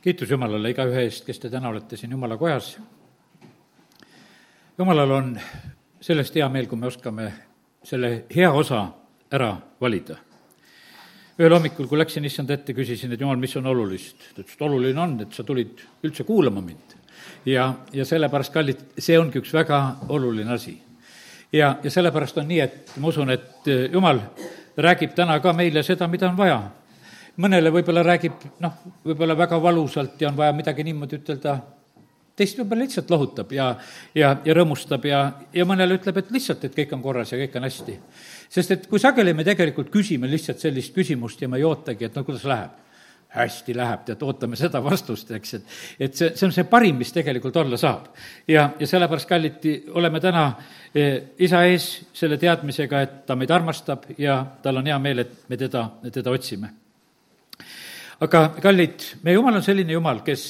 kiitus 0.00 0.30
Jumalale 0.30 0.70
igaühe 0.72 1.04
eest, 1.04 1.26
kes 1.26 1.38
te 1.38 1.50
täna 1.52 1.68
olete 1.68 1.96
siin 1.96 2.12
Jumala 2.12 2.38
kojas. 2.40 2.72
Jumalal 4.78 5.10
on 5.12 5.34
sellest 6.00 6.36
hea 6.40 6.48
meel, 6.48 6.68
kui 6.68 6.80
me 6.80 6.88
oskame 6.88 7.28
selle 7.84 8.24
hea 8.34 8.50
osa 8.52 8.86
ära 9.32 9.52
valida. 9.80 10.16
ühel 11.40 11.54
hommikul, 11.56 11.86
kui 11.88 11.96
läksin 11.98 12.24
issand 12.28 12.50
ette, 12.52 12.74
küsisin, 12.76 13.12
et 13.12 13.20
Jumal, 13.20 13.36
mis 13.36 13.56
on 13.56 13.66
olulist. 13.66 14.16
ta 14.34 14.42
ütles, 14.42 14.54
et 14.54 14.62
oluline 14.62 15.00
on, 15.00 15.20
et 15.20 15.32
sa 15.32 15.44
tulid 15.44 15.84
üldse 16.02 16.24
kuulama 16.24 16.60
mind. 16.60 16.96
ja, 17.44 17.74
ja 17.92 18.04
sellepärast, 18.04 18.52
kallid, 18.52 18.80
see 18.98 19.18
ongi 19.18 19.38
üks 19.38 19.52
väga 19.52 19.96
oluline 20.08 20.52
asi. 20.52 20.78
ja, 21.52 21.76
ja 21.82 21.90
sellepärast 21.90 22.38
on 22.38 22.48
nii, 22.48 22.60
et 22.60 22.92
ma 22.96 23.08
usun, 23.08 23.30
et 23.30 23.68
Jumal 23.92 24.20
räägib 24.76 25.14
täna 25.14 25.40
ka 25.40 25.52
meile 25.52 25.82
seda, 25.82 26.08
mida 26.08 26.28
on 26.28 26.36
vaja 26.36 26.60
mõnele 27.40 27.72
võib-olla 27.74 28.04
räägib 28.06 28.48
noh, 28.64 28.80
võib-olla 29.04 29.36
väga 29.38 29.60
valusalt 29.62 30.20
ja 30.20 30.30
on 30.30 30.38
vaja 30.38 30.54
midagi 30.56 30.84
niimoodi 30.86 31.20
ütelda, 31.20 31.56
teist 32.36 32.58
võib-olla 32.60 32.86
lihtsalt 32.86 33.10
lohutab 33.12 33.52
ja, 33.52 33.70
ja, 34.16 34.34
ja 34.44 34.56
rõõmustab 34.56 35.06
ja, 35.08 35.22
ja 35.54 35.66
mõnele 35.68 35.98
ütleb, 36.00 36.20
et 36.20 36.30
lihtsalt, 36.34 36.64
et 36.66 36.76
kõik 36.76 36.94
on 36.96 37.02
korras 37.04 37.32
ja 37.32 37.40
kõik 37.40 37.56
on 37.60 37.68
hästi. 37.68 37.96
sest 38.48 38.76
et 38.76 38.86
kui 38.90 39.02
sageli 39.02 39.34
me 39.36 39.46
tegelikult 39.46 39.90
küsime 39.92 40.30
lihtsalt 40.30 40.62
sellist 40.62 40.94
küsimust 40.96 41.42
ja 41.42 41.48
me 41.48 41.60
ei 41.60 41.66
ootagi, 41.68 42.08
et 42.08 42.16
no 42.16 42.24
kuidas 42.24 42.46
läheb 42.48 42.78
hästi 43.30 43.74
läheb, 43.78 44.00
tead, 44.08 44.22
ootame 44.26 44.58
seda 44.58 44.80
vastust, 44.82 45.28
eks, 45.36 45.52
et 45.54 46.08
et 46.08 46.16
see, 46.18 46.32
see 46.34 46.48
on 46.48 46.54
see 46.54 46.64
parim, 46.66 46.96
mis 46.98 47.12
tegelikult 47.14 47.56
olla 47.62 47.78
saab. 47.78 48.08
ja, 48.48 48.72
ja 48.78 48.86
sellepärast, 48.90 49.28
kallid, 49.30 49.68
oleme 49.94 50.20
täna 50.20 50.48
eh, 50.94 51.30
isa 51.38 51.62
ees 51.70 51.86
selle 52.12 52.40
teadmisega, 52.42 53.06
et 53.06 53.16
ta 53.26 53.38
meid 53.38 53.54
armastab 53.54 54.10
ja 54.18 54.42
tal 54.62 54.82
on 54.82 54.90
hea 54.90 54.98
meel, 54.98 55.22
et 55.22 55.48
me 55.48 55.60
teda, 55.60 55.86
teda 56.10 56.34
otsime 56.34 56.79
aga 58.20 58.46
kallid, 58.60 59.04
meie 59.22 59.38
Jumal 59.38 59.60
on 59.60 59.64
selline 59.64 59.92
Jumal, 59.96 60.24
kes 60.24 60.46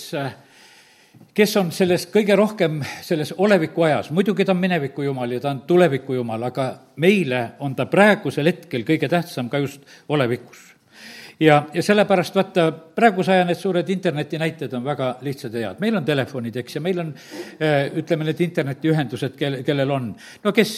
kes 1.35 1.57
on 1.61 1.71
selles 1.75 2.07
kõige 2.11 2.35
rohkem 2.39 2.81
selles 3.05 3.33
oleviku 3.39 3.85
ajas, 3.87 4.11
muidugi 4.15 4.45
ta 4.45 4.55
on 4.55 4.61
mineviku 4.63 5.05
jumal 5.07 5.31
ja 5.31 5.41
ta 5.43 5.53
on 5.55 5.63
tuleviku 5.69 6.17
jumal, 6.19 6.43
aga 6.51 6.67
meile 7.03 7.43
on 7.65 7.77
ta 7.79 7.87
praegusel 7.91 8.51
hetkel 8.51 8.85
kõige 8.89 9.09
tähtsam 9.09 9.51
ka 9.53 9.61
just 9.63 9.85
olevikus 10.09 10.70
ja, 11.41 11.67
ja 11.75 11.83
sellepärast 11.83 12.37
vaata, 12.37 12.67
praeguse 12.73 13.33
aja 13.33 13.45
need 13.49 13.59
suured 13.59 13.89
internetinäited 13.91 14.73
on 14.77 14.85
väga 14.85 15.11
lihtsad 15.25 15.55
ja 15.57 15.71
head. 15.71 15.81
meil 15.81 15.97
on 15.97 16.05
telefonid, 16.05 16.57
eks, 16.61 16.77
ja 16.77 16.83
meil 16.85 17.01
on 17.01 17.13
äh, 17.15 17.89
ütleme, 18.01 18.27
need 18.29 18.41
internetiühendused, 18.45 19.37
kel, 19.39 19.61
kellel 19.67 19.95
on. 19.95 20.11
no 20.45 20.53
kes, 20.57 20.75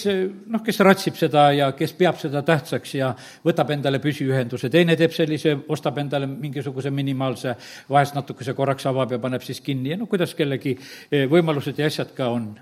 noh, 0.47 0.63
kes 0.65 0.81
ratsib 0.87 1.19
seda 1.19 1.49
ja 1.57 1.71
kes 1.79 1.95
peab 1.99 2.21
seda 2.21 2.45
tähtsaks 2.47 2.95
ja 2.99 3.13
võtab 3.45 3.73
endale 3.75 3.99
püsiühenduse, 4.03 4.71
teine 4.71 4.97
teeb 4.99 5.15
sellise, 5.17 5.57
ostab 5.69 5.99
endale 6.03 6.29
mingisuguse 6.31 6.93
minimaalse, 6.95 7.57
vahest 7.91 8.19
natukese 8.19 8.55
korraks 8.59 8.87
avab 8.91 9.17
ja 9.17 9.23
paneb 9.23 9.43
siis 9.43 9.61
kinni 9.65 9.95
ja 9.95 9.99
no 9.99 10.07
kuidas 10.11 10.37
kellegi 10.39 10.77
äh, 10.77 11.27
võimalused 11.31 11.79
ja 11.79 11.91
asjad 11.91 12.15
ka 12.17 12.31
on. 12.31 12.53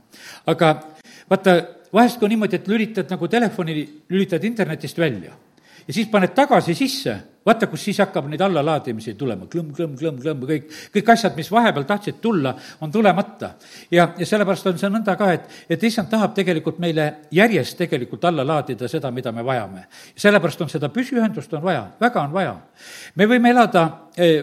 aga 0.49 0.73
vaata, 1.31 1.61
vahest 1.93 2.19
kui 2.21 2.33
niimoodi, 2.33 2.57
et 2.57 2.69
lülitad 2.69 3.13
nagu 3.13 3.29
telefoni, 3.29 3.85
lülitad 4.09 4.45
internetist 4.49 4.99
välja 4.99 5.37
ja 5.87 5.95
siis 5.95 6.09
paned 6.09 6.33
tagasi 6.37 6.75
sisse 6.79 7.17
vaata, 7.47 7.67
kus 7.71 7.85
siis 7.85 7.99
hakkab 8.03 8.29
neid 8.29 8.43
allalaadimisi 8.45 9.15
tulema, 9.19 9.47
klõmm, 9.51 9.73
klõmm, 9.77 9.97
klõmm, 9.99 10.21
klõmm, 10.21 10.45
kõik, 10.51 10.67
kõik 10.95 11.13
asjad, 11.15 11.37
mis 11.37 11.49
vahepeal 11.53 11.87
tahtsid 11.89 12.21
tulla, 12.21 12.53
on 12.81 12.93
tulemata. 12.93 13.55
ja, 13.91 14.11
ja 14.19 14.27
sellepärast 14.27 14.67
on 14.67 14.79
see 14.79 14.91
nõnda 14.93 15.17
ka, 15.17 15.33
et, 15.39 15.49
et 15.71 15.89
issand 15.89 16.11
tahab 16.13 16.35
tegelikult 16.37 16.79
meile 16.79 17.07
järjest 17.33 17.79
tegelikult 17.81 18.25
alla 18.29 18.45
laadida 18.47 18.89
seda, 18.89 19.11
mida 19.11 19.33
me 19.33 19.45
vajame. 19.47 19.87
sellepärast 20.17 20.61
on 20.61 20.73
seda 20.73 20.93
püsiühendust 20.93 21.55
on 21.57 21.65
vaja, 21.65 21.87
väga 22.01 22.23
on 22.23 22.33
vaja. 22.37 22.57
me 23.15 23.27
võime 23.27 23.51
elada 23.51 23.89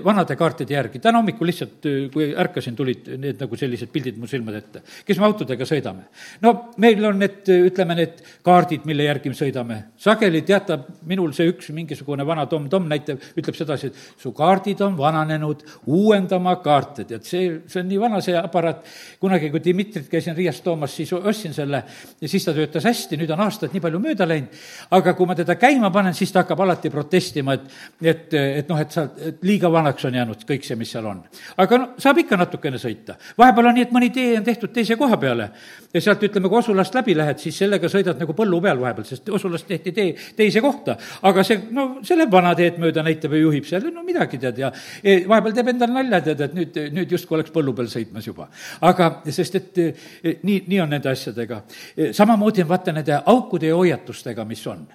vanade 0.04 0.36
kaartide 0.38 0.74
järgi, 0.74 1.00
täna 1.04 1.20
hommikul 1.22 1.50
lihtsalt, 1.50 1.86
eh, 1.86 2.10
kui 2.14 2.30
ärkasin, 2.36 2.76
tulid 2.76 3.08
need 3.20 3.42
nagu 3.42 3.58
sellised 3.60 3.92
pildid 3.94 4.18
mu 4.18 4.28
silmade 4.28 4.58
ette. 4.58 4.82
kes 5.06 5.20
me 5.20 5.26
autodega 5.26 5.66
sõidame? 5.66 6.08
no 6.42 6.54
meil 6.78 7.04
on 7.06 7.20
need, 7.20 7.44
ütleme, 7.48 7.96
need 7.96 8.22
kaardid, 8.46 8.86
mille 8.86 9.04
järgi 9.04 9.30
me 9.30 9.38
sõidame. 9.38 9.78
sageli 9.98 10.42
teatab 10.42 10.88
minul 11.06 11.34
see 11.34 11.52
üks 11.52 11.70
mingisugune 11.76 12.26
vana 12.26 12.46
Tom-Tom 12.46 12.88
näitab, 12.88 13.22
ütleb 13.38 13.56
sedasi, 13.56 13.88
et 13.88 14.22
su 14.22 14.32
kaardid 14.32 14.82
on 14.82 14.98
vananenud, 14.98 15.64
uuendama 15.86 16.56
kaarte, 16.64 17.06
tead, 17.06 17.26
see, 17.28 17.62
see 17.68 17.82
on 17.82 17.88
nii 17.92 18.00
vana, 18.02 18.22
see 18.22 18.38
aparaat. 18.38 18.86
kunagi, 19.20 19.52
kui 19.52 19.64
Dmitrit 19.64 20.10
käisin 20.10 20.36
Riias 20.38 20.62
toomas, 20.62 20.96
siis 20.96 21.14
ostsin 21.14 21.54
selle 21.54 21.84
ja 22.22 22.28
siis 22.28 22.46
ta 22.46 22.54
töötas 22.54 22.86
hästi, 22.88 23.18
nüüd 23.18 23.32
on 23.34 23.46
aastad 23.46 23.74
nii 23.74 23.84
palju 23.84 24.02
mööda 24.02 24.28
läinud. 24.28 24.54
aga 24.92 25.14
kui 25.14 25.28
ma 25.28 25.36
teda 25.36 25.56
käima 25.56 25.92
panen, 25.92 26.14
siis 26.14 26.32
ta 26.32 26.44
hakkab 26.44 26.66
alati 26.66 26.90
protestima, 26.94 27.58
et, 27.58 27.70
et, 28.02 28.34
et 28.34 28.70
noh, 28.70 28.80
et 28.82 28.92
sa, 28.92 29.08
et 29.22 29.44
liiga 29.44 29.67
vanaks 29.72 30.06
on 30.06 30.16
jäänud 30.16 30.44
kõik 30.48 30.66
see, 30.68 30.78
mis 30.80 30.92
seal 30.92 31.06
on. 31.06 31.24
aga 31.58 31.78
no 31.78 31.88
saab 32.02 32.22
ikka 32.24 32.38
natukene 32.38 32.80
sõita. 32.82 33.18
vahepeal 33.38 33.72
on 33.72 33.78
nii, 33.78 33.88
et 33.88 33.94
mõni 33.96 34.10
tee 34.14 34.38
on 34.38 34.46
tehtud 34.46 34.74
teise 34.74 34.96
koha 35.00 35.18
peale 35.18 35.50
ja 35.94 36.02
sealt, 36.02 36.24
ütleme, 36.24 36.50
kui 36.50 36.60
Osulast 36.60 36.96
läbi 36.96 37.16
lähed, 37.18 37.40
siis 37.42 37.58
sellega 37.58 37.90
sõidad 37.92 38.20
nagu 38.20 38.34
põllu 38.38 38.60
peal 38.64 38.80
vahepeal, 38.82 39.08
sest 39.08 39.30
Osulast 39.34 39.68
tehti 39.68 39.94
tee 39.96 40.14
teise 40.38 40.62
kohta. 40.62 40.98
aga 41.22 41.44
see, 41.48 41.68
no 41.72 41.88
see 42.04 42.18
läheb 42.18 42.32
vana 42.34 42.54
teed 42.58 42.80
mööda 42.82 43.04
näitab 43.06 43.34
ja 43.36 43.42
juhib 43.44 43.68
seal, 43.70 43.90
no 43.94 44.04
midagi 44.08 44.40
tead 44.42 44.62
ja 44.62 44.72
e, 45.04 45.24
vahepeal 45.28 45.56
teeb 45.58 45.72
endale 45.74 45.98
nalja, 46.00 46.22
tead, 46.30 46.46
et 46.48 46.58
nüüd, 46.58 46.80
nüüd 46.98 47.18
justkui 47.18 47.40
oleks 47.40 47.54
põllu 47.56 47.74
peal 47.78 47.90
sõitmas 47.92 48.28
juba. 48.28 48.50
aga 48.90 49.10
sest, 49.30 49.60
et 49.62 49.82
e, 49.84 50.38
nii, 50.44 50.62
nii 50.68 50.84
on 50.84 50.96
nende 50.98 51.12
asjadega. 51.12 51.64
E, 51.96 52.12
samamoodi 52.18 52.66
on 52.66 52.72
vaata 52.72 52.96
nende 52.96 53.20
aukude 53.26 53.72
ja 53.72 53.76
hoiatustega, 53.80 54.46
mis 54.46 54.66
on. 54.68 54.86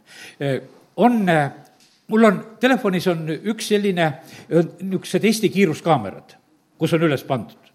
on 0.97 1.21
mul 2.13 2.29
on, 2.29 2.39
telefonis 2.61 3.09
on 3.09 3.25
üks 3.33 3.73
selline, 3.73 4.09
niisugused 4.53 5.25
Eesti 5.25 5.49
kiiruskaamerad, 5.53 6.37
kus 6.79 6.93
on 6.97 7.09
üles 7.09 7.25
pandud 7.25 7.72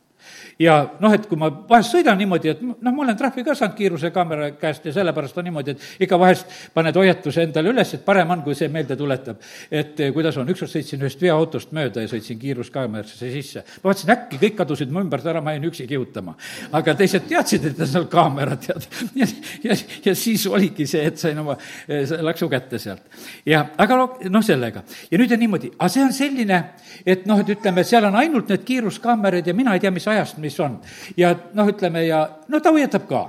ja 0.59 0.77
noh, 0.99 1.13
et 1.13 1.25
kui 1.29 1.37
ma 1.39 1.49
vahest 1.69 1.93
sõidan 1.93 2.17
niimoodi, 2.17 2.51
et 2.53 2.61
noh, 2.65 2.77
ma 2.81 3.03
olen 3.03 3.17
trahvi 3.17 3.43
ka 3.45 3.53
saanud 3.57 3.77
kiirusekaamera 3.77 4.49
käest 4.57 4.85
ja 4.89 4.93
sellepärast 4.95 5.37
on 5.37 5.45
niimoodi, 5.47 5.75
et 5.75 6.05
ikka 6.05 6.17
vahest 6.19 6.53
paned 6.73 6.97
hoiatuse 6.97 7.43
endale 7.45 7.71
üles, 7.73 7.93
et 7.93 8.05
parem 8.05 8.33
on, 8.33 8.41
kui 8.45 8.57
see 8.57 8.69
meelde 8.73 8.97
tuletab. 8.97 9.41
et 9.71 9.99
eh, 9.99 10.11
kuidas 10.13 10.37
on, 10.37 10.49
ükskord 10.49 10.71
sõitsin 10.71 11.03
ühest 11.03 11.21
veoautost 11.21 11.73
mööda 11.77 12.01
ja 12.01 12.09
sõitsin 12.09 12.39
kiiruskaamerasse 12.41 13.31
sisse. 13.31 13.63
ma 13.83 13.91
vaatasin, 13.91 14.13
äkki 14.15 14.41
kõik 14.41 14.57
kadusid 14.57 14.93
mu 14.93 15.03
ümbert 15.05 15.25
ära, 15.25 15.41
ma 15.41 15.53
jäin 15.53 15.69
üksi 15.69 15.87
kihutama. 15.87 16.35
aga 16.71 16.95
teised 16.95 17.27
teadsid, 17.29 17.69
et 17.71 17.79
on 17.85 17.91
seal 17.93 18.09
kaamera, 18.09 18.57
tead. 18.57 18.87
ja, 19.21 19.29
ja, 19.63 19.77
ja 20.05 20.15
siis 20.15 20.47
oligi 20.47 20.87
see, 20.89 21.05
et 21.05 21.21
sain 21.21 21.37
oma 21.37 21.57
eh, 21.87 22.09
laksu 22.21 22.49
kätte 22.49 22.81
sealt. 22.81 23.05
ja 23.45 23.67
aga 23.77 23.99
noh, 24.01 24.41
sellega. 24.43 24.83
ja 25.11 25.21
nüüd 25.21 25.37
on 25.37 25.43
niimoodi, 25.45 25.71
aga 25.77 25.91
see 25.93 26.03
on 26.07 26.13
selline, 26.17 26.63
et 27.05 27.29
noh, 27.29 27.45
et 27.45 27.53
ütleme, 27.53 27.85
seal 27.85 28.09
on 28.09 28.17
ainult 28.17 28.49
need 28.49 28.65
kiiruskaamerad 28.65 29.45
ja 29.45 29.53
mina 29.53 29.77
ei 29.77 29.83
tea, 29.83 29.93
mis 29.93 30.07
ajast 30.07 30.41
mis 30.47 30.59
on. 30.63 30.79
ja 31.17 31.33
noh, 31.53 31.69
ütleme 31.69 32.05
ja 32.07 32.23
no 32.47 32.61
ta 32.63 32.73
hoiatab 32.73 33.07
ka. 33.09 33.23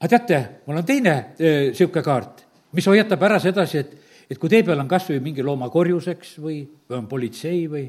aga 0.00 0.08
teate, 0.14 0.40
mul 0.66 0.80
on 0.80 0.86
teine 0.86 1.16
niisugune 1.38 2.04
kaart, 2.04 2.44
mis 2.76 2.86
hoiatab 2.88 3.28
ära 3.28 3.40
sedasi, 3.42 3.82
et, 3.82 3.94
et 4.30 4.40
kui 4.40 4.52
tee 4.52 4.62
peal 4.66 4.80
on 4.80 4.88
kas 4.88 5.08
või 5.10 5.20
mingi 5.24 5.44
looma 5.44 5.70
korjuseks 5.72 6.38
või, 6.40 6.62
või 6.88 7.00
on 7.02 7.08
politsei 7.10 7.66
või, 7.68 7.86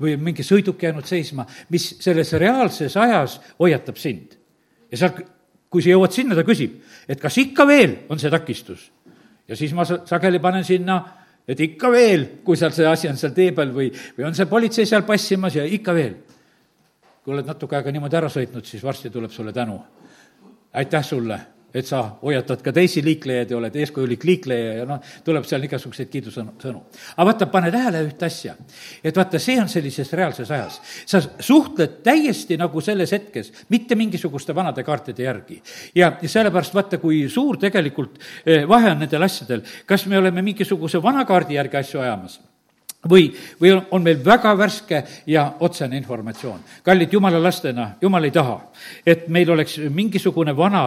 või 0.00 0.14
on 0.16 0.24
mingi 0.28 0.46
sõiduk 0.46 0.82
jäänud 0.82 1.08
seisma, 1.08 1.46
mis 1.70 1.92
selles 2.02 2.32
reaalses 2.38 2.96
ajas 2.96 3.38
hoiatab 3.58 3.98
sind. 4.00 4.36
ja 4.90 5.00
seal, 5.00 5.24
kui 5.70 5.82
sa 5.82 5.92
jõuad 5.92 6.14
sinna, 6.14 6.34
ta 6.34 6.46
küsib, 6.46 6.80
et 7.08 7.20
kas 7.22 7.38
ikka 7.38 7.66
veel 7.66 7.96
on 8.10 8.18
see 8.18 8.30
takistus. 8.30 8.90
ja 9.48 9.56
siis 9.56 9.74
ma 9.74 9.86
sageli 9.86 10.42
panen 10.42 10.64
sinna 10.64 11.02
et 11.50 11.60
ikka 11.64 11.90
veel, 11.90 12.26
kui 12.44 12.58
seal 12.58 12.72
see 12.74 12.86
asi 12.86 13.08
on 13.10 13.16
seal 13.18 13.32
tee 13.34 13.50
peal 13.56 13.72
või, 13.74 13.88
või 14.16 14.28
on 14.28 14.36
see 14.36 14.46
politsei 14.46 14.86
seal 14.86 15.02
passimas 15.08 15.56
ja 15.56 15.64
ikka 15.66 15.94
veel 15.96 16.18
kui 17.24 17.34
oled 17.36 17.46
natuke 17.46 17.76
aega 17.76 17.92
niimoodi 17.92 18.16
ära 18.16 18.28
sõitnud, 18.32 18.66
siis 18.66 18.84
varsti 18.84 19.10
tuleb 19.12 19.32
sulle 19.32 19.52
tänu. 19.52 19.80
aitäh 20.72 21.04
sulle, 21.04 21.38
et 21.74 21.86
sa 21.86 22.02
hoiatad 22.22 22.62
ka 22.62 22.72
teisi 22.72 23.02
liiklejaid 23.04 23.50
ja 23.50 23.56
oled 23.58 23.76
eeskujulik 23.76 24.24
liikleja 24.24 24.72
ja 24.80 24.84
noh, 24.86 25.00
tuleb 25.26 25.46
seal 25.46 25.64
igasuguseid 25.66 26.10
kiidusõnu, 26.10 26.54
sõnu. 26.62 26.82
aga 27.16 27.26
vaata, 27.26 27.48
pane 27.50 27.70
tähele 27.74 28.02
ühte 28.06 28.26
asja, 28.26 28.54
et 29.04 29.16
vaata, 29.16 29.38
see 29.42 29.58
on 29.60 29.68
sellises 29.68 30.12
reaalses 30.12 30.50
ajas. 30.50 30.80
sa 31.06 31.20
suhtled 31.38 32.00
täiesti 32.06 32.58
nagu 32.60 32.80
selles 32.80 33.12
hetkes, 33.12 33.52
mitte 33.68 33.98
mingisuguste 33.98 34.54
vanade 34.54 34.84
kaartide 34.86 35.26
järgi. 35.26 35.62
ja, 35.94 36.12
ja 36.22 36.28
sellepärast 36.28 36.74
vaata, 36.74 36.98
kui 36.98 37.28
suur 37.28 37.58
tegelikult 37.58 38.18
eh, 38.46 38.68
vahe 38.68 38.90
on 38.90 39.04
nendel 39.04 39.22
asjadel, 39.22 39.62
kas 39.86 40.06
me 40.06 40.18
oleme 40.18 40.42
mingisuguse 40.42 41.02
vana 41.02 41.24
kaardi 41.24 41.60
järgi 41.60 41.76
asju 41.84 42.00
ajamas 42.00 42.40
või, 43.08 43.30
või 43.60 43.72
on 43.90 44.02
meil 44.02 44.24
väga 44.24 44.52
värske 44.58 45.02
ja 45.26 45.52
otsene 45.60 45.96
informatsioon. 45.96 46.60
kallid 46.82 47.12
jumala 47.12 47.42
lastena, 47.42 47.90
jumal 48.00 48.24
ei 48.24 48.30
taha, 48.30 48.60
et 49.06 49.28
meil 49.28 49.50
oleks 49.50 49.78
mingisugune 49.90 50.56
vana, 50.56 50.84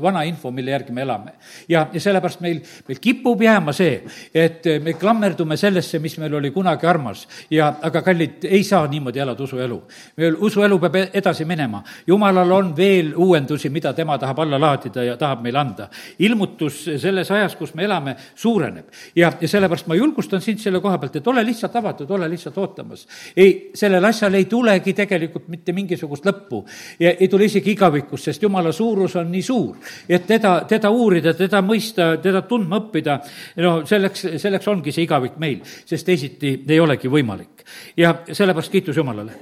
vana 0.00 0.22
info, 0.28 0.50
mille 0.50 0.70
järgi 0.70 0.92
me 0.92 1.02
elame. 1.02 1.32
ja, 1.68 1.86
ja 1.92 2.00
sellepärast 2.00 2.40
meil, 2.40 2.60
meil 2.88 3.00
kipub 3.00 3.42
jääma 3.42 3.72
see, 3.72 4.02
et 4.34 4.66
me 4.82 4.94
klammerdume 4.98 5.56
sellesse, 5.56 5.98
mis 5.98 6.16
meil 6.18 6.34
oli 6.34 6.50
kunagi 6.50 6.86
armas 6.86 7.26
ja, 7.50 7.72
aga 7.82 8.02
kallid, 8.02 8.44
ei 8.44 8.62
saa 8.64 8.86
niimoodi 8.86 9.22
elada 9.22 9.42
usuelu. 9.42 9.82
meil 10.16 10.36
usuelu 10.40 10.78
peab 10.78 10.96
e-, 10.96 11.08
edasi 11.22 11.44
minema. 11.44 11.82
jumalal 12.06 12.52
on 12.52 12.76
veel 12.76 13.12
uuendusi, 13.16 13.70
mida 13.70 13.92
tema 13.92 14.18
tahab 14.18 14.38
alla 14.44 14.60
laadida 14.60 15.04
ja 15.04 15.16
tahab 15.16 15.42
meile 15.42 15.58
anda. 15.58 15.88
ilmutus 16.18 16.84
selles 16.96 17.30
ajas, 17.30 17.56
kus 17.56 17.74
me 17.74 17.84
elame, 17.84 18.16
suureneb 18.34 18.86
ja, 19.16 19.32
ja 19.40 19.48
sellepärast 19.48 19.86
ma 19.86 19.98
julgustan 19.98 20.40
sind 20.40 20.60
selle 20.62 20.80
koha 20.80 20.98
pealt, 20.98 21.16
et 21.16 21.26
ole 21.26 21.44
lihtsalt 21.46 21.76
avatud, 21.76 22.10
ole 22.10 22.28
lihtsalt 22.30 22.58
ootamas. 22.58 23.06
ei, 23.36 23.70
sellel 23.74 24.04
asjal 24.04 24.34
ei 24.34 24.44
tulegi 24.50 24.92
tegelikult 24.92 25.48
mitte 25.52 25.72
mingisugust 25.72 26.26
lõppu 26.26 26.64
ja 27.00 27.14
ei 27.22 27.30
tule 27.30 27.46
isegi 27.46 27.72
igavikkust, 27.76 28.30
sest 28.30 28.42
jumala 28.42 28.72
suurus 28.74 29.16
on 29.20 29.30
nii 29.32 29.42
suur, 29.46 29.76
et 30.08 30.26
teda, 30.26 30.56
teda 30.68 30.90
uurida, 30.90 31.34
teda 31.38 31.62
mõista, 31.64 32.12
teda 32.22 32.42
tundma 32.48 32.82
õppida, 32.82 33.18
no 33.62 33.74
selleks, 33.88 34.26
selleks 34.42 34.70
ongi 34.72 34.94
see 34.94 35.06
igavik 35.06 35.38
meil, 35.42 35.60
sest 35.86 36.06
teisiti 36.08 36.56
ei 36.68 36.80
olegi 36.82 37.10
võimalik. 37.12 37.62
ja 37.96 38.14
sellepärast 38.32 38.72
kiitus 38.72 38.96
Jumalale 38.96 39.38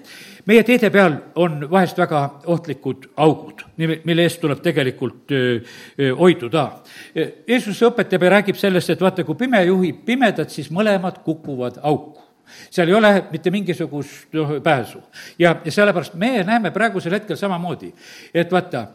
meie 0.47 0.63
teede 0.65 0.91
peal 0.91 1.17
on 1.41 1.65
vahest 1.71 1.99
väga 1.99 2.23
ohtlikud 2.53 3.11
augud, 3.17 3.65
mille 3.77 4.25
eest 4.25 4.41
tuleb 4.41 4.63
tegelikult 4.65 5.35
hoiduda. 6.19 6.65
Jeesus 7.49 7.83
õpetab 7.89 8.25
ja 8.25 8.33
räägib 8.37 8.59
sellest, 8.61 8.91
et 8.91 9.01
vaata, 9.05 9.25
kui 9.25 9.39
pime 9.41 9.63
juhib 9.69 10.05
pimedat, 10.07 10.51
siis 10.51 10.71
mõlemad 10.75 11.23
kukuvad 11.25 11.81
auku 11.83 12.30
seal 12.71 12.89
ei 12.89 12.95
ole 12.95 13.13
mitte 13.33 13.51
mingisugust 13.51 14.33
noh, 14.37 14.57
pääsu. 14.63 15.03
ja, 15.39 15.57
ja 15.65 15.73
sellepärast 15.73 16.15
me 16.15 16.43
näeme 16.45 16.71
praegusel 16.71 17.19
hetkel 17.19 17.37
samamoodi, 17.37 17.93
et 18.35 18.53
vaata, 18.53 18.87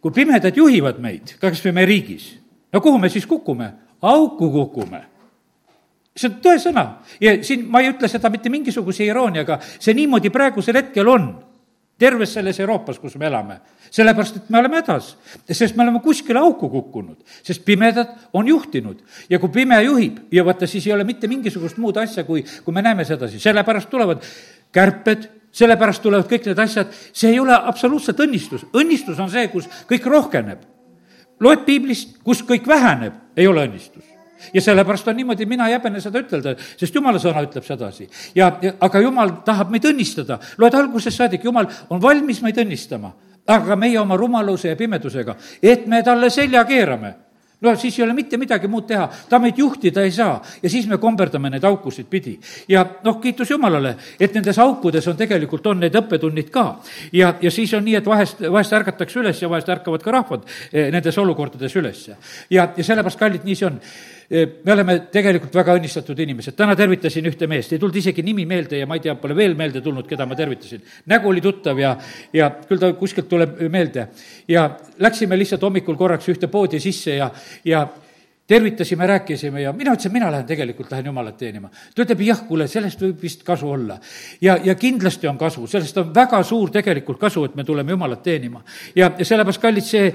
kui 0.00 0.14
pimedad 0.14 0.56
juhivad 0.56 0.98
meid, 1.02 1.36
kas 1.40 1.62
või 1.64 1.76
meie 1.80 1.86
riigis, 1.86 2.32
no 2.72 2.80
kuhu 2.80 2.98
me 2.98 3.08
siis 3.08 3.26
kukume? 3.26 3.72
auku 4.02 4.50
kukume 4.54 5.00
see 6.18 6.28
on 6.30 6.38
tõesõna 6.42 6.84
ja 7.22 7.36
siin 7.46 7.64
ma 7.70 7.80
ei 7.82 7.92
ütle 7.92 8.08
seda 8.10 8.30
mitte 8.30 8.50
mingisuguse 8.50 9.06
irooniaga, 9.06 9.58
see 9.78 9.94
niimoodi 9.94 10.30
praegusel 10.34 10.78
hetkel 10.80 11.08
on 11.10 11.28
terves 11.98 12.32
selles 12.32 12.60
Euroopas, 12.60 12.98
kus 12.98 13.16
me 13.18 13.26
elame. 13.26 13.60
sellepärast, 13.90 14.36
et 14.36 14.50
me 14.50 14.58
oleme 14.58 14.82
hädas, 14.82 15.16
sest 15.50 15.76
me 15.76 15.82
oleme 15.82 16.00
kuskile 16.04 16.38
auku 16.38 16.68
kukkunud, 16.68 17.22
sest 17.42 17.64
pimedad 17.64 18.10
on 18.32 18.48
juhtinud. 18.48 19.02
ja 19.30 19.38
kui 19.38 19.48
pime 19.48 19.82
juhib 19.82 20.18
ja 20.32 20.44
vaata, 20.44 20.66
siis 20.66 20.86
ei 20.86 20.92
ole 20.92 21.04
mitte 21.04 21.28
mingisugust 21.28 21.76
muud 21.76 21.96
asja, 21.96 22.24
kui, 22.24 22.44
kui 22.64 22.74
me 22.74 22.82
näeme 22.82 23.04
sedasi, 23.04 23.40
sellepärast 23.40 23.90
tulevad 23.90 24.22
kärped, 24.72 25.30
sellepärast 25.52 26.02
tulevad 26.02 26.28
kõik 26.30 26.46
need 26.46 26.58
asjad, 26.58 26.92
see 27.12 27.32
ei 27.32 27.40
ole 27.40 27.56
absoluutselt 27.56 28.20
õnnistus, 28.20 28.66
õnnistus 28.72 29.18
on 29.18 29.30
see, 29.30 29.48
kus 29.48 29.68
kõik 29.88 30.06
rohkeneb. 30.06 30.62
loed 31.40 31.64
piiblist, 31.64 32.18
kus 32.24 32.42
kõik 32.42 32.66
väheneb, 32.66 33.14
ei 33.36 33.46
ole 33.46 33.66
õnnistus 33.68 34.17
ja 34.54 34.62
sellepärast 34.62 35.08
on 35.08 35.16
niimoodi, 35.16 35.46
mina 35.46 35.68
ei 35.68 35.76
häbene 35.76 36.00
seda 36.00 36.22
ütelda, 36.22 36.54
sest 36.78 36.94
jumala 36.94 37.20
sõna 37.22 37.44
ütleb 37.46 37.64
sedasi. 37.66 38.08
ja, 38.34 38.52
ja 38.62 38.74
aga 38.80 39.00
jumal 39.04 39.38
tahab 39.44 39.70
meid 39.74 39.86
õnnistada, 39.88 40.38
loed 40.58 40.74
algusest 40.74 41.16
saadik, 41.16 41.44
jumal 41.44 41.68
on 41.90 42.02
valmis 42.02 42.42
meid 42.42 42.58
õnnistama, 42.58 43.12
aga 43.48 43.76
meie 43.76 43.98
oma 44.00 44.16
rumaluse 44.16 44.68
ja 44.68 44.76
pimedusega, 44.76 45.36
et 45.62 45.86
me 45.86 46.02
talle 46.02 46.30
selja 46.30 46.64
keerame 46.68 47.14
no 47.60 47.76
siis 47.76 47.98
ei 47.98 48.04
ole 48.04 48.14
mitte 48.14 48.38
midagi 48.38 48.68
muud 48.70 48.86
teha, 48.86 49.08
ta 49.28 49.38
meid 49.42 49.58
juhtida 49.58 50.02
ei 50.06 50.12
saa 50.14 50.38
ja 50.62 50.70
siis 50.70 50.86
me 50.86 50.98
komberdame 50.98 51.50
neid 51.50 51.64
aukusid 51.64 52.06
pidi. 52.10 52.38
ja 52.68 52.84
noh, 53.04 53.18
kiitus 53.20 53.50
Jumalale, 53.50 53.96
et 54.20 54.34
nendes 54.34 54.58
aukudes 54.58 55.08
on 55.08 55.16
tegelikult, 55.16 55.66
on 55.66 55.80
need 55.80 55.94
õppetunnid 55.94 56.50
ka. 56.54 56.66
ja, 57.12 57.34
ja 57.40 57.50
siis 57.50 57.74
on 57.74 57.84
nii, 57.84 57.96
et 57.98 58.06
vahest, 58.06 58.44
vahest 58.46 58.72
ärgatakse 58.78 59.20
üles 59.20 59.42
ja 59.42 59.50
vahest 59.50 59.68
ärkavad 59.68 60.02
ka 60.02 60.14
rahvad 60.14 60.46
eh, 60.72 60.92
nendes 60.94 61.18
olukordades 61.18 61.76
üles. 61.76 62.06
ja, 62.50 62.68
ja 62.76 62.84
sellepärast, 62.84 63.18
kallid, 63.18 63.44
nii 63.44 63.58
see 63.58 63.66
on 63.66 63.80
me 64.28 64.72
oleme 64.72 64.98
tegelikult 65.12 65.54
väga 65.56 65.74
õnnistatud 65.78 66.18
inimesed, 66.20 66.52
täna 66.56 66.74
tervitasin 66.76 67.24
ühte 67.30 67.46
meest, 67.48 67.72
ei 67.72 67.80
tulnud 67.80 67.96
isegi 67.96 68.24
nimi 68.26 68.44
meelde 68.48 68.82
ja 68.82 68.88
ma 68.88 68.98
ei 68.98 69.04
tea, 69.06 69.14
pole 69.16 69.36
veel 69.36 69.54
meelde 69.56 69.80
tulnud, 69.84 70.04
keda 70.08 70.26
ma 70.28 70.36
tervitasin. 70.36 70.82
nägu 71.08 71.30
oli 71.30 71.40
tuttav 71.40 71.80
ja, 71.80 71.94
ja 72.36 72.50
küll 72.68 72.82
ta 72.82 72.92
kuskilt 72.98 73.28
tuleb 73.28 73.56
meelde. 73.72 74.08
ja 74.48 74.68
läksime 74.98 75.38
lihtsalt 75.38 75.64
hommikul 75.64 75.96
korraks 75.96 76.28
ühte 76.28 76.50
poodi 76.52 76.80
sisse 76.80 77.16
ja, 77.16 77.30
ja 77.64 77.86
tervitasime, 78.48 79.06
rääkisime 79.06 79.60
ja 79.60 79.72
mina 79.72 79.92
ütlesin, 79.92 80.12
mina 80.12 80.30
lähen 80.32 80.46
tegelikult, 80.46 80.90
lähen 80.90 81.06
Jumalat 81.06 81.36
teenima. 81.36 81.68
ta 81.94 82.02
ütleb, 82.02 82.20
jah, 82.24 82.40
kuule, 82.48 82.64
sellest 82.68 83.02
võib 83.02 83.20
vist 83.22 83.42
kasu 83.44 83.68
olla. 83.70 83.98
ja, 84.40 84.56
ja 84.64 84.74
kindlasti 84.74 85.28
on 85.28 85.38
kasu, 85.38 85.66
sellest 85.66 85.98
on 86.00 86.14
väga 86.14 86.40
suur 86.42 86.70
tegelikult 86.72 87.20
kasu, 87.20 87.44
et 87.44 87.54
me 87.54 87.64
tuleme 87.64 87.92
Jumalat 87.92 88.22
teenima. 88.22 88.62
ja, 88.96 89.10
ja 89.18 89.24
sellepärast, 89.24 89.60
kallid, 89.60 89.84
see, 89.84 90.14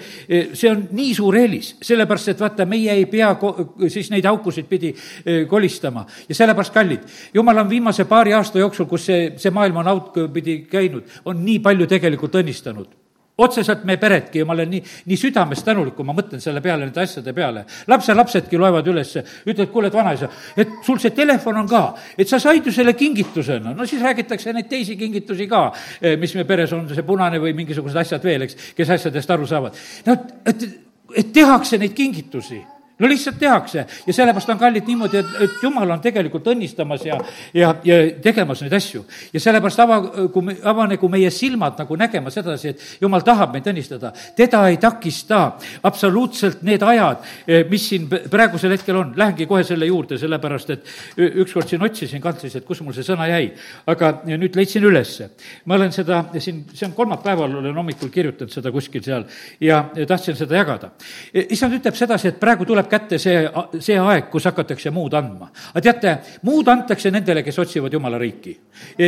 see 0.54 0.72
on 0.72 0.88
nii 0.92 1.14
suur 1.14 1.38
eelis, 1.38 1.76
sellepärast 1.82 2.34
et 2.34 2.42
vaata, 2.42 2.66
meie 2.66 2.98
ei 2.98 3.06
pea 3.06 3.36
ko-, 3.36 3.54
siis 3.88 4.10
neid 4.10 4.26
aukusid 4.26 4.66
pidi 4.70 4.96
eh, 4.96 5.46
kolistama. 5.48 6.06
ja 6.30 6.36
sellepärast, 6.36 6.74
kallid, 6.74 7.06
Jumal 7.34 7.62
on 7.62 7.70
viimase 7.70 8.10
paari 8.10 8.34
aasta 8.34 8.60
jooksul, 8.60 8.90
kus 8.90 9.06
see, 9.12 9.32
see 9.38 9.54
maailm 9.54 9.78
on 9.84 9.94
auku 9.94 10.28
pidi 10.34 10.64
käinud, 10.70 11.22
on 11.26 11.46
nii 11.46 11.62
palju 11.62 11.88
tegelikult 11.88 12.42
õnnistanud 12.42 13.03
otseselt 13.38 13.84
meie 13.90 13.98
peredki 13.98 14.42
ja 14.42 14.46
ma 14.46 14.54
olen 14.54 14.70
nii, 14.70 14.82
nii 15.10 15.18
südamest 15.18 15.66
tänulik, 15.66 15.96
kui 15.98 16.06
ma 16.06 16.14
mõtlen 16.14 16.42
selle 16.42 16.62
peale, 16.62 16.86
nende 16.86 17.02
asjade 17.02 17.34
peale. 17.34 17.66
lapselapsedki 17.90 18.60
loevad 18.62 18.88
üles, 18.92 19.16
ütlevad, 19.46 19.72
kuule, 19.74 19.90
et 19.90 19.98
vanaisa, 19.98 20.30
et 20.58 20.76
sul 20.86 21.02
see 21.02 21.16
telefon 21.18 21.58
on 21.64 21.70
ka, 21.70 21.84
et 22.18 22.30
sa 22.30 22.40
said 22.40 22.66
ju 22.66 22.74
selle 22.76 22.94
kingitusena, 22.98 23.74
no 23.74 23.88
siis 23.90 24.04
räägitakse 24.04 24.54
neid 24.54 24.70
teisi 24.70 24.98
kingitusi 25.00 25.48
ka, 25.50 25.66
eh, 26.02 26.18
mis 26.18 26.36
meie 26.38 26.46
peres 26.50 26.74
on, 26.78 26.86
see 26.94 27.08
punane 27.08 27.42
või 27.42 27.56
mingisugused 27.58 27.98
asjad 28.04 28.24
veel, 28.24 28.46
eks, 28.46 28.74
kes 28.78 28.94
asjadest 29.00 29.34
aru 29.34 29.50
saavad. 29.50 29.82
no 30.06 30.18
et, 30.46 30.70
et 31.16 31.34
tehakse 31.34 31.82
neid 31.82 31.98
kingitusi 31.98 32.62
no 33.04 33.10
lihtsalt 33.12 33.40
tehakse 33.40 33.86
ja 34.08 34.14
sellepärast 34.16 34.50
on 34.54 34.60
kallid 34.62 34.88
niimoodi, 34.88 35.20
et, 35.20 35.34
et 35.46 35.64
jumal 35.64 35.92
on 35.96 36.02
tegelikult 36.04 36.48
õnnistamas 36.54 37.04
ja, 37.08 37.18
ja, 37.54 37.74
ja 37.84 37.98
tegemas 38.24 38.64
neid 38.64 38.74
asju. 38.78 39.04
ja 39.34 39.42
sellepärast 39.44 39.84
avagu, 39.84 40.44
avanegu 40.72 41.10
meie 41.12 41.32
silmad 41.34 41.80
nagu 41.80 41.98
nägema 42.00 42.32
sedasi, 42.34 42.74
et 42.74 43.04
jumal 43.04 43.26
tahab 43.26 43.54
meid 43.56 43.68
õnnistada. 43.68 44.14
teda 44.38 44.64
ei 44.72 44.80
takista 44.82 45.42
absoluutselt 45.84 46.64
need 46.64 46.84
ajad, 46.84 47.26
eh, 47.48 47.66
mis 47.70 47.88
siin 47.90 48.08
praegusel 48.08 48.72
hetkel 48.78 48.98
on. 49.00 49.14
Lähengi 49.18 49.46
kohe 49.50 49.64
selle 49.68 49.88
juurde, 49.90 50.18
sellepärast 50.18 50.70
et 50.74 50.94
ükskord 51.18 51.68
siin 51.70 51.84
otsisin 51.84 52.22
kantris, 52.24 52.56
et 52.56 52.66
kus 52.66 52.82
mul 52.82 52.96
see 52.96 53.06
sõna 53.08 53.28
jäi. 53.30 53.52
aga 53.88 54.14
nüüd 54.30 54.56
leidsin 54.56 54.84
ülesse. 54.84 55.30
ma 55.66 55.76
olen 55.76 55.92
seda 55.92 56.24
siin, 56.40 56.64
see 56.74 56.88
on 56.88 56.94
kolmapäeval, 56.94 57.60
olen 57.60 57.76
hommikul 57.76 58.10
kirjutanud 58.10 58.52
seda 58.52 58.72
kuskil 58.72 59.04
seal 59.04 59.26
ja 59.62 59.84
tahtsin 60.08 60.36
seda 60.36 60.56
jagada. 60.56 60.92
issand 61.34 61.74
ütleb 61.74 61.96
sedasi, 61.96 62.28
et 62.28 62.40
praegu 62.40 62.66
tuleb 62.66 62.90
kätte 62.94 63.20
see, 63.22 63.42
see 63.82 63.98
aeg, 64.00 64.30
kus 64.32 64.46
hakatakse 64.50 64.92
muud 64.94 65.16
andma. 65.18 65.50
aga 65.74 65.82
teate, 65.82 66.14
muud 66.48 66.68
antakse 66.72 67.12
nendele, 67.14 67.44
kes 67.46 67.58
otsivad 67.64 67.94
Jumala 67.94 68.20
riiki. 68.22 68.54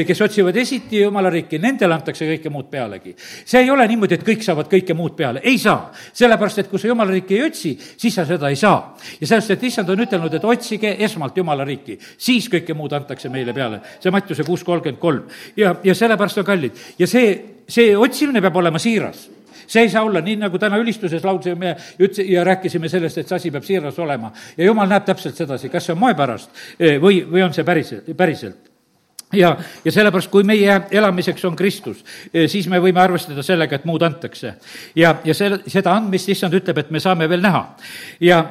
kes 0.07 0.21
otsivad 0.25 0.57
esiti 0.61 1.01
Jumala 1.03 1.29
riiki, 1.33 1.59
nendele 1.61 1.93
antakse 1.93 2.27
kõike 2.29 2.51
muud 2.53 2.69
pealegi. 2.71 3.15
see 3.45 3.61
ei 3.63 3.71
ole 3.71 3.87
niimoodi, 3.87 4.17
et 4.17 4.25
kõik 4.25 4.43
saavad 4.45 4.71
kõike 4.71 4.97
muud 4.97 5.15
peale, 5.17 5.43
ei 5.43 5.57
saa. 5.61 5.91
sellepärast, 6.13 6.63
et 6.63 6.71
kui 6.71 6.81
sa 6.81 6.89
Jumala 6.91 7.13
riiki 7.15 7.37
ei 7.37 7.45
otsi, 7.49 7.75
siis 7.97 8.15
sa 8.15 8.25
seda 8.25 8.49
ei 8.49 8.59
saa. 8.59 8.95
ja 9.19 9.27
sellest, 9.27 9.55
et 9.55 9.63
issand 9.69 9.89
on 9.89 10.05
ütelnud, 10.07 10.33
et 10.33 10.49
otsige 10.55 10.95
esmalt 11.05 11.37
Jumala 11.37 11.65
riiki, 11.67 11.99
siis 12.17 12.49
kõike 12.49 12.73
muud 12.73 12.93
antakse 12.93 13.29
meile 13.29 13.53
peale. 13.53 13.81
see 13.99 14.11
Mattiuse 14.11 14.43
kuus 14.43 14.63
kolmkümmend 14.63 15.01
kolm. 15.01 15.23
ja, 15.57 15.75
ja 15.83 15.95
sellepärast 15.95 16.41
on 16.41 16.45
kallid 16.45 16.85
ja 16.99 17.07
see, 17.07 17.33
see 17.67 17.95
otsimine 17.97 18.41
peab 18.41 18.55
olema 18.63 18.79
siiras 18.79 19.29
see 19.67 19.85
ei 19.85 19.89
saa 19.89 20.03
olla 20.03 20.21
nii, 20.21 20.37
nagu 20.45 20.59
täna 20.61 20.79
ülistuses 20.81 21.23
laulsime 21.23 21.75
ütles 21.99 22.29
ja 22.29 22.43
rääkisime 22.47 22.89
sellest, 22.89 23.17
et 23.17 23.27
see 23.27 23.39
asi 23.39 23.51
peab 23.51 23.67
siiras 23.67 23.99
olema. 23.99 24.31
ja 24.57 24.69
jumal 24.69 24.89
näeb 24.89 25.05
täpselt 25.05 25.35
sedasi, 25.35 25.69
kas 25.69 25.85
see 25.85 25.95
on 25.95 25.99
moe 25.99 26.15
pärast 26.15 26.49
eh, 26.79 26.97
või, 27.01 27.23
või 27.29 27.45
on 27.45 27.53
see 27.53 27.67
päriselt, 27.67 28.09
päriselt 28.17 28.71
ja, 29.33 29.55
ja 29.85 29.91
sellepärast, 29.91 30.31
kui 30.31 30.45
meie 30.47 30.79
elamiseks 30.91 31.45
on 31.45 31.55
Kristus, 31.55 32.03
eh, 32.33 32.47
siis 32.51 32.67
me 32.71 32.79
võime 32.83 33.01
arvestada 33.01 33.43
sellega, 33.43 33.75
et 33.75 33.85
muud 33.85 34.03
antakse. 34.05 34.55
ja, 34.95 35.15
ja 35.25 35.33
selle, 35.33 35.61
seda 35.67 35.95
andmist 35.95 36.29
issand 36.29 36.53
ütleb, 36.53 36.77
et 36.77 36.91
me 36.91 36.99
saame 36.99 37.29
veel 37.29 37.41
näha. 37.41 37.67
ja 38.19 38.43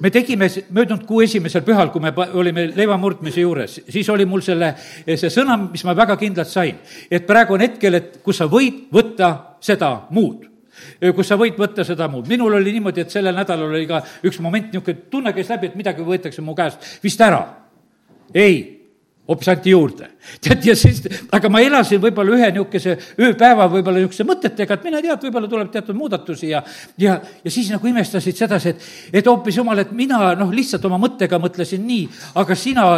me 0.00 0.10
tegime 0.10 0.48
möödunud 0.70 1.04
kuu 1.06 1.20
esimesel 1.20 1.62
pühal, 1.62 1.90
kui 1.92 2.00
me 2.00 2.12
olime 2.32 2.70
leiva 2.76 2.96
murdmise 2.96 3.40
juures, 3.40 3.80
siis 3.88 4.08
oli 4.08 4.24
mul 4.26 4.42
selle, 4.44 4.74
see 5.06 5.32
sõna, 5.32 5.58
mis 5.70 5.84
ma 5.84 5.96
väga 5.96 6.16
kindlalt 6.20 6.48
sain, 6.48 6.78
et 7.10 7.26
praegu 7.26 7.54
on 7.54 7.66
hetkel, 7.66 7.98
et 8.00 8.20
kus 8.24 8.40
sa 8.40 8.48
võid 8.50 8.86
võtta 8.92 9.34
seda 9.60 9.92
muud 10.10 10.49
kus 11.16 11.28
sa 11.28 11.38
võid 11.40 11.58
võtta 11.58 11.84
seda 11.84 12.08
muud. 12.08 12.28
minul 12.28 12.54
oli 12.54 12.72
niimoodi, 12.72 13.00
et 13.00 13.10
sellel 13.10 13.34
nädalal 13.36 13.70
oli 13.70 13.86
ka 13.86 14.02
üks 14.24 14.40
moment, 14.40 14.72
niisugune 14.72 15.10
tunne 15.10 15.32
käis 15.32 15.48
läbi, 15.48 15.70
et 15.70 15.76
midagi 15.78 16.02
võetakse 16.02 16.42
mu 16.42 16.54
käest 16.54 17.00
vist 17.02 17.20
ära. 17.20 17.42
ei 18.34 18.79
hoopis 19.30 19.48
anti 19.52 19.70
juurde. 19.70 20.08
tead, 20.42 20.64
ja 20.66 20.74
siis, 20.76 21.00
aga 21.32 21.48
ma 21.52 21.62
elasin 21.64 22.00
võib-olla 22.02 22.34
ühe 22.36 22.50
niisuguse 22.54 22.96
ööpäeva 23.18 23.68
võib-olla 23.70 24.02
niisuguste 24.02 24.26
mõtetega, 24.28 24.76
et 24.76 24.84
mine 24.86 25.02
tea, 25.02 25.14
et 25.14 25.24
võib-olla 25.26 25.48
tuleb 25.50 25.70
teatud 25.72 25.96
muudatusi 25.96 26.50
ja 26.50 26.62
ja, 26.98 27.16
ja 27.44 27.50
siis 27.50 27.70
nagu 27.72 27.86
imestasid 27.86 28.36
sedasi, 28.36 28.74
et, 28.74 28.90
et 29.22 29.30
hoopis 29.30 29.56
jumal, 29.60 29.78
et 29.82 29.94
mina 29.96 30.34
noh, 30.38 30.52
lihtsalt 30.54 30.84
oma 30.90 30.98
mõttega 31.00 31.40
mõtlesin 31.40 31.86
nii, 31.86 32.04
aga 32.42 32.58
sina 32.58 32.90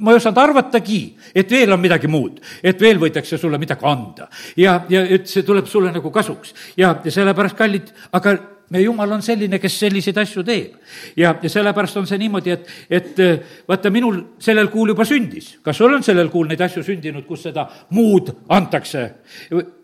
ma 0.00 0.12
ei 0.12 0.16
osanud 0.16 0.40
arvatagi, 0.40 1.00
et 1.36 1.50
veel 1.52 1.72
on 1.76 1.80
midagi 1.80 2.08
muud, 2.08 2.40
et 2.64 2.80
veel 2.80 3.00
võidakse 3.00 3.38
sulle 3.38 3.60
midagi 3.60 3.84
anda. 3.86 4.28
ja, 4.56 4.80
ja 4.88 5.04
et 5.04 5.28
see 5.28 5.44
tuleb 5.46 5.68
sulle 5.68 5.92
nagu 5.92 6.10
kasuks 6.10 6.54
ja, 6.76 6.96
ja 7.04 7.12
sellepärast, 7.12 7.58
kallid, 7.58 7.92
aga 8.16 8.38
meie 8.70 8.84
jumal 8.84 9.12
on 9.16 9.22
selline, 9.22 9.60
kes 9.62 9.78
selliseid 9.80 10.18
asju 10.18 10.44
teeb. 10.46 10.74
ja, 11.16 11.34
ja 11.42 11.50
sellepärast 11.50 12.00
on 12.00 12.08
see 12.08 12.18
niimoodi, 12.18 12.54
et, 12.54 12.72
et 12.90 13.22
äh, 13.22 13.38
vaata, 13.68 13.90
minul 13.94 14.18
sellel 14.42 14.70
kuul 14.72 14.94
juba 14.94 15.06
sündis. 15.08 15.56
kas 15.62 15.78
sul 15.78 15.94
on 15.94 16.04
sellel 16.06 16.30
kuul 16.32 16.48
neid 16.50 16.60
asju 16.66 16.82
sündinud, 16.86 17.26
kus 17.28 17.46
seda 17.48 17.68
muud 17.94 18.32
antakse? 18.48 19.08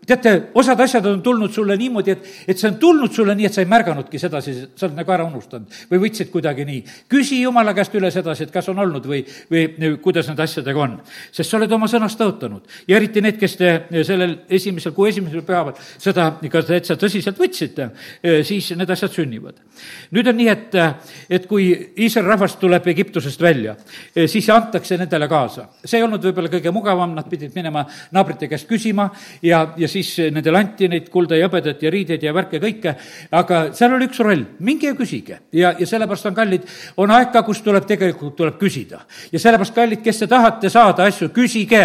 Teate, 0.07 0.33
osad 0.59 0.79
asjad 0.83 1.05
on 1.05 1.21
tulnud 1.23 1.51
sulle 1.51 1.77
niimoodi, 1.79 2.11
et, 2.11 2.27
et 2.47 2.59
see 2.59 2.69
on 2.69 2.77
tulnud 2.79 3.11
sulle 3.13 3.35
nii, 3.37 3.47
et 3.47 3.55
sa 3.55 3.63
ei 3.63 3.69
märganudki 3.69 4.19
sedasi, 4.19 4.55
sa 4.75 4.87
oled 4.87 4.97
nagu 4.99 5.13
ära 5.15 5.25
unustanud 5.27 5.77
või 5.91 6.01
võtsid 6.05 6.31
kuidagi 6.33 6.65
nii. 6.67 6.81
küsi 7.11 7.41
Jumala 7.41 7.73
käest 7.75 7.95
üle 7.97 8.11
sedasi, 8.11 8.47
et 8.47 8.53
kas 8.53 8.69
on 8.73 8.81
olnud 8.83 9.07
või, 9.07 9.21
või 9.51 9.93
kuidas 10.03 10.27
nende 10.29 10.43
asjadega 10.43 10.83
on. 10.83 10.97
sest 11.31 11.49
sa 11.49 11.57
oled 11.59 11.71
oma 11.71 11.87
sõnast 11.91 12.19
tõotanud 12.19 12.67
ja 12.87 12.97
eriti 12.97 13.23
need, 13.23 13.39
kes 13.39 13.55
te 13.59 13.73
sellel 14.03 14.35
esimesel, 14.49 14.95
kuu 14.95 15.07
esimesel 15.11 15.45
pühapäeval 15.45 15.79
seda 15.97 16.29
ka 16.51 16.63
täitsa 16.67 16.97
tõsiselt 16.99 17.39
võtsite, 17.39 17.89
siis 18.43 18.71
need 18.77 18.89
asjad 18.91 19.13
sünnivad. 19.13 19.61
nüüd 20.11 20.27
on 20.27 20.37
nii, 20.37 20.49
et, 20.51 20.77
et 21.29 21.47
kui 21.47 21.69
Iisraeli 21.97 22.29
rahvas 22.29 22.57
tuleb 22.59 22.87
Egiptusest 22.93 23.41
välja, 23.41 23.75
siis 24.27 24.49
antakse 24.49 24.97
nendele 24.97 25.27
kaasa. 25.31 25.67
see 25.85 25.99
ei 25.99 26.03
olnud 26.03 26.23
võib-olla 26.23 26.51
kõige 26.51 26.71
mugavam, 26.75 27.15
nad 27.15 27.29
pidid 27.29 27.55
minema 27.55 27.85
naabrite 28.11 28.47
käest 28.51 28.67
küsima 28.67 29.09
ja, 29.41 29.65
ja 29.77 29.87
siis 29.93 30.09
nendele 30.33 30.59
anti 30.59 30.89
neid 30.91 31.09
kulda 31.13 31.37
ja 31.37 31.47
hõbedat 31.47 31.83
ja 31.83 31.91
riideid 31.93 32.23
ja 32.23 32.33
värke 32.35 32.61
kõike, 32.63 32.95
aga 33.31 33.61
seal 33.77 33.95
oli 33.97 34.07
üks 34.09 34.21
roll, 34.23 34.45
minge 34.63 34.89
ja 34.89 34.97
küsige. 34.97 35.39
ja, 35.53 35.73
ja 35.79 35.87
sellepärast 35.87 36.29
on 36.29 36.35
kallid, 36.37 36.67
on 36.97 37.11
aeg 37.11 37.31
ka, 37.33 37.43
kus 37.45 37.61
tuleb 37.61 37.85
tegelikult, 37.89 38.35
tuleb 38.37 38.57
küsida. 38.61 39.03
ja 39.31 39.39
sellepärast, 39.39 39.75
kallid, 39.75 40.03
kes 40.03 40.23
te 40.23 40.27
tahate 40.31 40.69
saada 40.73 41.07
asju, 41.09 41.29
küsige, 41.35 41.83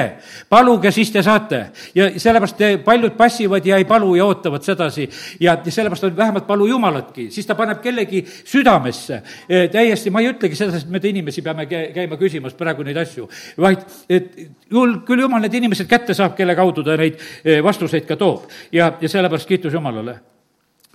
paluge, 0.48 0.92
siis 0.94 1.12
te 1.12 1.22
saate. 1.22 1.64
ja 1.94 2.10
sellepärast 2.16 2.58
te, 2.58 2.72
paljud 2.84 3.16
passivad 3.18 3.66
ja 3.66 3.78
ei 3.78 3.84
palu 3.88 4.14
ja 4.16 4.26
ootavad 4.28 4.64
sedasi. 4.64 5.08
Ja, 5.40 5.56
sellepärast 5.68 6.04
on 6.04 6.16
vähemalt 6.16 6.46
palu 6.46 6.66
Jumalatki, 6.66 7.28
siis 7.30 7.46
ta 7.46 7.54
paneb 7.58 7.82
kellegi 7.82 8.24
südamesse. 8.44 9.22
E, 9.48 9.66
täiesti, 9.72 10.10
ma 10.10 10.22
ei 10.22 10.30
ütlegi 10.32 10.56
seda, 10.58 10.76
et 10.78 10.90
me 10.90 11.00
inimesi 11.08 11.42
peame 11.42 11.66
käima 11.68 12.18
küsimas 12.20 12.56
praegu 12.58 12.84
neid 12.86 12.98
asju, 13.00 13.28
vaid 13.60 13.84
et 14.08 14.30
küll, 14.68 14.98
küll 15.06 15.24
Jumal 15.24 15.42
need 15.44 15.54
inimesed 15.58 15.88
kätte 15.90 16.16
saab, 16.16 16.36
kelle 16.38 16.56
kaudu 16.58 16.84
ta 16.86 16.96
neid 16.98 17.18
e, 17.42 17.58
vastuseid 17.64 17.97
vastuseid 17.98 18.08
ka 18.08 18.16
toob. 18.16 18.48
Ja, 18.72 18.92
ja 19.00 19.08
sellepärast 19.08 19.48
kiitus 19.48 19.72
Jumalale 19.72 20.20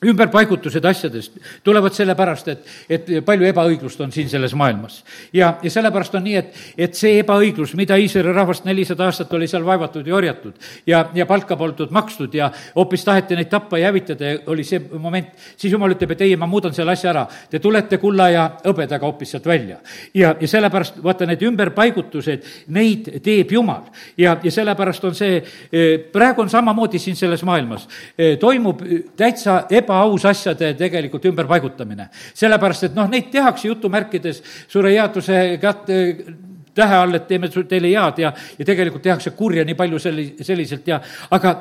ümberpaigutused 0.06 0.86
asjadest 0.86 1.38
tulevad 1.64 1.94
sellepärast, 1.96 2.48
et, 2.48 2.72
et 2.90 3.12
palju 3.26 3.48
ebaõiglust 3.48 4.02
on 4.04 4.12
siin 4.12 4.30
selles 4.30 4.54
maailmas. 4.58 5.04
ja, 5.34 5.54
ja 5.64 5.72
sellepärast 5.72 6.16
on 6.16 6.24
nii, 6.28 6.36
et, 6.40 6.60
et 6.78 6.98
see 6.98 7.20
ebaõiglus, 7.22 7.76
mida 7.80 7.98
Iisraeli 8.00 8.34
rahvast 8.36 8.66
nelisada 8.66 9.08
aastat 9.08 9.34
oli 9.34 9.48
seal 9.48 9.66
vaevatud 9.66 10.08
ja 10.08 10.16
orjatud 10.16 10.58
ja, 10.88 11.06
ja 11.14 11.26
palka 11.26 11.58
poldud 11.60 11.92
makstud 11.92 12.34
ja 12.36 12.52
hoopis 12.76 13.06
taheti 13.06 13.38
neid 13.40 13.52
tappa 13.52 13.80
ja 13.80 13.92
hävitada 13.92 14.34
ja 14.34 14.40
oli 14.52 14.66
see 14.68 14.82
moment, 14.92 15.32
siis 15.58 15.74
jumal 15.74 15.96
ütleb, 15.96 16.16
et 16.16 16.26
ei, 16.28 16.36
ma 16.40 16.48
muudan 16.50 16.74
selle 16.74 16.94
asja 16.94 17.12
ära. 17.14 17.26
Te 17.50 17.60
tulete 17.60 17.98
kulla 18.02 18.30
ja 18.34 18.48
hõbedaga 18.66 19.06
hoopis 19.08 19.34
sealt 19.36 19.48
välja. 19.48 19.80
ja, 20.14 20.36
ja 20.40 20.48
sellepärast 20.48 21.00
vaata, 21.04 21.28
need 21.30 21.42
ümberpaigutused, 21.48 22.50
neid 22.76 23.10
teeb 23.24 23.52
Jumal. 23.52 23.84
ja, 24.18 24.38
ja 24.44 24.52
sellepärast 24.52 25.04
on 25.06 25.16
see, 25.16 25.42
praegu 26.12 26.42
on 26.42 26.50
samamoodi 26.50 27.00
siin 27.00 27.16
selles 27.16 27.44
maailmas, 27.44 27.88
toimub 28.40 28.82
täitsa 29.18 29.64
eba 29.70 29.93
ebaaus 29.94 30.26
asjade 30.26 30.74
tegelikult 30.78 31.26
ümberpaigutamine. 31.30 32.10
sellepärast, 32.34 32.90
et 32.90 32.96
noh, 32.96 33.10
neid 33.10 33.30
tehakse 33.32 33.68
jutumärkides 33.68 34.42
suure 34.68 34.94
headuse 34.94 35.60
kätte 35.62 36.00
tähe 36.74 36.96
all, 36.98 37.14
et 37.14 37.28
teeme 37.28 37.50
teile 37.50 37.92
head 37.92 38.24
ja, 38.24 38.34
ja 38.58 38.66
tegelikult 38.66 39.04
tehakse 39.04 39.36
kurja 39.38 39.66
nii 39.66 39.78
palju 39.78 40.00
selli-, 40.02 40.32
selliselt 40.42 40.88
ja 40.88 41.00
aga 41.32 41.54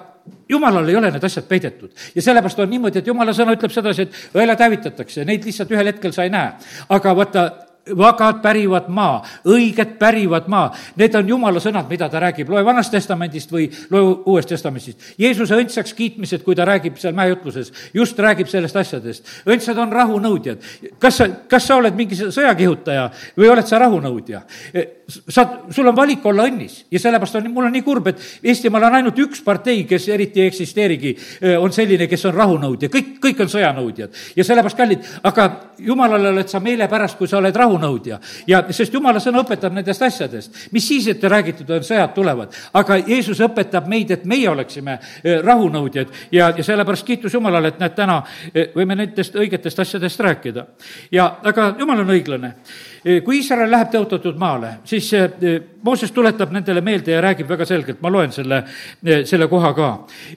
jumalal 0.49 0.89
ei 0.89 0.97
ole 0.97 1.11
need 1.11 1.25
asjad 1.25 1.45
peidetud. 1.49 1.91
ja 2.15 2.23
sellepärast 2.23 2.62
on 2.65 2.71
niimoodi, 2.71 3.03
et 3.03 3.07
jumala 3.07 3.35
sõna 3.37 3.57
ütleb 3.57 3.75
sedasi, 3.75 4.07
et 4.07 4.39
õelad 4.39 4.61
hävitatakse, 4.65 5.27
neid 5.29 5.45
lihtsalt 5.45 5.71
ühel 5.75 5.93
hetkel 5.93 6.15
sa 6.17 6.25
ei 6.25 6.33
näe. 6.33 6.55
aga 6.89 7.17
vaata, 7.17 7.45
vagad 7.91 8.39
pärivad 8.43 8.87
maa, 8.93 9.21
õiged 9.49 9.97
pärivad 9.99 10.47
maa. 10.51 10.71
Need 10.97 11.17
on 11.19 11.29
jumala 11.29 11.61
sõnad, 11.62 11.89
mida 11.91 12.07
ta 12.11 12.21
räägib, 12.23 12.51
loe 12.53 12.62
Vanast 12.65 12.93
Testamendist 12.95 13.51
või 13.53 13.67
loe 13.91 14.15
Uuest 14.31 14.53
Testamendist. 14.55 15.03
Jeesuse 15.19 15.59
õndsaks 15.59 15.95
kiitmised, 15.99 16.45
kui 16.47 16.55
ta 16.59 16.67
räägib 16.69 17.01
seal 17.03 17.17
mäejutluses, 17.19 17.73
just 17.95 18.19
räägib 18.19 18.51
sellest 18.51 18.79
asjadest. 18.79 19.27
õndsad 19.47 19.79
on 19.83 19.93
rahunõudjad. 19.93 20.62
kas 20.99 21.17
sa, 21.17 21.29
kas 21.49 21.67
sa 21.67 21.77
oled 21.77 21.95
mingi 21.99 22.15
sõjakihutaja 22.15 23.11
või 23.37 23.51
oled 23.51 23.67
sa 23.67 23.79
rahunõudja? 23.83 24.43
sa, 25.29 25.45
sul 25.71 25.87
on 25.87 25.97
valik 25.97 26.25
olla 26.27 26.47
õnnis 26.49 26.85
ja 26.91 27.01
sellepärast 27.03 27.37
on, 27.37 27.51
mul 27.53 27.67
on 27.67 27.75
nii 27.75 27.85
kurb, 27.85 28.07
et 28.09 28.23
Eestimaal 28.49 28.87
on 28.89 28.95
ainult 29.01 29.19
üks 29.19 29.43
partei, 29.45 29.83
kes 29.85 30.07
eriti 30.09 30.41
ei 30.41 30.49
eksisteerigi, 30.49 31.12
on 31.59 31.73
selline, 31.75 32.07
kes 32.09 32.25
on 32.31 32.35
rahunõudja, 32.37 32.89
kõik, 32.93 33.19
kõik 33.21 33.43
on 33.45 33.51
sõjanõudjad. 33.53 34.23
ja 34.37 34.45
sellepärast, 34.45 34.79
kallid, 34.79 35.11
aga 35.29 35.49
jumalale 35.79 36.31
oled 36.31 36.49
sa 36.49 36.61
meelepärast, 36.61 37.19
kui 37.19 37.29
sa 37.29 37.43
oled 37.43 37.57
rahunõudja 37.57 37.72
rahunõudja. 37.73 38.19
ja 38.47 38.62
sest 38.71 38.95
jumala 38.95 39.21
sõna 39.21 39.43
õpetab 39.43 39.73
nendest 39.73 40.02
asjadest. 40.02 40.69
mis 40.73 40.88
siis, 40.88 41.07
et 41.09 41.23
räägitud 41.23 41.71
on, 41.71 41.83
sõjad 41.83 42.14
tulevad, 42.14 42.52
aga 42.75 42.97
Jeesus 43.07 43.41
õpetab 43.41 43.88
meid, 43.88 44.11
et 44.11 44.25
meie 44.25 44.49
oleksime 44.49 44.99
eh, 45.25 45.41
rahunõudjad 45.43 46.09
ja, 46.33 46.52
ja 46.57 46.64
sellepärast 46.64 47.07
kiitus 47.07 47.35
Jumalale, 47.35 47.69
et 47.69 47.81
näed, 47.81 47.95
täna 47.95 48.23
eh, 48.55 48.71
võime 48.75 48.97
nendest 48.97 49.35
õigetest 49.35 49.79
asjadest 49.79 50.21
rääkida. 50.21 50.67
ja 51.12 51.38
aga 51.43 51.75
Jumal 51.79 52.05
on 52.05 52.14
õiglane. 52.14 52.55
Eh, 53.05 53.23
kui 53.23 53.41
Iisrael 53.41 53.71
läheb 53.71 53.91
tõotatud 53.93 54.38
maale, 54.38 54.79
siis 54.85 55.11
Mooses 55.83 56.12
tuletab 56.14 56.52
nendele 56.55 56.81
meelde 56.81 57.11
ja 57.11 57.21
räägib 57.21 57.49
väga 57.49 57.64
selgelt, 57.67 58.00
ma 58.02 58.11
loen 58.11 58.33
selle, 58.33 58.62
selle 59.26 59.49
koha 59.50 59.73
ka, 59.75 59.88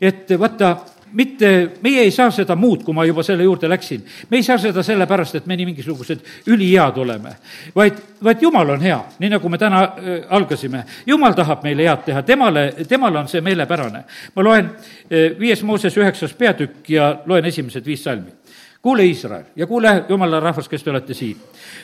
et 0.01 0.31
vaata, 0.39 0.71
mitte, 1.15 1.51
meie 1.81 2.03
ei 2.05 2.11
saa 2.11 2.31
seda 2.31 2.55
muud, 2.59 2.83
kui 2.83 2.93
ma 2.95 3.05
juba 3.07 3.23
selle 3.23 3.43
juurde 3.43 3.69
läksin. 3.69 4.03
me 4.29 4.37
ei 4.37 4.43
saa 4.43 4.57
seda 4.61 4.83
sellepärast, 4.83 5.35
et 5.35 5.45
me 5.45 5.57
nii 5.57 5.65
mingisugused 5.71 6.21
ülihead 6.51 6.97
oleme, 6.97 7.35
vaid, 7.75 7.99
vaid 8.23 8.41
Jumal 8.41 8.69
on 8.75 8.81
hea, 8.81 8.99
nii 9.19 9.29
nagu 9.35 9.49
me 9.49 9.57
täna 9.57 9.83
äh, 9.83 10.25
algasime. 10.29 10.83
Jumal 11.07 11.33
tahab 11.33 11.63
meile 11.63 11.87
head 11.87 12.05
teha, 12.05 12.23
temale, 12.23 12.71
temale 12.87 13.19
on 13.19 13.27
see 13.31 13.41
meelepärane. 13.41 14.03
ma 14.35 14.43
loen 14.43 14.71
äh, 14.71 15.39
viies 15.39 15.63
Mooses 15.63 15.97
üheksas 15.97 16.33
peatükk 16.33 16.89
ja 16.89 17.15
loen 17.25 17.45
esimesed 17.45 17.85
viis 17.85 18.03
salmi 18.03 18.44
kuule, 18.85 19.05
Iisrael, 19.05 19.43
ja 19.55 19.65
kuule, 19.67 20.05
jumala 20.09 20.39
rahvas, 20.39 20.67
kes 20.69 20.83
te 20.83 20.91
olete 20.91 21.13
siin. 21.17 21.37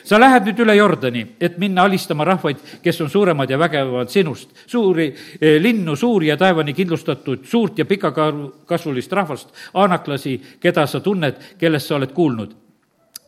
sa 0.04 0.20
lähed 0.20 0.44
nüüd 0.46 0.60
üle 0.62 0.74
Jordani, 0.76 1.22
et 1.40 1.56
minna 1.58 1.82
alistama 1.82 2.22
rahvaid, 2.24 2.60
kes 2.82 3.00
on 3.02 3.08
suuremad 3.10 3.50
ja 3.50 3.56
vägevamad 3.58 4.10
sinust, 4.10 4.52
suuri 4.66 5.08
eh, 5.40 5.56
linnu, 5.62 5.96
suuri 5.96 6.28
ja 6.28 6.36
taevani 6.36 6.72
kindlustatud, 6.72 7.42
suurt 7.44 7.78
ja 7.78 7.84
pikakasvulist 7.84 9.12
rahvast, 9.12 9.50
aanaklasi, 9.74 10.36
keda 10.62 10.84
sa 10.86 11.00
tunned, 11.00 11.40
kellest 11.58 11.90
sa 11.90 11.96
oled 11.96 12.12
kuulnud. 12.14 12.54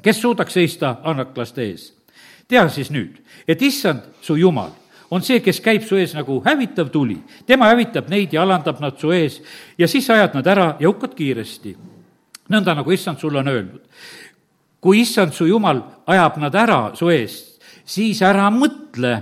kes 0.02 0.20
suudaks 0.20 0.54
seista 0.54 0.96
aanaklaste 1.02 1.62
ees? 1.62 1.88
tea 2.48 2.68
siis 2.68 2.92
nüüd, 2.94 3.16
et 3.48 3.62
issand, 3.62 4.04
su 4.20 4.36
jumal, 4.36 4.70
on 5.10 5.22
see, 5.22 5.40
kes 5.40 5.58
käib 5.60 5.82
su 5.82 5.96
ees 5.96 6.14
nagu 6.14 6.38
hävitav 6.46 6.94
tuli. 6.94 7.18
tema 7.46 7.72
hävitab 7.74 8.06
neid 8.08 8.32
ja 8.32 8.42
alandab 8.42 8.78
nad 8.80 8.94
su 9.00 9.10
ees 9.10 9.42
ja 9.78 9.88
siis 9.88 10.10
ajad 10.10 10.34
nad 10.34 10.46
ära 10.46 10.76
ja 10.78 10.88
hukkad 10.88 11.14
kiiresti 11.14 11.74
nõnda, 12.52 12.74
nagu 12.76 12.92
issand 12.92 13.20
sulle 13.20 13.40
on 13.40 13.48
öelnud. 13.48 13.82
kui 14.84 15.00
issand 15.00 15.32
su 15.32 15.46
jumal 15.48 15.80
ajab 16.06 16.36
nad 16.42 16.54
ära 16.54 16.80
su 16.94 17.08
eest, 17.08 17.54
siis 17.88 18.18
ära 18.22 18.50
mõtle 18.52 19.14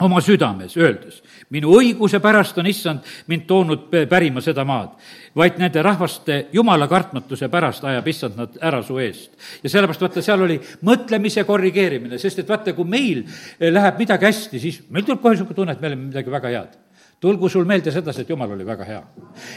oma 0.00 0.20
südames, 0.22 0.76
öeldes, 0.78 1.18
minu 1.50 1.72
õiguse 1.74 2.20
pärast 2.22 2.58
on 2.62 2.68
issand 2.70 3.02
mind 3.28 3.48
toonud 3.48 3.88
pärima 4.08 4.40
seda 4.40 4.62
maad, 4.64 4.94
vaid 5.36 5.58
nende 5.58 5.82
rahvaste 5.82 6.46
jumala 6.54 6.86
kartmatuse 6.88 7.50
pärast 7.52 7.84
ajab 7.84 8.08
issand 8.08 8.38
nad 8.38 8.56
ära 8.62 8.80
su 8.86 8.98
eest. 9.02 9.32
ja 9.62 9.70
sellepärast 9.70 10.06
vaata, 10.06 10.22
seal 10.22 10.46
oli 10.46 10.60
mõtlemise 10.86 11.44
korrigeerimine, 11.44 12.18
sest 12.18 12.38
et 12.38 12.48
vaata, 12.48 12.72
kui 12.72 12.86
meil 12.88 13.24
läheb 13.60 13.98
midagi 13.98 14.30
hästi, 14.30 14.62
siis 14.62 14.80
meil 14.88 15.04
tuleb 15.04 15.20
kohe 15.20 15.34
niisugune 15.34 15.58
tunne, 15.58 15.72
et 15.74 15.82
me 15.82 15.90
oleme 15.90 16.08
midagi 16.12 16.30
väga 16.30 16.54
head 16.54 16.78
tulgu 17.20 17.48
sul 17.48 17.64
meelde 17.68 17.92
sedasi, 17.92 18.24
et 18.24 18.30
jumal 18.32 18.52
oli 18.52 18.66
väga 18.66 18.84
hea. 18.84 19.02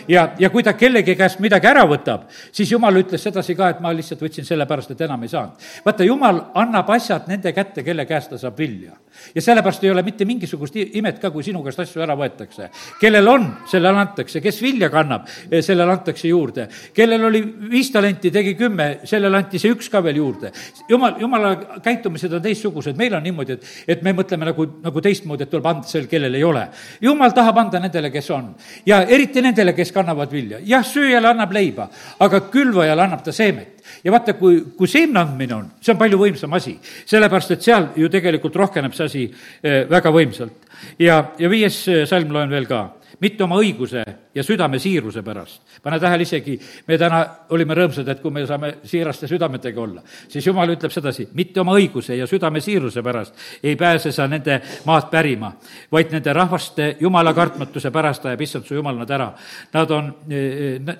ja, 0.08 0.28
ja 0.40 0.50
kui 0.50 0.64
ta 0.64 0.74
kellegi 0.74 1.16
käest 1.16 1.40
midagi 1.40 1.68
ära 1.68 1.86
võtab, 1.88 2.28
siis 2.52 2.72
jumal 2.72 3.00
ütles 3.00 3.24
sedasi 3.24 3.56
ka, 3.56 3.70
et 3.70 3.80
ma 3.80 3.94
lihtsalt 3.96 4.22
võtsin 4.22 4.46
sellepärast, 4.48 4.92
et 4.92 5.02
enam 5.02 5.24
ei 5.24 5.32
saanud. 5.32 5.72
vaata, 5.86 6.04
jumal 6.04 6.42
annab 6.54 6.90
asjad 6.90 7.28
nende 7.32 7.54
kätte, 7.54 7.84
kelle 7.84 8.06
käest 8.06 8.30
ta 8.30 8.38
saab 8.38 8.60
vilja. 8.60 8.98
Ja 9.36 9.42
sellepärast 9.42 9.84
ei 9.84 9.92
ole 9.92 10.04
mitte 10.04 10.26
mingisugust 10.26 10.76
imet 10.82 11.20
ka, 11.22 11.32
kui 11.32 11.44
sinu 11.44 11.64
käest 11.64 11.80
asju 11.84 12.02
ära 12.04 12.16
võetakse. 12.18 12.70
kellel 13.00 13.28
on, 13.28 13.48
sellele 13.70 14.00
antakse, 14.00 14.42
kes 14.42 14.62
vilja 14.62 14.90
kannab, 14.94 15.28
eh, 15.52 15.62
sellele 15.62 15.92
antakse 15.92 16.28
juurde. 16.28 16.68
kellel 16.94 17.26
oli 17.26 17.44
viis 17.72 17.92
talenti, 17.92 18.32
tegi 18.32 18.56
kümme, 18.56 19.00
sellele 19.04 19.38
anti 19.38 19.60
see 19.60 19.72
üks 19.72 19.90
ka 19.90 20.04
veel 20.04 20.16
juurde. 20.16 20.52
jumal, 20.90 21.16
jumala 21.20 21.56
käitumised 21.84 22.34
on 22.34 22.42
teistsugused, 22.42 22.98
meil 22.98 23.14
on 23.14 23.24
niimoodi, 23.24 23.54
et, 23.54 23.66
et 23.88 24.02
me 24.02 24.14
mõtleme 24.14 24.46
nagu, 24.46 24.68
nagu 24.84 25.02
teistmoodi, 25.02 25.44
et 25.44 25.50
tuleb 25.50 25.66
anda 25.66 25.88
sellele, 25.88 26.10
kellel 26.10 26.36
ei 26.36 26.44
ole. 26.44 26.68
jumal 27.02 27.32
tahab 27.32 27.58
anda 27.58 27.80
nendele, 27.80 28.12
kes 28.12 28.32
on. 28.32 28.54
ja 28.86 29.04
eriti 29.04 29.42
nendele, 29.42 29.74
kes 29.74 29.92
kannavad 29.92 30.32
vilja. 30.32 30.60
jah, 30.64 30.86
sööjale 30.86 31.28
annab 31.34 31.52
leiba, 31.52 31.90
aga 32.20 32.42
külvajale 32.50 33.02
annab 33.08 33.24
ta 33.24 33.32
seemet 33.32 33.73
ja 34.04 34.12
vaata, 34.14 34.36
kui, 34.40 34.60
kui 34.78 34.90
seemne 34.90 35.22
andmine 35.22 35.56
on, 35.56 35.70
see 35.82 35.94
on 35.94 36.00
palju 36.00 36.20
võimsam 36.22 36.54
asi. 36.58 36.76
sellepärast, 37.10 37.56
et 37.56 37.66
seal 37.66 37.90
ju 38.00 38.10
tegelikult 38.12 38.56
rohkeneb 38.56 38.96
see 38.96 39.06
asi 39.10 39.24
eh, 39.28 39.84
väga 39.90 40.12
võimsalt. 40.14 40.70
ja, 41.00 41.20
ja 41.40 41.50
viies 41.50 41.80
eh, 41.88 42.04
salm 42.10 42.32
loen 42.34 42.52
veel 42.54 42.70
ka 42.70 42.86
mitte 43.20 43.44
oma 43.44 43.58
õiguse 43.62 44.04
ja 44.36 44.44
südame 44.44 44.80
siiruse 44.80 45.24
pärast. 45.24 45.62
pane 45.84 46.00
tähele 46.00 46.24
isegi, 46.24 46.60
me 46.88 46.98
täna 46.98 47.26
olime 47.50 47.76
rõõmsad, 47.78 48.08
et 48.10 48.22
kui 48.22 48.32
me 48.32 48.46
saame 48.48 48.74
siiraste 48.84 49.28
südametega 49.28 49.82
olla, 49.82 50.02
siis 50.28 50.48
jumal 50.48 50.70
ütleb 50.74 50.92
sedasi, 50.92 51.28
mitte 51.34 51.62
oma 51.62 51.76
õiguse 51.78 52.18
ja 52.18 52.28
südame 52.28 52.62
siiruse 52.62 53.04
pärast 53.04 53.36
ei 53.64 53.76
pääse 53.76 54.12
sa 54.12 54.28
nende 54.28 54.60
maad 54.86 55.10
pärima, 55.12 55.52
vaid 55.92 56.12
nende 56.12 56.34
rahvaste 56.34 56.96
jumala 57.00 57.34
kartmatuse 57.34 57.92
pärast 57.92 58.26
ajab 58.26 58.42
issand 58.42 58.66
su 58.66 58.76
jumal 58.76 58.98
nad 58.98 59.10
ära. 59.12 59.30
Nad 59.74 59.92
on, 59.92 60.12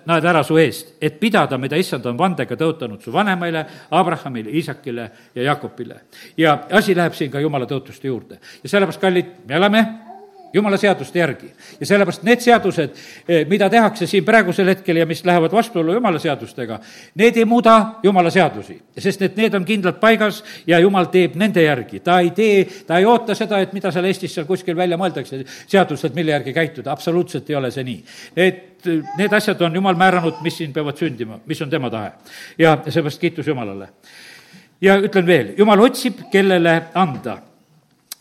nad 0.06 0.26
ära 0.26 0.44
su 0.44 0.58
eest, 0.58 0.96
et 1.02 1.20
pidada, 1.20 1.58
mida 1.58 1.78
issand 1.80 2.06
on 2.10 2.18
vandega 2.18 2.58
tõotanud 2.60 3.02
su 3.04 3.14
vanemaile, 3.14 3.66
Abrahamile, 3.92 4.52
Iisakile 4.52 5.10
ja 5.36 5.44
Jakobile. 5.52 6.02
ja 6.38 6.58
asi 6.72 6.96
läheb 6.96 7.14
siin 7.14 7.32
ka 7.32 7.40
jumala 7.40 7.66
tõotuste 7.66 8.08
juurde. 8.08 8.40
ja 8.64 8.70
sellepärast, 8.70 9.02
kallid, 9.02 9.26
me 9.48 9.58
oleme 9.58 9.86
jumala 10.54 10.78
seaduste 10.78 11.20
järgi. 11.20 11.52
ja 11.80 11.86
sellepärast 11.86 12.24
need 12.24 12.40
seadused, 12.40 12.90
eh, 13.28 13.48
mida 13.50 13.70
tehakse 13.70 14.08
siin 14.08 14.26
praegusel 14.26 14.68
hetkel 14.68 14.98
ja 14.98 15.06
mis 15.06 15.26
lähevad 15.26 15.52
vastuollu 15.52 15.94
jumala 15.94 16.20
seadustega, 16.20 16.80
need 17.16 17.38
ei 17.38 17.46
muuda 17.46 18.00
jumala 18.04 18.30
seadusi, 18.30 18.82
sest 18.98 19.22
et 19.22 19.38
need 19.38 19.54
on 19.54 19.66
kindlalt 19.66 20.00
paigas 20.00 20.44
ja 20.68 20.80
jumal 20.80 21.10
teeb 21.12 21.36
nende 21.36 21.64
järgi. 21.64 22.00
ta 22.00 22.20
ei 22.20 22.32
tee, 22.32 22.66
ta 22.88 22.98
ei 22.98 23.06
oota 23.06 23.36
seda, 23.36 23.60
et 23.60 23.74
mida 23.74 23.92
seal 23.92 24.06
Eestis 24.06 24.34
seal 24.36 24.46
kuskil 24.46 24.76
välja 24.76 24.98
mõeldakse, 24.98 25.44
seadused, 25.68 26.14
mille 26.16 26.32
järgi 26.32 26.54
käituda, 26.54 26.92
absoluutselt 26.92 27.50
ei 27.50 27.56
ole 27.56 27.72
see 27.72 27.84
nii. 27.84 28.04
Need, 28.36 28.92
need 29.18 29.34
asjad 29.34 29.62
on 29.62 29.76
jumal 29.76 29.96
määranud, 29.96 30.42
mis 30.44 30.58
siin 30.58 30.74
peavad 30.74 30.98
sündima, 31.00 31.40
mis 31.46 31.62
on 31.62 31.70
tema 31.70 31.90
tahe. 31.90 32.12
ja 32.58 32.78
seepärast 32.88 33.20
kiitus 33.20 33.48
Jumalale. 33.48 33.90
ja 34.82 34.98
ütlen 35.00 35.26
veel, 35.26 35.54
Jumal 35.58 35.80
otsib, 35.80 36.20
kellele 36.32 36.82
anda 36.94 37.38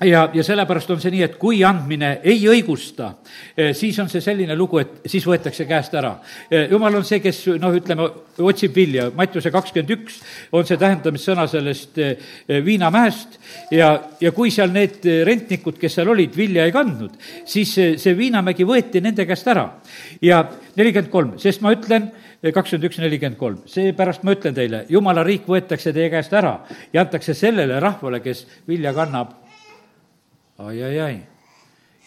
ja, 0.04 0.22
ja 0.34 0.44
sellepärast 0.44 0.90
on 0.92 1.00
see 1.02 1.12
nii, 1.14 1.22
et 1.26 1.36
kui 1.40 1.62
andmine 1.66 2.12
ei 2.28 2.40
õigusta, 2.50 3.12
eh, 3.56 3.72
siis 3.76 3.98
on 4.02 4.08
see 4.12 4.22
selline 4.24 4.56
lugu, 4.58 4.80
et 4.82 5.06
siis 5.10 5.24
võetakse 5.26 5.66
käest 5.68 5.94
ära. 5.98 6.14
Eh, 6.50 6.68
jumal 6.70 6.96
on 6.98 7.06
see, 7.06 7.20
kes 7.24 7.44
noh, 7.62 7.74
ütleme, 7.76 8.08
otsib 8.42 8.74
vilja, 8.76 9.10
Mattiuse 9.16 9.52
kakskümmend 9.52 9.92
üks 9.96 10.18
on 10.56 10.66
see 10.68 10.80
tähendamissõna 10.80 11.46
sellest 11.50 11.98
eh, 12.02 12.32
viinamäest 12.64 13.38
ja, 13.74 13.92
ja 14.20 14.32
kui 14.32 14.50
seal 14.54 14.72
need 14.72 15.04
rentnikud, 15.28 15.78
kes 15.80 15.98
seal 15.98 16.12
olid, 16.12 16.34
vilja 16.36 16.66
ei 16.66 16.74
kandnud, 16.74 17.18
siis 17.48 17.74
see 17.74 18.16
viinamägi 18.18 18.66
võeti 18.68 19.02
nende 19.04 19.26
käest 19.28 19.48
ära. 19.52 19.68
ja 20.22 20.44
nelikümmend 20.76 21.10
kolm, 21.12 21.38
sest 21.38 21.62
ma 21.62 21.72
ütlen, 21.74 22.10
kakskümmend 22.42 22.88
üks, 22.88 22.98
nelikümmend 23.02 23.38
kolm. 23.38 23.60
seepärast 23.70 24.24
ma 24.26 24.34
ütlen 24.34 24.54
teile, 24.56 24.84
jumala 24.90 25.22
riik 25.26 25.46
võetakse 25.46 25.92
teie 25.94 26.10
käest 26.10 26.32
ära 26.34 26.58
ja 26.92 27.04
antakse 27.04 27.34
sellele 27.34 27.78
rahvale, 27.80 28.20
kes 28.24 28.46
vilja 28.68 28.94
kannab 28.96 29.41
ai-ai-ai. 30.58 31.20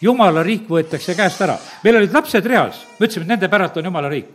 jumala 0.00 0.42
riik 0.42 0.68
võetakse 0.68 1.16
käest 1.16 1.40
ära. 1.40 1.58
meil 1.84 1.96
olid 1.96 2.12
lapsed 2.12 2.46
reas, 2.46 2.84
me 2.98 3.06
ütlesime, 3.06 3.24
et 3.24 3.34
nende 3.34 3.48
päralt 3.48 3.76
on 3.76 3.84
jumala 3.84 4.08
riik. 4.08 4.30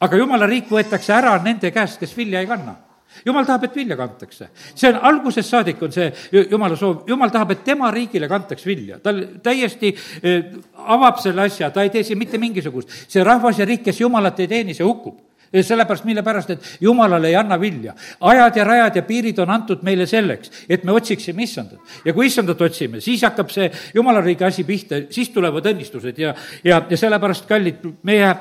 aga 0.00 0.16
jumala 0.16 0.46
riik 0.46 0.70
võetakse 0.70 1.12
ära 1.12 1.38
nende 1.42 1.70
käest, 1.70 1.98
kes 2.00 2.16
vilja 2.16 2.40
ei 2.40 2.46
kanna 2.46 2.76
jumal 3.24 3.46
tahab, 3.46 3.64
et 3.64 3.76
vilja 3.76 3.96
kantakse. 3.96 4.48
see 4.74 4.88
on 4.90 4.98
algusest 5.02 5.48
saadik, 5.48 5.82
on 5.82 5.92
see 5.92 6.12
jumala 6.50 6.76
soov, 6.76 7.04
jumal 7.08 7.30
tahab, 7.30 7.50
et 7.50 7.64
tema 7.64 7.90
riigile 7.90 8.28
kantaks 8.28 8.66
vilja. 8.66 8.98
ta 8.98 9.12
täiesti 9.42 9.94
eh, 10.22 10.52
avab 10.76 11.20
selle 11.22 11.46
asja, 11.46 11.70
ta 11.70 11.82
ei 11.82 11.90
tee 11.90 12.02
siin 12.02 12.18
mitte 12.18 12.38
mingisugust. 12.38 12.90
see 13.08 13.24
rahvas 13.24 13.58
ja 13.58 13.64
riik, 13.64 13.84
kes 13.84 14.00
jumalat 14.00 14.40
ei 14.40 14.48
teeni, 14.48 14.74
see 14.74 14.84
hukkub 14.84 15.25
sellepärast, 15.62 16.04
mille 16.04 16.22
pärast, 16.22 16.50
et 16.50 16.68
jumalale 16.80 17.28
ei 17.28 17.36
anna 17.36 17.60
vilja. 17.60 17.94
ajad 18.20 18.56
ja 18.56 18.64
rajad 18.64 18.96
ja 18.96 19.02
piirid 19.02 19.38
on 19.38 19.50
antud 19.50 19.82
meile 19.82 20.06
selleks, 20.06 20.50
et 20.68 20.84
me 20.84 20.92
otsiksime 20.92 21.42
issandat. 21.42 21.78
ja 22.04 22.12
kui 22.12 22.26
issandat 22.26 22.60
otsime, 22.62 23.00
siis 23.00 23.22
hakkab 23.22 23.50
see 23.50 23.70
jumala 23.94 24.20
riigi 24.20 24.44
asi 24.44 24.64
pihta, 24.64 25.00
siis 25.10 25.30
tulevad 25.30 25.66
õnnistused 25.66 26.18
ja, 26.18 26.34
ja, 26.64 26.82
ja 26.90 26.96
sellepärast, 26.96 27.46
kallid, 27.48 27.84
meie 28.02 28.32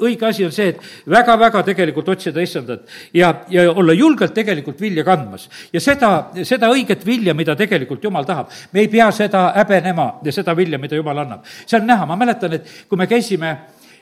õige 0.00 0.28
asi 0.28 0.44
on 0.46 0.52
see, 0.52 0.68
et 0.74 1.10
väga-väga 1.10 1.62
tegelikult 1.66 2.08
otsida 2.08 2.42
issandat 2.42 2.88
ja, 3.14 3.34
ja 3.50 3.68
olla 3.72 3.92
julgelt 3.92 4.34
tegelikult 4.34 4.80
vilja 4.80 5.04
kandmas. 5.04 5.48
ja 5.72 5.80
seda, 5.80 6.12
seda 6.42 6.70
õiget 6.74 7.06
vilja, 7.06 7.34
mida 7.34 7.56
tegelikult 7.56 8.04
jumal 8.04 8.26
tahab, 8.28 8.52
me 8.72 8.84
ei 8.84 8.88
pea 8.92 9.10
seda 9.12 9.48
häbenema 9.56 10.10
ja 10.24 10.32
seda 10.32 10.56
vilja, 10.56 10.78
mida 10.78 10.96
jumal 10.96 11.24
annab. 11.24 11.44
see 11.66 11.80
on 11.80 11.86
näha, 11.86 12.06
ma 12.06 12.16
mäletan, 12.16 12.58
et 12.58 12.86
kui 12.88 12.98
me 12.98 13.06
käisime 13.06 13.56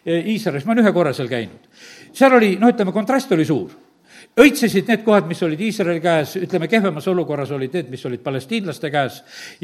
Iisraelis, 0.07 0.67
ma 0.67 0.75
olen 0.75 0.85
ühe 0.85 0.93
korra 0.95 1.13
seal 1.17 1.29
käinud. 1.31 1.67
Seal 2.15 2.37
oli, 2.37 2.55
no 2.61 2.71
ütleme, 2.71 2.95
kontrast 2.95 3.33
oli 3.35 3.45
suur 3.49 3.75
õitsesid 4.37 4.85
need 4.91 5.01
kohad, 5.01 5.25
mis 5.31 5.39
olid 5.47 5.61
Iisraeli 5.65 6.01
käes, 6.05 6.35
ütleme, 6.45 6.67
kehvemas 6.69 7.07
olukorras 7.09 7.49
olid 7.57 7.73
need, 7.73 7.87
mis 7.89 8.03
olid 8.05 8.21
palestiinlaste 8.21 8.91
käes 8.93 9.15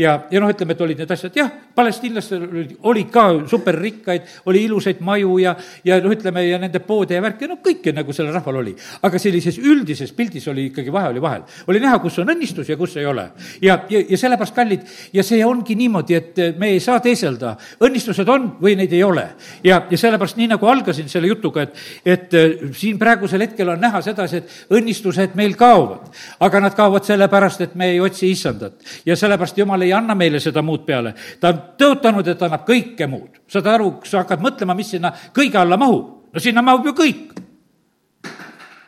ja, 0.01 0.15
ja 0.33 0.41
noh, 0.41 0.49
ütleme, 0.49 0.73
et 0.73 0.81
olid 0.81 1.03
need 1.03 1.11
asjad, 1.13 1.35
jah, 1.37 1.51
palestiinlastel 1.77 2.47
olid, 2.47 2.71
olid 2.89 3.11
ka 3.13 3.25
superrikkaid, 3.51 4.31
oli 4.49 4.63
ilusaid 4.65 5.03
maju 5.05 5.37
ja, 5.43 5.53
ja 5.85 5.99
noh, 6.01 6.15
ütleme, 6.17 6.47
ja 6.47 6.61
nende 6.63 6.81
poode 6.87 7.19
ja 7.19 7.25
värki, 7.25 7.51
no 7.51 7.59
kõike 7.61 7.93
nagu 7.93 8.17
sellel 8.17 8.33
rahval 8.33 8.63
oli. 8.63 8.73
aga 9.05 9.21
sellises 9.21 9.59
üldises 9.61 10.15
pildis 10.17 10.49
oli 10.49 10.65
ikkagi 10.71 10.95
vahe 10.95 11.13
oli 11.13 11.21
vahel. 11.21 11.45
oli 11.69 11.85
näha, 11.85 12.01
kus 12.01 12.17
on 12.25 12.33
õnnistus 12.33 12.73
ja 12.73 12.79
kus 12.81 12.97
ei 12.97 13.05
ole. 13.07 13.27
ja, 13.61 13.77
ja, 13.93 14.03
ja 14.09 14.21
sellepärast, 14.25 14.57
kallid, 14.57 14.89
ja 15.13 15.27
see 15.27 15.45
ongi 15.45 15.77
niimoodi, 15.77 16.17
et 16.17 16.43
me 16.57 16.73
ei 16.73 16.81
saa 16.81 16.97
teeselda, 17.05 17.59
õnnistused 17.85 18.33
on 18.33 18.55
või 18.65 18.79
neid 18.81 18.97
ei 18.97 19.05
ole. 19.05 19.29
ja, 19.69 19.83
ja 19.91 20.01
sellepärast, 20.01 20.41
nii 20.41 20.49
nagu 20.57 20.73
algasin 20.73 21.13
selle 21.13 21.29
jutuga, 21.29 21.69
et, 21.69 21.77
et 22.17 22.41
siin 22.73 22.97
praegusel 22.97 23.45
hetkel 23.45 23.77
on 23.77 23.85
näha 23.85 24.01
sedasi, 24.01 24.41
et 24.41 24.59
õnnistused 24.71 25.35
meil 25.35 25.55
kaovad. 25.57 26.11
aga 26.41 26.61
nad 26.61 26.75
kaovad 26.75 27.05
sellepärast, 27.05 27.61
et 27.61 27.75
me 27.75 27.91
ei 27.91 28.01
otsi 28.01 28.31
issandat. 28.31 28.75
ja 29.07 29.17
sellepärast 29.17 29.59
Jumal 29.59 29.83
ei 29.83 29.93
anna 29.93 30.15
meile 30.15 30.41
seda 30.41 30.63
muud 30.63 30.87
peale. 30.87 31.15
ta 31.41 31.49
on 31.49 31.61
tõotanud, 31.79 32.29
et 32.29 32.43
annab 32.43 32.67
kõike 32.69 33.07
muud. 33.07 33.43
saad 33.49 33.67
aru, 33.67 34.01
sa 34.05 34.23
hakkad 34.23 34.41
mõtlema, 34.41 34.75
mis 34.75 34.91
sinna 34.91 35.13
kõige 35.35 35.59
alla 35.59 35.77
mahub. 35.77 36.33
no 36.33 36.41
sinna 36.41 36.63
mahub 36.63 36.87
ju 36.87 36.93
kõik. 36.93 37.33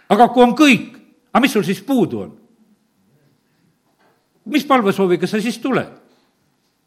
aga 0.08 0.28
kui 0.28 0.42
on 0.42 0.54
kõik, 0.54 0.90
aga 1.32 1.40
mis 1.40 1.52
sul 1.52 1.64
siis 1.64 1.80
puudu 1.80 2.20
on? 2.20 2.34
mis 4.44 4.64
palvesooviga 4.64 5.26
sa 5.26 5.40
siis 5.40 5.58
tuled? 5.58 5.88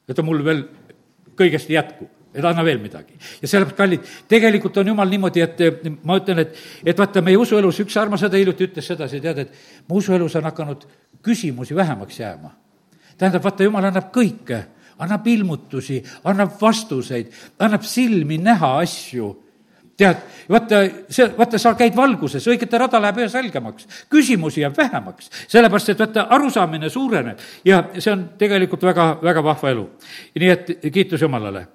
et 0.08 0.24
mul 0.24 0.44
veel 0.44 0.68
kõigest 1.36 1.70
ei 1.70 1.76
jätku 1.76 2.17
et 2.38 2.46
anna 2.46 2.64
veel 2.66 2.80
midagi. 2.82 3.18
ja 3.42 3.48
sellepärast, 3.48 3.78
kallid, 3.78 4.06
tegelikult 4.30 4.78
on 4.78 4.94
jumal 4.94 5.10
niimoodi, 5.10 5.42
et 5.42 5.90
ma 6.06 6.20
ütlen, 6.20 6.44
et, 6.46 6.56
et 6.86 7.00
vaata, 7.00 7.24
meie 7.26 7.38
usuelus 7.38 7.82
üks 7.84 7.98
armas 7.98 8.24
õde 8.28 8.40
hiljuti 8.42 8.70
ütles 8.70 8.88
sedasi, 8.94 9.22
tead, 9.24 9.44
et 9.46 9.88
mu 9.90 10.02
usuelus 10.02 10.38
on 10.38 10.48
hakanud 10.50 10.88
küsimusi 11.26 11.76
vähemaks 11.76 12.20
jääma. 12.20 12.54
tähendab, 13.18 13.44
vaata, 13.44 13.66
jumal 13.66 13.90
annab 13.90 14.12
kõike, 14.14 14.62
annab 15.00 15.28
ilmutusi, 15.28 16.02
annab 16.24 16.56
vastuseid, 16.62 17.34
annab 17.60 17.86
silmi 17.86 18.38
näha 18.38 18.78
asju 18.84 19.34
tead, 19.98 20.18
vaata, 20.50 20.82
see, 21.10 21.26
vaata, 21.38 21.58
sa 21.62 21.74
käid 21.78 21.96
valguses, 21.98 22.46
õigete 22.52 22.78
rada 22.78 23.00
läheb 23.02 23.24
üha 23.24 23.30
selgemaks, 23.34 23.88
küsimusi 24.14 24.62
jääb 24.62 24.78
vähemaks, 24.78 25.32
sellepärast 25.50 25.90
et 25.94 26.04
vaata, 26.04 26.28
arusaamine 26.38 26.90
suureneb 26.94 27.42
ja 27.66 27.82
see 27.98 28.14
on 28.14 28.28
tegelikult 28.38 28.86
väga, 28.92 29.08
väga 29.24 29.44
vahva 29.44 29.74
elu. 29.74 29.88
nii 30.38 30.54
et 30.54 30.72
kiitus 30.94 31.26
Jumalale 31.26 31.66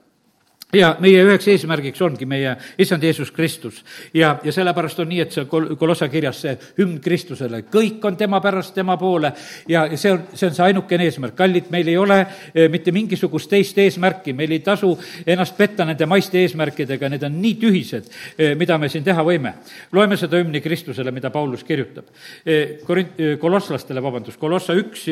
ja 0.72 0.94
meie 1.04 1.20
üheks 1.20 1.46
eesmärgiks 1.52 2.00
ongi 2.00 2.24
meie 2.28 2.54
issand 2.80 3.02
Jeesus 3.04 3.30
Kristus. 3.30 3.82
ja, 4.14 4.38
ja 4.44 4.52
sellepärast 4.52 5.00
on 5.04 5.10
nii, 5.10 5.20
et 5.20 5.34
see 5.34 5.44
kol-, 5.50 5.74
Kolossa 5.76 6.08
kirjas 6.08 6.40
see 6.40 6.54
hümn 6.78 6.96
Kristusele, 7.04 7.62
kõik 7.72 8.04
on 8.08 8.16
tema 8.16 8.40
pärast, 8.40 8.72
tema 8.74 8.96
poole 8.96 9.34
ja, 9.68 9.84
ja 9.86 9.98
see 10.00 10.14
on, 10.14 10.22
see 10.32 10.48
on 10.48 10.56
see 10.56 10.64
ainukene 10.64 11.04
eesmärk. 11.10 11.36
kallid, 11.36 11.68
meil 11.70 11.90
ei 11.92 11.98
ole 12.00 12.18
eh, 12.22 12.70
mitte 12.72 12.92
mingisugust 12.92 13.50
teist 13.52 13.78
eesmärki, 13.78 14.32
meil 14.32 14.56
ei 14.56 14.62
tasu 14.64 14.94
ennast 15.26 15.56
petta 15.60 15.84
nende 15.84 16.08
maiste 16.08 16.40
eesmärkidega, 16.40 17.12
need 17.12 17.28
on 17.28 17.36
nii 17.42 17.58
tühised, 17.60 18.08
eh, 18.38 18.56
mida 18.56 18.78
me 18.80 18.88
siin 18.88 19.04
teha 19.04 19.24
võime. 19.28 19.54
loeme 19.92 20.16
seda 20.16 20.40
hümni 20.40 20.64
Kristusele, 20.64 21.12
mida 21.12 21.30
Paulus 21.30 21.64
kirjutab. 21.68 22.08
Eh, 22.46 22.80
Korint-, 22.88 23.20
kolosslastele, 23.40 24.02
vabandust, 24.02 24.40
Kolossa 24.40 24.72
üks 24.72 25.04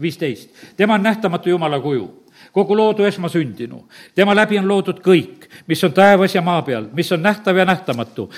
viisteist. 0.00 0.50
tema 0.76 0.94
on 0.94 1.02
nähtamatu 1.02 1.52
Jumala 1.52 1.80
kuju 1.80 2.21
kogu 2.52 2.76
loodu 2.76 3.04
esmasündinu. 3.04 3.84
tema 4.14 4.34
läbi 4.34 4.58
on 4.58 4.68
loodud 4.68 5.00
kõik, 5.00 5.48
mis 5.66 5.84
on 5.84 5.92
taevas 5.92 6.34
ja 6.34 6.42
maa 6.42 6.62
peal, 6.62 6.84
mis 6.92 7.12
on 7.12 7.22
nähtav 7.22 7.56
ja 7.56 7.64
nähtamatu. 7.64 8.30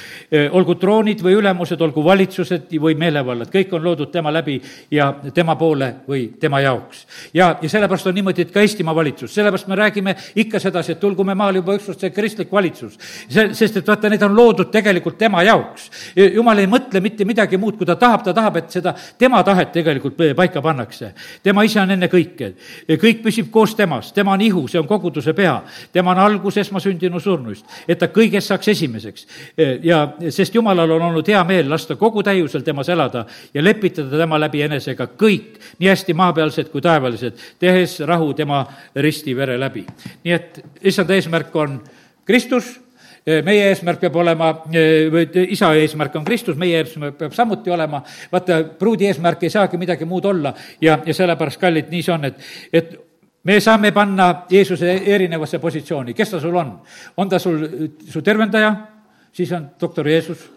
olgu 0.50 0.74
troonid 0.74 1.22
või 1.22 1.34
ülemused, 1.34 1.80
olgu 1.80 2.04
valitsused 2.04 2.70
või 2.80 2.94
meelevallad, 2.94 3.50
kõik 3.50 3.72
on 3.74 3.84
loodud 3.84 4.10
tema 4.10 4.32
läbi 4.32 4.60
ja 4.90 5.14
tema 5.34 5.56
poole 5.56 5.94
või 6.08 6.28
tema 6.40 6.60
jaoks. 6.60 7.06
ja, 7.34 7.56
ja 7.62 7.68
sellepärast 7.68 8.06
on 8.06 8.14
niimoodi, 8.14 8.42
et 8.42 8.50
ka 8.50 8.60
Eestimaa 8.60 8.94
valitsus, 8.94 9.34
sellepärast 9.34 9.66
me 9.66 9.76
räägime 9.76 10.16
ikka 10.36 10.58
sedasi, 10.58 10.92
et 10.92 11.00
tulgu 11.00 11.24
me 11.24 11.34
maal 11.34 11.54
juba 11.54 11.74
ükskord 11.74 11.98
see 12.00 12.10
kristlik 12.10 12.52
valitsus. 12.52 12.98
see, 13.28 13.54
sest 13.54 13.76
et 13.76 13.86
vaata, 13.88 14.08
need 14.08 14.22
on 14.22 14.36
loodud 14.36 14.70
tegelikult 14.70 15.18
tema 15.18 15.42
jaoks. 15.42 15.90
jumal 16.34 16.58
ei 16.58 16.66
mõtle 16.66 17.00
mitte 17.00 17.24
midagi 17.24 17.56
muud, 17.56 17.76
kui 17.76 17.86
ta 17.86 17.96
tahab, 17.96 18.22
ta 18.24 18.32
tahab, 18.32 18.56
et 18.56 18.70
seda 18.70 18.94
tema 19.18 19.42
tahet 19.42 19.72
tegelikult 19.72 20.22
paika 20.36 20.62
pannakse. 20.62 21.12
tema 21.42 21.62
ise 21.62 21.80
on 21.80 21.90
enne 21.90 22.06
kõike, 22.06 22.54
kõik 22.88 23.22
püsib 23.22 23.50
koos 23.50 23.74
temas 23.74 24.03
temast, 24.04 24.14
tema 24.14 24.32
on 24.32 24.40
ihu, 24.40 24.68
see 24.68 24.78
on 24.78 24.86
koguduse 24.86 25.32
pea, 25.34 25.62
tema 25.92 26.12
on 26.12 26.18
algus 26.18 26.56
esmasündinu 26.58 27.20
surnuist, 27.20 27.64
et 27.88 27.98
ta 27.98 28.08
kõigest 28.08 28.48
saaks 28.48 28.68
esimeseks. 28.68 29.26
ja 29.82 30.14
sest 30.30 30.54
Jumalal 30.54 30.90
on 30.90 31.02
olnud 31.02 31.26
hea 31.28 31.42
meel 31.44 31.70
lasta 31.70 31.96
kogu 31.96 32.22
täiusel 32.22 32.62
temas 32.62 32.88
elada 32.88 33.26
ja 33.54 33.62
lepitada 33.62 34.18
tema 34.18 34.38
läbi 34.38 34.62
enesega 34.62 35.08
kõik, 35.16 35.58
nii 35.78 35.88
hästi 35.88 36.14
maapealsed 36.14 36.70
kui 36.70 36.80
taevalised, 36.80 37.38
tehes 37.58 38.00
rahu 38.00 38.34
tema 38.34 38.66
ristivere 38.96 39.58
läbi. 39.58 39.86
nii 40.24 40.32
et 40.32 40.64
issanda 40.82 41.14
eesmärk 41.14 41.54
on 41.56 41.80
Kristus 42.24 42.80
meie 43.24 43.68
eesmärk 43.70 44.02
peab 44.02 44.16
olema, 44.20 44.50
või 45.12 45.24
isa 45.48 45.70
eesmärk 45.80 46.16
on 46.20 46.24
Kristus, 46.24 46.58
meie 46.60 46.82
eesmärk 46.82 47.16
peab 47.18 47.32
samuti 47.32 47.72
olema, 47.72 48.02
vaata, 48.32 48.60
pruudi 48.78 49.08
eesmärk 49.08 49.46
ei 49.46 49.50
saagi 49.50 49.80
midagi 49.80 50.04
muud 50.04 50.28
olla 50.28 50.52
ja, 50.80 50.98
ja 51.06 51.14
sellepärast, 51.14 51.60
kallid, 51.60 51.88
nii 51.88 52.04
see 52.04 52.12
on, 52.12 52.28
et, 52.28 52.42
et 52.72 52.92
me 53.44 53.60
saame 53.60 53.92
panna 53.92 54.46
Jeesuse 54.50 54.96
erinevasse 55.14 55.58
positsiooni, 55.58 56.14
kes 56.14 56.30
ta 56.30 56.40
sul 56.40 56.56
on? 56.56 56.74
on 57.16 57.28
ta 57.28 57.38
sul 57.38 57.66
su 58.08 58.22
tervendaja, 58.22 58.74
siis 59.32 59.52
on 59.52 59.70
doktor 59.80 60.08
Jeesus, 60.08 60.50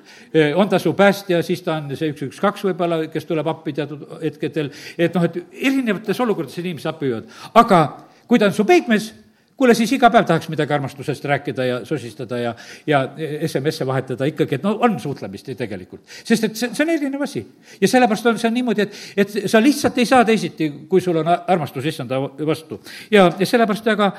on 0.55 0.69
ta 0.69 0.79
su 0.79 0.93
päästja, 0.93 1.41
siis 1.43 1.61
ta 1.65 1.77
on 1.77 1.91
see 1.95 2.11
üks, 2.13 2.25
üks, 2.29 2.41
kaks 2.41 2.65
võib-olla, 2.67 3.03
kes 3.11 3.25
tuleb 3.25 3.47
appi 3.47 3.73
teatud 3.73 4.03
hetkedel, 4.23 4.71
et 4.97 5.15
noh, 5.15 5.27
et 5.27 5.39
erinevates 5.51 6.19
olukordades 6.23 6.59
inimesed 6.63 6.91
appi 6.91 7.09
viivad, 7.09 7.31
aga 7.57 7.81
kui 8.27 8.39
ta 8.39 8.49
on 8.49 8.55
su 8.55 8.65
peigmees, 8.67 9.11
kuule, 9.57 9.73
siis 9.77 9.91
iga 9.97 10.09
päev 10.13 10.27
tahaks 10.29 10.49
midagi 10.53 10.73
armastusest 10.73 11.25
rääkida 11.25 11.65
ja 11.65 11.79
sosistada 11.85 12.37
ja, 12.37 12.53
ja 12.87 13.01
SMS-e 13.47 13.87
vahetada 13.87 14.27
ikkagi, 14.29 14.59
et 14.59 14.63
no 14.65 14.75
on 14.85 14.99
suhtlemist 14.99 15.47
ju 15.47 15.55
tegelikult. 15.57 16.03
sest 16.23 16.43
et 16.43 16.55
see, 16.55 16.69
see 16.73 16.85
on 16.85 16.93
erinev 16.93 17.25
asi. 17.25 17.43
ja 17.81 17.87
sellepärast 17.87 18.29
on 18.29 18.39
see 18.39 18.51
niimoodi, 18.53 18.85
et, 18.85 19.01
et 19.17 19.35
sa 19.49 19.61
lihtsalt 19.63 19.97
ei 19.97 20.05
saa 20.05 20.25
teisiti, 20.25 20.69
kui 20.89 21.01
sul 21.01 21.17
on 21.23 21.33
armastus 21.33 21.85
issanda 21.85 22.21
vastu. 22.21 22.79
ja, 23.11 23.31
ja 23.39 23.45
sellepärast 23.45 23.87
aga 23.95 24.11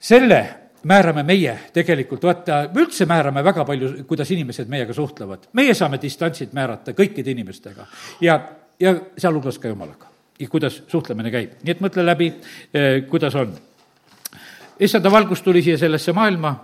selle 0.00 0.40
määrame 0.84 1.22
meie 1.22 1.54
tegelikult, 1.72 2.26
vaata, 2.26 2.64
me 2.74 2.82
üldse 2.84 3.06
määrame 3.08 3.44
väga 3.44 3.64
palju, 3.64 3.92
kuidas 4.08 4.30
inimesed 4.34 4.68
meiega 4.68 4.92
suhtlevad. 4.94 5.46
meie 5.52 5.74
saame 5.74 6.00
distantsid 6.02 6.52
määrata 6.52 6.92
kõikide 6.92 7.30
inimestega 7.30 7.86
ja, 8.20 8.40
ja 8.80 8.96
sealhulgas 9.16 9.58
ka 9.58 9.70
Jumalaga. 9.70 10.10
kuidas 10.50 10.82
suhtlemine 10.88 11.30
käib, 11.30 11.54
nii 11.62 11.76
et 11.76 11.80
mõtle 11.80 12.02
läbi, 12.04 12.32
eh, 12.74 13.04
kuidas 13.08 13.34
on 13.38 13.54
issanda 14.80 15.10
valgus 15.10 15.42
tuli 15.42 15.62
siia 15.62 15.78
sellesse 15.78 16.12
maailma 16.12 16.54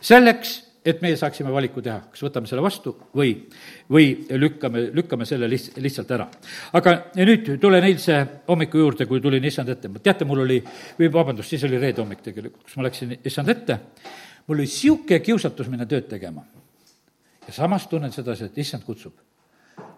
selleks, 0.00 0.64
et 0.84 1.00
meie 1.00 1.16
saaksime 1.16 1.52
valiku 1.52 1.80
teha, 1.82 1.96
kas 2.12 2.20
võtame 2.26 2.48
selle 2.48 2.62
vastu 2.64 2.92
või, 3.16 3.30
või 3.90 4.10
lükkame, 4.36 4.82
lükkame 4.92 5.24
selle 5.28 5.48
liht-, 5.48 5.72
lihtsalt 5.80 6.10
ära. 6.12 6.26
aga 6.76 6.94
nüüd 7.16 7.54
tulen 7.60 7.86
eilse 7.88 8.18
hommiku 8.48 8.82
juurde, 8.82 9.06
kui 9.08 9.22
tulin 9.24 9.44
issand 9.48 9.72
ette, 9.72 9.88
teate, 10.04 10.28
mul 10.28 10.44
oli, 10.44 10.58
või 10.98 11.08
vabandust, 11.12 11.54
siis 11.54 11.64
oli 11.64 11.80
reede 11.80 12.04
hommik 12.04 12.20
tegelikult, 12.26 12.66
kus 12.66 12.76
ma 12.76 12.84
läksin 12.88 13.16
issand 13.16 13.48
ette, 13.54 13.78
mul 14.44 14.58
oli 14.58 14.68
niisugune 14.68 15.22
kiusatus 15.24 15.72
minna 15.72 15.88
tööd 15.88 16.08
tegema. 16.10 16.44
ja 17.46 17.52
samas 17.52 17.88
tunnen 17.88 18.12
sedasi, 18.12 18.44
et 18.44 18.58
issand 18.58 18.84
kutsub, 18.84 19.16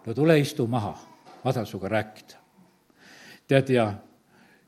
no 0.05 0.13
tule 0.13 0.39
istu 0.39 0.67
maha, 0.71 0.95
ma 1.43 1.51
tahan 1.51 1.67
sinuga 1.67 1.91
rääkida. 1.97 2.39
tead, 3.47 3.75
ja 3.75 3.91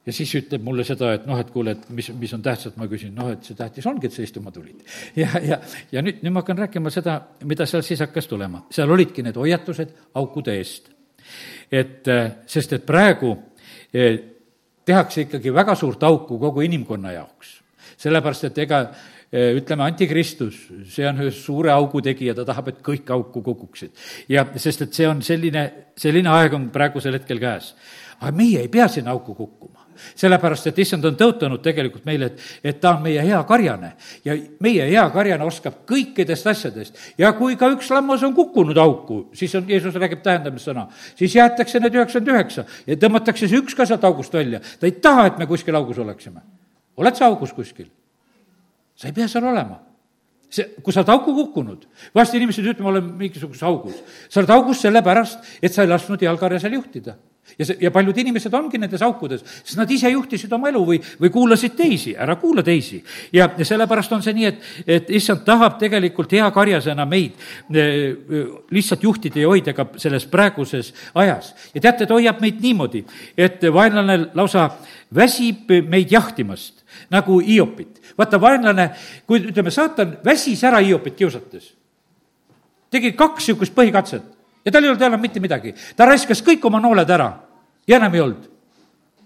ja 0.05 0.15
siis 0.15 0.31
ütleb 0.39 0.63
mulle 0.65 0.85
seda, 0.87 1.11
et 1.17 1.27
noh, 1.29 1.39
et 1.39 1.51
kuule, 1.53 1.75
et 1.75 1.89
mis, 1.95 2.09
mis 2.17 2.33
on 2.35 2.43
tähtsat, 2.45 2.77
ma 2.79 2.87
küsin, 2.91 3.11
noh, 3.15 3.31
et 3.33 3.45
see 3.45 3.57
tähtis 3.57 3.87
ongi, 3.89 4.07
et 4.07 4.15
sa 4.15 4.23
istuma 4.25 4.53
tulid. 4.55 4.81
ja, 5.21 5.29
ja, 5.43 5.59
ja 5.91 6.03
nüüd, 6.05 6.23
nüüd 6.23 6.35
ma 6.35 6.43
hakkan 6.43 6.63
rääkima 6.65 6.93
seda, 6.93 7.19
mida 7.49 7.67
seal 7.69 7.83
siis 7.85 8.01
hakkas 8.05 8.29
tulema. 8.29 8.65
seal 8.73 8.89
olidki 8.91 9.25
need 9.25 9.37
hoiatused 9.39 9.93
aukude 10.19 10.55
eest. 10.57 10.91
et, 11.71 12.07
äh, 12.07 12.31
sest 12.49 12.73
et 12.73 12.85
praegu 12.85 13.35
eh, 13.93 14.17
tehakse 14.85 15.27
ikkagi 15.27 15.53
väga 15.53 15.75
suurt 15.77 16.03
auku 16.03 16.39
kogu 16.39 16.65
inimkonna 16.65 17.11
jaoks. 17.13 17.59
sellepärast, 17.99 18.47
et 18.49 18.57
ega 18.63 18.79
eh, 19.31 19.51
ütleme, 19.59 19.83
antikristus, 19.83 20.63
see 20.89 21.05
on 21.05 21.19
ühe 21.21 21.31
suure 21.35 21.69
augu 21.75 22.01
tegija, 22.01 22.33
ta 22.33 22.47
tahab, 22.47 22.71
et 22.71 22.79
kõik 22.81 23.11
auku 23.13 23.43
kukuksid. 23.45 23.91
ja 24.29 24.47
sest, 24.55 24.87
et 24.87 24.95
see 24.95 25.07
on 25.07 25.21
selline, 25.21 25.67
selline 25.97 26.31
aeg 26.33 26.55
on 26.57 26.69
praegusel 26.73 27.19
hetkel 27.19 27.43
käes. 27.43 27.75
aga 28.19 28.33
meie 28.35 28.63
ei 28.63 28.71
pea 28.71 28.87
sinna 28.87 29.11
auku 29.11 29.35
kukkuma 29.35 29.88
sellepärast, 30.15 30.69
et 30.69 30.79
issand 30.83 31.05
on 31.05 31.17
tõotanud 31.19 31.61
tegelikult 31.63 32.05
meile, 32.07 32.31
et, 32.31 32.45
et 32.63 32.79
ta 32.81 32.95
on 32.95 33.03
meie 33.03 33.23
hea 33.25 33.39
karjane 33.47 33.91
ja 34.25 34.35
meie 34.63 34.87
hea 34.91 35.05
karjane 35.13 35.45
oskab 35.45 35.81
kõikidest 35.89 36.49
asjadest. 36.51 36.97
ja 37.17 37.31
kui 37.37 37.57
ka 37.59 37.71
üks 37.73 37.89
lammas 37.93 38.23
on 38.23 38.35
kukkunud 38.37 38.77
auku, 38.77 39.21
siis 39.33 39.55
on, 39.55 39.67
Jeesus 39.69 39.95
räägib 39.95 40.23
tähendamissõna, 40.25 40.87
siis 41.15 41.35
jäetakse 41.35 41.79
need 41.79 41.95
üheksakümmend 41.99 42.35
üheksa 42.35 42.65
ja 42.87 42.97
tõmmatakse 42.99 43.47
see 43.47 43.61
üks 43.61 43.77
ka 43.77 43.87
sealt 43.89 44.03
august 44.07 44.33
välja. 44.33 44.59
ta 44.79 44.89
ei 44.89 44.97
taha, 45.01 45.27
et 45.29 45.37
me 45.37 45.49
kuskil 45.49 45.75
augus 45.75 45.99
oleksime. 45.99 46.41
oled 46.97 47.15
sa 47.15 47.29
augus 47.29 47.53
kuskil? 47.53 47.89
sa 48.95 49.07
ei 49.07 49.15
pea 49.15 49.27
seal 49.27 49.45
olema 49.47 49.79
see, 50.49 50.65
kui 50.83 50.93
sa 50.93 51.03
oled 51.03 51.13
auku 51.13 51.33
kukkunud, 51.37 51.85
vahest 52.15 52.35
inimesed 52.37 52.65
ütlevad, 52.65 52.83
ma 52.83 52.93
olen 52.93 53.09
mingisuguses 53.19 53.63
augus. 53.63 53.97
sa 54.29 54.41
oled 54.41 54.53
augus 54.53 54.81
sellepärast, 54.81 55.57
et 55.61 55.73
sa 55.73 55.85
ei 55.85 55.91
lasknud 55.91 56.21
jalgarja 56.21 56.61
seal 56.63 56.79
juhtida 56.79 57.17
ja 57.57 57.65
see, 57.65 57.77
ja 57.81 57.91
paljud 57.91 58.17
inimesed 58.17 58.53
ongi 58.53 58.79
nendes 58.81 59.01
aukudes, 59.05 59.43
sest 59.63 59.77
nad 59.79 59.91
ise 59.91 60.11
juhtisid 60.11 60.51
oma 60.55 60.69
elu 60.71 60.81
või, 60.85 60.99
või 61.21 61.31
kuulasid 61.33 61.75
teisi, 61.77 62.15
ära 62.17 62.35
kuula 62.39 62.63
teisi. 62.65 63.01
ja, 63.33 63.49
ja 63.57 63.65
sellepärast 63.65 64.13
on 64.15 64.23
see 64.25 64.35
nii, 64.37 64.45
et, 64.51 64.69
et 64.85 65.11
issand 65.19 65.43
tahab 65.47 65.79
tegelikult 65.81 66.31
hea 66.35 66.49
karjasena 66.55 67.05
meid 67.09 67.37
eh, 67.73 68.15
lihtsalt 68.71 69.03
juhtida 69.03 69.43
ja 69.43 69.51
hoida 69.51 69.73
ka 69.73 69.87
selles 69.97 70.27
praeguses 70.29 70.93
ajas. 71.13 71.53
ja 71.73 71.81
teate, 71.81 72.05
ta 72.05 72.17
hoiab 72.17 72.41
meid 72.43 72.61
niimoodi, 72.63 73.03
et 73.37 73.63
vaenlane 73.73 74.19
lausa 74.37 74.69
väsib 75.15 75.71
meid 75.89 76.11
jahtimast, 76.11 76.83
nagu 77.09 77.39
Hiopit. 77.39 78.01
vaata, 78.17 78.41
vaenlane, 78.41 78.89
kui 79.27 79.41
ütleme, 79.41 79.71
saatan 79.71 80.17
väsis 80.25 80.63
ära 80.63 80.81
Hiopit 80.83 81.15
kiusates. 81.15 81.73
tegi 82.89 83.11
kaks 83.11 83.47
niisugust 83.47 83.75
põhikatset 83.75 84.38
ja 84.69 84.73
tal 84.73 84.85
ei 84.85 84.91
olnud 84.91 85.01
enam 85.01 85.21
mitte 85.21 85.41
midagi. 85.41 85.73
ta 85.97 86.05
raiskas 86.05 86.43
kõik 86.45 86.65
oma 86.69 86.79
nooled 86.79 87.09
ära 87.09 87.31
ja 87.87 87.97
enam 87.97 88.13
ei 88.13 88.21
olnud. 88.21 88.45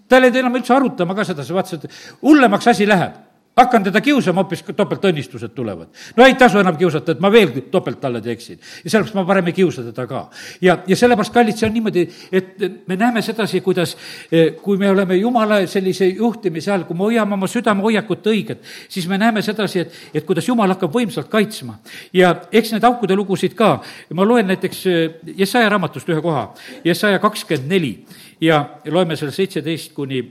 ta 0.08 0.16
ei 0.16 0.26
läinud 0.26 0.40
enam 0.40 0.56
üldse 0.56 0.74
arutama 0.74 1.16
ka 1.16 1.26
sedasi, 1.28 1.54
vaatas, 1.54 1.74
et 1.74 2.22
hullemaks 2.24 2.68
asi 2.72 2.88
läheb 2.88 3.20
hakkan 3.58 3.84
teda 3.86 4.02
kiusama, 4.02 4.42
hoopis 4.42 4.64
topeltõnnistused 4.76 5.54
tulevad. 5.54 5.88
no 6.18 6.26
ei 6.26 6.34
tasu 6.36 6.60
enam 6.60 6.78
kiusata, 6.78 7.14
et 7.14 7.20
ma 7.22 7.30
veel 7.32 7.52
topelt 7.72 8.00
talle 8.02 8.22
teeksin. 8.22 8.60
ja 8.84 8.90
sellepärast 8.90 9.16
ma 9.16 9.26
parem 9.26 9.48
ei 9.48 9.54
kiusa 9.54 9.84
teda 9.84 10.08
ka. 10.08 10.30
ja, 10.62 10.78
ja 10.88 10.96
sellepärast, 10.96 11.34
kallid, 11.34 11.58
see 11.58 11.68
on 11.68 11.74
niimoodi, 11.74 12.08
et 12.32 12.88
me 12.88 12.98
näeme 12.98 13.22
sedasi, 13.22 13.62
kuidas, 13.62 13.96
eh, 14.32 14.56
kui 14.62 14.78
me 14.78 14.90
oleme 14.90 15.16
Jumala 15.16 15.62
sellise 15.68 16.08
juhtimise 16.08 16.72
all, 16.72 16.88
kui 16.90 16.98
me 16.98 17.06
hoiame 17.10 17.38
oma 17.38 17.48
südamehoiakut 17.48 18.28
õiget, 18.34 18.66
siis 18.90 19.08
me 19.08 19.18
näeme 19.22 19.42
sedasi, 19.42 19.86
et, 19.86 20.02
et 20.14 20.26
kuidas 20.26 20.48
Jumal 20.48 20.74
hakkab 20.74 20.94
võimsalt 20.94 21.30
kaitsma. 21.30 21.78
ja 22.14 22.36
eks 22.52 22.74
neid 22.74 22.84
aukude 22.84 23.16
lugusid 23.16 23.54
ka, 23.54 23.76
ma 24.14 24.26
loen 24.26 24.50
näiteks 24.50 24.86
eh, 24.88 25.20
Jesaja 25.38 25.70
raamatust 25.70 26.10
ühe 26.10 26.22
koha, 26.22 26.54
Jesaja 26.84 27.22
kakskümmend 27.22 27.70
neli 27.70 27.94
ja 28.42 28.64
loeme 28.90 29.16
seal 29.16 29.32
seitseteist 29.32 29.94
kuni 29.94 30.24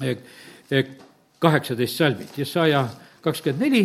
eh, 0.00 0.16
kaheksateist 1.42 1.98
salmid, 1.98 2.34
Jesaja 2.36 2.86
kakskümmend 3.22 3.62
neli, 3.66 3.82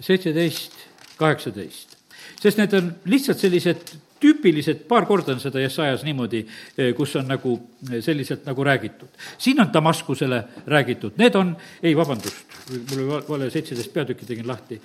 seitseteist, 0.00 0.76
kaheksateist. 1.18 1.96
sest 2.38 2.58
need 2.60 2.74
on 2.78 2.92
lihtsalt 3.10 3.40
sellised 3.42 3.96
tüüpilised, 4.22 4.84
paar 4.90 5.06
korda 5.06 5.34
on 5.34 5.42
seda 5.42 5.62
Jesajas 5.62 6.02
niimoodi, 6.06 6.44
eh, 6.78 6.92
kus 6.96 7.14
on 7.18 7.28
nagu 7.30 7.54
eh, 7.88 7.98
selliselt 8.02 8.46
nagu 8.46 8.64
räägitud. 8.64 9.08
siin 9.38 9.60
on 9.60 9.72
Damaskusele 9.72 10.44
räägitud, 10.66 11.18
need 11.18 11.34
on, 11.34 11.56
ei, 11.82 11.96
vabandust, 11.96 12.56
mul 12.70 13.04
oli 13.04 13.22
vale, 13.28 13.50
seitseteist 13.50 13.92
peatükki 13.92 14.26
tegin 14.26 14.46
lahti. 14.46 14.80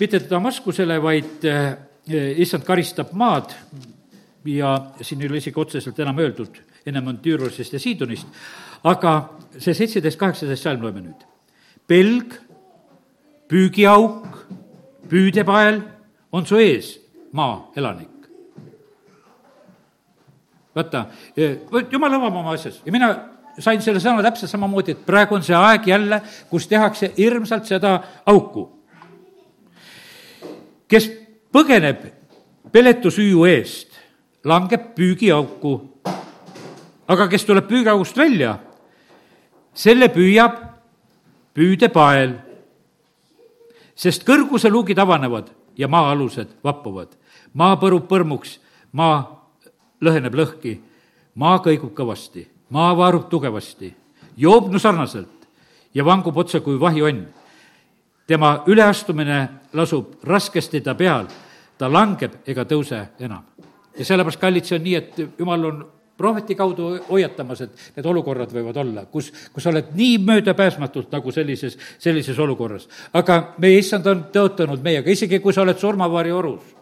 mitte 0.00 0.22
Damaskusele, 0.30 1.02
vaid 1.02 1.44
eh, 1.44 1.76
issand 2.36 2.64
karistab 2.64 3.12
maad 3.12 3.54
ja 4.44 4.90
siin 5.00 5.22
ei 5.22 5.28
ole 5.28 5.38
isegi 5.38 5.60
otseselt 5.60 5.98
enam 5.98 6.18
öeldud, 6.18 6.62
ennem 6.86 7.06
on 7.06 7.18
Tüürosest 7.22 7.72
ja 7.72 7.78
Siidonist, 7.78 8.26
aga 8.84 9.12
see 9.58 9.74
seitseteist, 9.76 10.18
kaheksateist 10.18 10.64
salm 10.64 10.82
loeme 10.82 11.02
nüüd. 11.04 11.26
pelg, 11.86 12.38
püügiauk, 13.50 14.38
püüdepael 15.10 15.82
on 16.32 16.46
su 16.46 16.56
ees, 16.56 16.94
maa 17.32 17.68
elanik. 17.76 18.08
vaata, 20.74 21.06
jumal 21.90 22.14
avab 22.16 22.40
oma 22.40 22.56
asjas 22.56 22.80
ja 22.86 22.92
mina 22.92 23.12
sain 23.60 23.82
selle 23.84 24.00
sõna 24.00 24.22
täpselt 24.24 24.50
samamoodi, 24.50 24.94
et 24.94 25.04
praegu 25.06 25.36
on 25.36 25.44
see 25.44 25.56
aeg 25.56 25.88
jälle, 25.88 26.22
kus 26.50 26.66
tehakse 26.70 27.12
hirmsalt 27.18 27.68
seda 27.68 27.98
auku. 28.26 28.70
kes 30.88 31.08
põgeneb 31.52 32.04
peletusüüu 32.72 33.44
eest, 33.48 33.92
langeb 34.44 34.92
püügiauku. 34.96 35.80
aga 37.08 37.28
kes 37.28 37.44
tuleb 37.44 37.68
püügiaugust 37.68 38.16
välja, 38.16 38.56
selle 39.74 40.08
püüab 40.12 40.58
püüdepael, 41.56 42.36
sest 43.94 44.24
kõrguse 44.28 44.70
luugid 44.72 44.98
avanevad 44.98 45.50
ja 45.76 45.88
maa-alused 45.88 46.58
vappuvad. 46.64 47.08
maa 47.54 47.76
põrub 47.76 48.08
põrmuks, 48.08 48.58
maa 48.92 49.42
lõheneb 50.00 50.34
lõhki, 50.34 50.78
maa 51.34 51.58
kõigub 51.58 51.92
kõvasti, 51.94 52.46
maa 52.70 52.96
vaarub 52.96 53.28
tugevasti, 53.28 53.94
joob 54.36 54.70
no 54.72 54.78
sarnaselt 54.78 55.48
ja 55.94 56.04
vangub 56.04 56.36
otse 56.36 56.60
kui 56.60 56.80
vahiõnn. 56.80 57.26
tema 58.26 58.62
üleastumine 58.66 59.48
lasub 59.72 60.24
raskesti 60.24 60.80
ta 60.80 60.94
peal, 60.94 61.26
ta 61.78 61.88
langeb 61.88 62.32
ega 62.46 62.64
tõuse 62.64 63.08
enam. 63.20 63.44
ja 63.98 64.04
sellepärast, 64.04 64.40
kallid, 64.40 64.64
see 64.64 64.76
on 64.76 64.82
nii, 64.82 64.94
et 64.94 65.38
jumal 65.38 65.64
on 65.64 65.86
prohveti 66.22 66.56
kaudu 66.58 66.92
hoiatamas, 67.08 67.64
et 67.66 67.88
need 67.96 68.10
olukorrad 68.12 68.52
võivad 68.54 68.78
olla, 68.84 69.06
kus, 69.10 69.32
kus 69.52 69.66
sa 69.66 69.72
oled 69.72 69.90
nii 69.98 70.20
möödapääsmatult 70.26 71.10
nagu 71.14 71.34
sellises, 71.34 71.78
sellises 72.02 72.38
olukorras. 72.38 72.88
aga 73.12 73.42
meie 73.62 73.82
issand 73.82 74.06
on 74.06 74.28
tõotanud 74.34 74.84
meiega, 74.84 75.10
isegi 75.10 75.42
kui 75.42 75.54
sa 75.54 75.66
oled 75.66 75.80
surmavarju 75.82 76.38
orus 76.38 76.81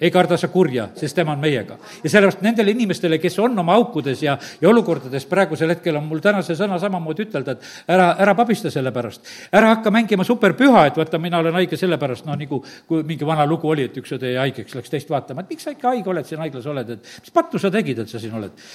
ei 0.00 0.10
karda 0.10 0.36
sa 0.36 0.48
kurja, 0.48 0.88
sest 0.96 1.16
tema 1.16 1.32
on 1.32 1.40
meiega. 1.40 1.76
ja 2.02 2.10
sellepärast 2.10 2.42
nendele 2.42 2.70
inimestele, 2.70 3.18
kes 3.22 3.38
on 3.38 3.58
oma 3.58 3.74
aukudes 3.78 4.22
ja, 4.22 4.36
ja 4.60 4.68
olukordades 4.68 5.26
praegusel 5.30 5.70
hetkel, 5.74 5.96
on 5.96 6.06
mul 6.08 6.22
täna 6.22 6.42
see 6.42 6.56
sõna 6.58 6.78
samamoodi 6.82 7.26
ütelda, 7.26 7.54
et 7.56 7.92
ära, 7.94 8.08
ära 8.24 8.34
pabista 8.38 8.70
selle 8.70 8.92
pärast. 8.92 9.26
ära 9.52 9.74
hakka 9.74 9.92
mängima 9.94 10.24
superpüha, 10.26 10.86
et 10.90 10.98
vaata, 10.98 11.20
mina 11.22 11.38
olen 11.38 11.54
haige 11.60 11.78
sellepärast, 11.78 12.26
noh, 12.26 12.38
nagu 12.38 12.62
kui 12.88 13.02
mingi 13.06 13.26
vana 13.28 13.46
lugu 13.46 13.70
oli, 13.70 13.86
et 13.90 13.98
üks 14.00 14.14
õde 14.16 14.32
jäi 14.32 14.40
haigeks, 14.40 14.74
läks 14.78 14.90
teist 14.92 15.12
vaatama, 15.12 15.44
et 15.44 15.54
miks 15.54 15.66
sa 15.68 15.74
ikka 15.74 15.92
haige 15.92 16.10
oled, 16.10 16.26
siin 16.28 16.42
haiglas 16.42 16.66
oled, 16.70 16.90
et 16.96 17.12
mis 17.22 17.34
pattu 17.34 17.62
sa 17.62 17.70
tegid, 17.70 18.02
et 18.02 18.10
sa 18.10 18.22
siin 18.22 18.34
oled? 18.38 18.66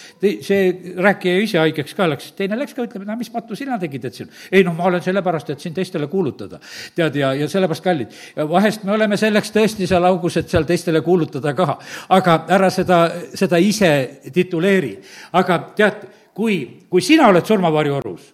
see 0.47 0.95
rääkija 1.03 1.43
ise 1.43 1.61
haigeks 1.61 1.95
ka 1.97 2.07
läks, 2.07 2.31
teine 2.37 2.57
läks 2.59 2.75
ka, 2.77 2.85
ütleb, 2.87 3.03
et 3.03 3.11
no 3.11 3.17
mis 3.19 3.31
pattu 3.33 3.55
sina 3.57 3.79
tegid, 3.81 4.07
et 4.07 4.21
siin. 4.21 4.31
ei 4.51 4.63
noh, 4.63 4.75
ma 4.77 4.87
olen 4.87 5.03
sellepärast, 5.03 5.51
et 5.53 5.63
siin 5.63 5.75
teistele 5.75 6.07
kuulutada. 6.07 6.59
tead, 6.95 7.15
ja, 7.19 7.33
ja 7.35 7.47
sellepärast 7.51 7.83
kallid. 7.83 8.15
vahest 8.49 8.83
me 8.87 8.95
oleme 8.95 9.17
selleks 9.17 9.51
tõesti 9.55 9.87
seal 9.89 10.05
augus, 10.07 10.37
et 10.39 10.49
seal 10.49 10.65
teistele 10.67 11.01
kuulutada 11.01 11.16
kuulutada 11.17 11.53
ka, 11.57 11.77
aga 12.13 12.37
ära 12.53 12.69
seda, 12.73 12.99
seda 13.33 13.57
ise 13.57 14.21
tituleeri. 14.33 14.97
aga 15.33 15.59
tead, 15.75 16.03
kui, 16.33 16.85
kui 16.89 17.01
sina 17.01 17.27
oled 17.31 17.45
surmavarjuorus 17.45 18.33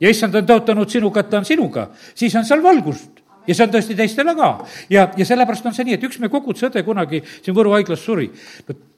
ja 0.00 0.10
issand 0.10 0.36
on 0.36 0.46
tõotanud 0.46 0.90
sinuga, 0.90 1.20
et 1.24 1.30
ta 1.30 1.40
on 1.40 1.48
sinuga, 1.48 1.88
siis 2.14 2.34
on 2.36 2.44
seal 2.44 2.62
valgust 2.62 3.24
ja 3.48 3.54
see 3.54 3.64
on 3.64 3.72
tõesti 3.72 3.96
teistele 3.96 4.34
ka. 4.36 4.50
ja, 4.90 5.08
ja 5.16 5.24
sellepärast 5.24 5.66
on 5.66 5.74
see 5.74 5.88
nii, 5.88 5.96
et 5.96 6.04
üks 6.04 6.20
meie 6.20 6.32
koguduse 6.32 6.68
õde 6.68 6.84
kunagi 6.84 7.22
siin 7.24 7.56
Võru 7.56 7.72
haiglas 7.72 8.04
suri. 8.04 8.28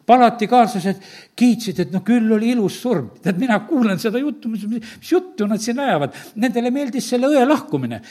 palati 0.06 0.48
kaaslased 0.50 1.02
kiitsid, 1.38 1.80
et 1.80 1.92
no 1.94 2.02
küll 2.02 2.32
oli 2.34 2.50
ilus 2.50 2.80
surm. 2.82 3.12
tead, 3.22 3.38
mina 3.38 3.60
kuulan 3.68 3.98
seda 4.02 4.18
juttu, 4.18 4.50
mis, 4.50 4.66
mis 4.66 5.12
juttu 5.12 5.46
nad 5.46 5.62
siin 5.62 5.78
ajavad. 5.78 6.16
Nendele 6.34 6.70
meeldis 6.74 7.08
selle 7.08 7.30
õe 7.30 7.46
lahkumine. 7.46 8.02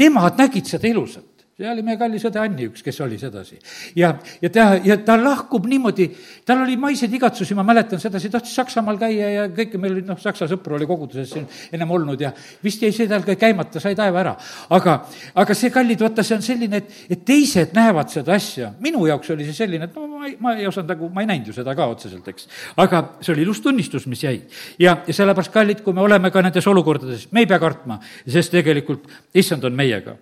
Nemad 0.00 0.40
nägid 0.40 0.64
seda 0.68 0.88
ilusat 0.88 1.35
see 1.56 1.68
oli 1.72 1.80
meie 1.80 1.96
kallis 1.96 2.24
õde 2.28 2.36
Anni 2.36 2.66
üks, 2.68 2.82
kes 2.84 2.98
oli 3.00 3.16
sedasi. 3.16 3.56
ja, 3.96 4.10
ja 4.42 4.48
ta, 4.52 4.64
ja 4.84 4.98
ta 5.00 5.14
lahkub 5.16 5.64
niimoodi, 5.70 6.10
tal 6.44 6.60
oli 6.66 6.74
maiseid 6.76 7.14
igatsusi, 7.16 7.54
ma 7.56 7.64
mäletan 7.64 8.00
sedasi, 8.02 8.28
tahtis 8.32 8.52
Saksamaal 8.58 8.98
käia 9.00 9.30
ja 9.32 9.46
kõike, 9.48 9.80
meil 9.80 9.94
oli 9.94 10.02
noh, 10.04 10.20
saksa 10.20 10.50
sõpru 10.50 10.76
oli 10.76 10.88
koguduses 10.88 11.32
siin 11.32 11.46
ennem 11.72 11.94
olnud 11.96 12.20
ja 12.20 12.34
vist 12.64 12.84
jäi 12.84 12.92
see 12.92 13.08
tal 13.08 13.24
ka 13.24 13.38
käimata, 13.40 13.80
sai 13.80 13.96
taeva 13.96 14.20
ära. 14.20 14.34
aga, 14.76 14.98
aga 15.32 15.56
see, 15.56 15.72
kallid, 15.72 16.04
vaata, 16.04 16.26
see 16.26 16.36
on 16.36 16.44
selline, 16.44 16.82
et, 16.82 17.00
et 17.16 17.24
teised 17.24 17.72
näevad 17.78 18.12
seda 18.12 18.36
asja. 18.36 18.74
minu 18.84 19.06
jaoks 19.08 19.32
oli 19.32 19.48
see 19.48 19.56
selline, 19.62 19.88
et 19.88 19.96
no 19.96 20.12
ma 20.12 20.28
ei, 20.28 20.36
ma 20.36 20.54
ei 20.60 20.68
osanud 20.68 20.92
nagu, 20.92 21.08
ma 21.08 21.24
ei 21.24 21.32
näinud 21.32 21.48
ju 21.54 21.56
seda 21.56 21.72
ka 21.78 21.88
otseselt, 21.96 22.28
eks. 22.36 22.50
aga 22.84 23.04
see 23.22 23.32
oli 23.32 23.46
ilus 23.48 23.64
tunnistus, 23.64 24.04
mis 24.12 24.28
jäi. 24.28 24.42
ja, 24.76 24.98
ja 25.08 25.20
sellepärast, 25.22 25.56
kallid, 25.56 25.80
kui 25.80 25.96
me 25.96 26.04
oleme 26.04 26.28
ka 26.34 26.44
nendes 26.44 26.68
olukordades, 26.68 27.30
me 27.32 27.46
ei 27.46 27.48
pea 27.48 27.64
kartma, 27.64 27.96
sest 28.28 28.52
tegelikult 28.60 29.08
issand 29.32 29.64
on 29.64 29.72
meiega 29.72 30.18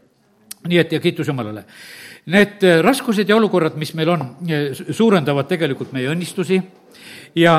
nii 0.69 0.81
et 0.81 0.93
ja 0.93 1.01
kiitus 1.01 1.29
Jumalale. 1.29 1.65
Need 2.27 2.63
äh, 2.65 2.81
raskused 2.85 3.29
ja 3.29 3.37
olukorrad, 3.37 3.77
mis 3.81 3.95
meil 3.95 4.13
on, 4.15 4.27
äh, 4.49 4.71
suurendavad 4.91 5.49
tegelikult 5.51 5.93
meie 5.93 6.13
õnnistusi 6.13 6.61
ja 7.37 7.59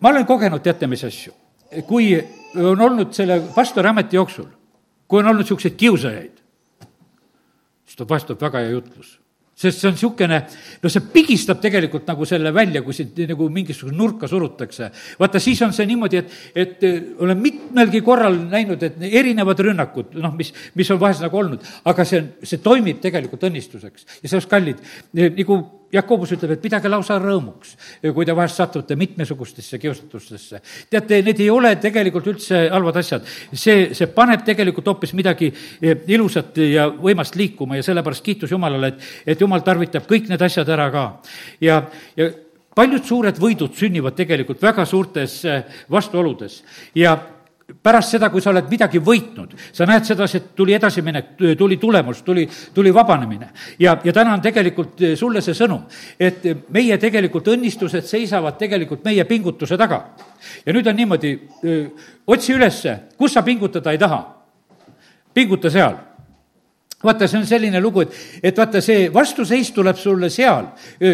ma 0.00 0.12
olen 0.12 0.26
kogenud, 0.26 0.62
teate, 0.62 0.86
mis 0.90 1.04
asju? 1.04 1.34
kui 1.88 2.12
on 2.54 2.80
olnud 2.80 3.10
selle 3.16 3.40
pastori 3.54 3.88
ameti 3.90 4.14
jooksul, 4.14 4.46
kui 5.10 5.18
on 5.18 5.26
olnud 5.32 5.42
niisuguseid 5.42 5.74
kiusajaid, 5.74 6.36
siis 7.82 7.96
tuleb 7.98 8.12
tuleb 8.14 8.44
väga 8.46 8.62
hea 8.62 8.76
jutlus 8.76 9.16
sest 9.54 9.80
see 9.80 9.88
on 9.88 9.94
niisugune, 9.94 10.40
no 10.82 10.90
see 10.90 11.02
pigistab 11.14 11.60
tegelikult 11.62 12.08
nagu 12.10 12.26
selle 12.28 12.50
välja, 12.54 12.82
kui 12.82 12.96
sind 12.96 13.18
nagu 13.30 13.46
mingisuguse 13.52 13.94
nurka 13.94 14.28
surutakse. 14.30 14.90
vaata, 15.20 15.40
siis 15.42 15.62
on 15.62 15.72
see 15.76 15.86
niimoodi, 15.90 16.22
et, 16.22 16.34
et 16.54 16.86
eh, 16.88 16.98
olen 17.22 17.38
mitmelgi 17.40 18.02
korral 18.04 18.38
näinud, 18.50 18.82
et 18.82 18.98
erinevad 19.10 19.62
rünnakud, 19.62 20.16
noh, 20.18 20.34
mis, 20.38 20.50
mis 20.74 20.90
on 20.90 21.00
vahest 21.00 21.22
nagu 21.24 21.38
olnud, 21.38 21.62
aga 21.86 22.08
see 22.08 22.22
on, 22.22 22.28
see 22.42 22.62
toimib 22.64 23.00
tegelikult 23.04 23.46
õnnistuseks. 23.50 24.08
ja 24.22 24.26
sellepärast, 24.26 24.50
kallid, 24.50 24.84
eh, 25.14 25.30
nagu 25.38 25.60
Jakobus 25.94 26.32
ütleb, 26.34 26.56
et 26.56 26.62
pidage 26.62 26.90
lausa 26.90 27.16
rõõmuks, 27.22 27.74
kui 28.02 28.26
te 28.26 28.34
vahest 28.34 28.58
satute 28.58 28.96
mitmesugustesse 28.98 29.78
kiusatustesse. 29.78 30.60
teate, 30.90 31.20
need 31.22 31.40
ei 31.40 31.50
ole 31.50 31.74
tegelikult 31.82 32.26
üldse 32.32 32.64
halvad 32.72 32.98
asjad. 33.02 33.26
see, 33.52 33.94
see 33.94 34.06
paneb 34.06 34.44
tegelikult 34.44 34.86
hoopis 34.90 35.14
midagi 35.14 35.52
eh, 35.80 35.96
ilusat 36.06 36.58
ja 36.58 36.88
võimast 36.88 37.36
liikuma 37.36 37.76
ja 37.76 37.86
sellepärast 37.86 38.24
kiitus 38.24 38.50
Jumalale, 38.50 38.94
et, 38.94 39.12
et 39.26 39.40
Jumal 39.40 39.62
tarvitab 39.62 40.08
kõik 40.10 40.28
need 40.28 40.42
asjad 40.42 40.68
ära 40.68 40.90
ka. 40.90 41.04
ja, 41.60 41.82
ja 42.16 42.30
paljud 42.74 43.06
suured 43.06 43.38
võidud 43.38 43.74
sünnivad 43.78 44.16
tegelikult 44.18 44.62
väga 44.62 44.84
suurtes 44.88 45.38
eh, 45.44 45.62
vastuoludes 45.90 46.62
ja 46.98 47.14
pärast 47.82 48.14
seda, 48.14 48.28
kui 48.30 48.42
sa 48.44 48.50
oled 48.52 48.68
midagi 48.68 49.00
võitnud, 49.00 49.54
sa 49.72 49.86
näed 49.88 50.04
sedasi, 50.04 50.36
et 50.40 50.48
tuli 50.56 50.74
edasiminek, 50.76 51.30
tuli 51.58 51.78
tulemus, 51.80 52.22
tuli, 52.22 52.44
tuli 52.74 52.92
vabanemine. 52.94 53.48
ja, 53.78 53.96
ja 54.04 54.12
täna 54.12 54.34
on 54.34 54.42
tegelikult 54.44 55.00
eh, 55.00 55.16
sulle 55.16 55.40
see 55.40 55.56
sõnum, 55.56 55.84
et 56.20 56.44
meie 56.72 56.98
tegelikult 57.00 57.48
õnnistused 57.54 58.04
seisavad 58.08 58.58
tegelikult 58.60 59.04
meie 59.04 59.24
pingutuse 59.24 59.78
taga. 59.80 60.02
ja 60.66 60.72
nüüd 60.72 60.86
on 60.86 60.96
niimoodi, 60.96 61.32
eh, 61.64 62.08
otsi 62.26 62.52
ülesse, 62.52 62.98
kus 63.16 63.32
sa 63.32 63.42
pingutada 63.42 63.92
ei 63.92 63.98
taha. 63.98 64.22
pinguta 65.34 65.70
seal 65.70 65.96
vaata, 67.04 67.28
see 67.28 67.38
on 67.38 67.46
selline 67.48 67.80
lugu, 67.82 68.04
et, 68.04 68.16
et 68.42 68.58
vaata, 68.58 68.80
see 68.84 69.08
vastuseis 69.14 69.70
tuleb 69.74 69.98
sulle 70.00 70.30
seal, 70.32 70.70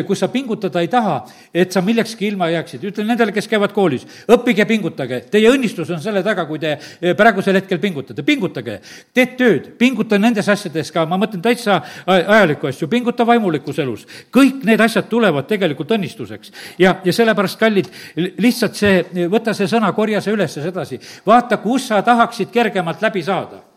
kus 0.06 0.22
sa 0.22 0.28
pingutada 0.32 0.82
ei 0.82 0.88
taha, 0.90 1.20
et 1.54 1.72
sa 1.72 1.82
millekski 1.84 2.28
ilma 2.30 2.50
jääksid. 2.50 2.84
ütlen 2.90 3.10
nendele, 3.10 3.32
kes 3.34 3.48
käivad 3.50 3.74
koolis, 3.76 4.06
õppige, 4.30 4.66
pingutage. 4.68 5.20
Teie 5.30 5.50
õnnistus 5.50 5.90
on 5.90 6.02
selle 6.02 6.22
taga, 6.26 6.46
kui 6.48 6.60
te 6.62 6.76
praegusel 7.18 7.58
hetkel 7.60 7.80
pingutate. 7.82 8.22
pingutage, 8.26 8.80
teed 9.14 9.36
tööd, 9.38 9.70
pinguta 9.78 10.18
nendes 10.18 10.48
asjades 10.48 10.92
ka, 10.94 11.06
ma 11.06 11.18
mõtlen 11.20 11.42
täitsa 11.44 11.80
ajalikku 12.06 12.70
asju, 12.70 12.88
pinguta 12.88 13.26
vaimulikus 13.26 13.78
elus. 13.78 14.06
kõik 14.32 14.64
need 14.64 14.80
asjad 14.80 15.08
tulevad 15.08 15.48
tegelikult 15.48 15.90
õnnistuseks. 15.96 16.52
ja, 16.78 16.96
ja 17.04 17.12
sellepärast, 17.12 17.58
kallid, 17.58 17.90
lihtsalt 18.38 18.76
see, 18.76 19.04
võta 19.28 19.54
see 19.54 19.66
sõna, 19.70 19.92
korja 19.92 20.20
see 20.20 20.34
üles 20.34 20.54
sedasi. 20.54 21.00
vaata, 21.26 21.56
kus 21.56 21.88
sa 21.88 22.02
tahaksid 22.02 22.50
kergemalt 22.50 23.02
läbi 23.02 23.22
saada 23.22 23.69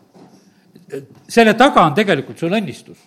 selle 1.28 1.54
taga 1.58 1.84
on 1.84 1.94
tegelikult 1.94 2.38
sul 2.38 2.54
õnnistus. 2.54 2.98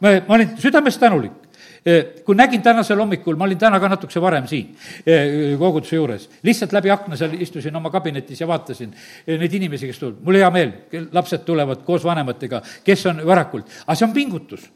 ma, 0.00 0.16
ma 0.26 0.34
olin 0.38 0.56
südamest 0.58 1.00
tänulik. 1.00 1.38
E, 1.80 2.22
kui 2.24 2.36
nägin 2.36 2.60
tänasel 2.60 2.98
hommikul, 3.00 3.38
ma 3.40 3.46
olin 3.46 3.58
täna 3.58 3.78
ka 3.80 3.88
natukese 3.88 4.20
varem 4.20 4.44
siin 4.48 4.74
e, 5.06 5.14
koguduse 5.56 5.96
juures, 5.96 6.26
lihtsalt 6.44 6.74
läbi 6.76 6.90
akna 6.92 7.16
seal 7.16 7.32
istusin 7.40 7.76
oma 7.76 7.88
kabinetis 7.90 8.42
ja 8.42 8.48
vaatasin 8.48 8.92
e, 9.24 9.38
neid 9.40 9.54
inimesi, 9.56 9.88
kes 9.88 10.02
tulevad, 10.02 10.18
mul 10.26 10.36
hea 10.36 10.50
meel, 10.52 10.74
lapsed 11.16 11.46
tulevad 11.46 11.80
koos 11.86 12.04
vanematega, 12.04 12.60
kes 12.84 13.06
on 13.08 13.24
varakult, 13.24 13.72
aga 13.86 13.96
see 13.96 14.08
on 14.10 14.12
pingutus 14.12 14.68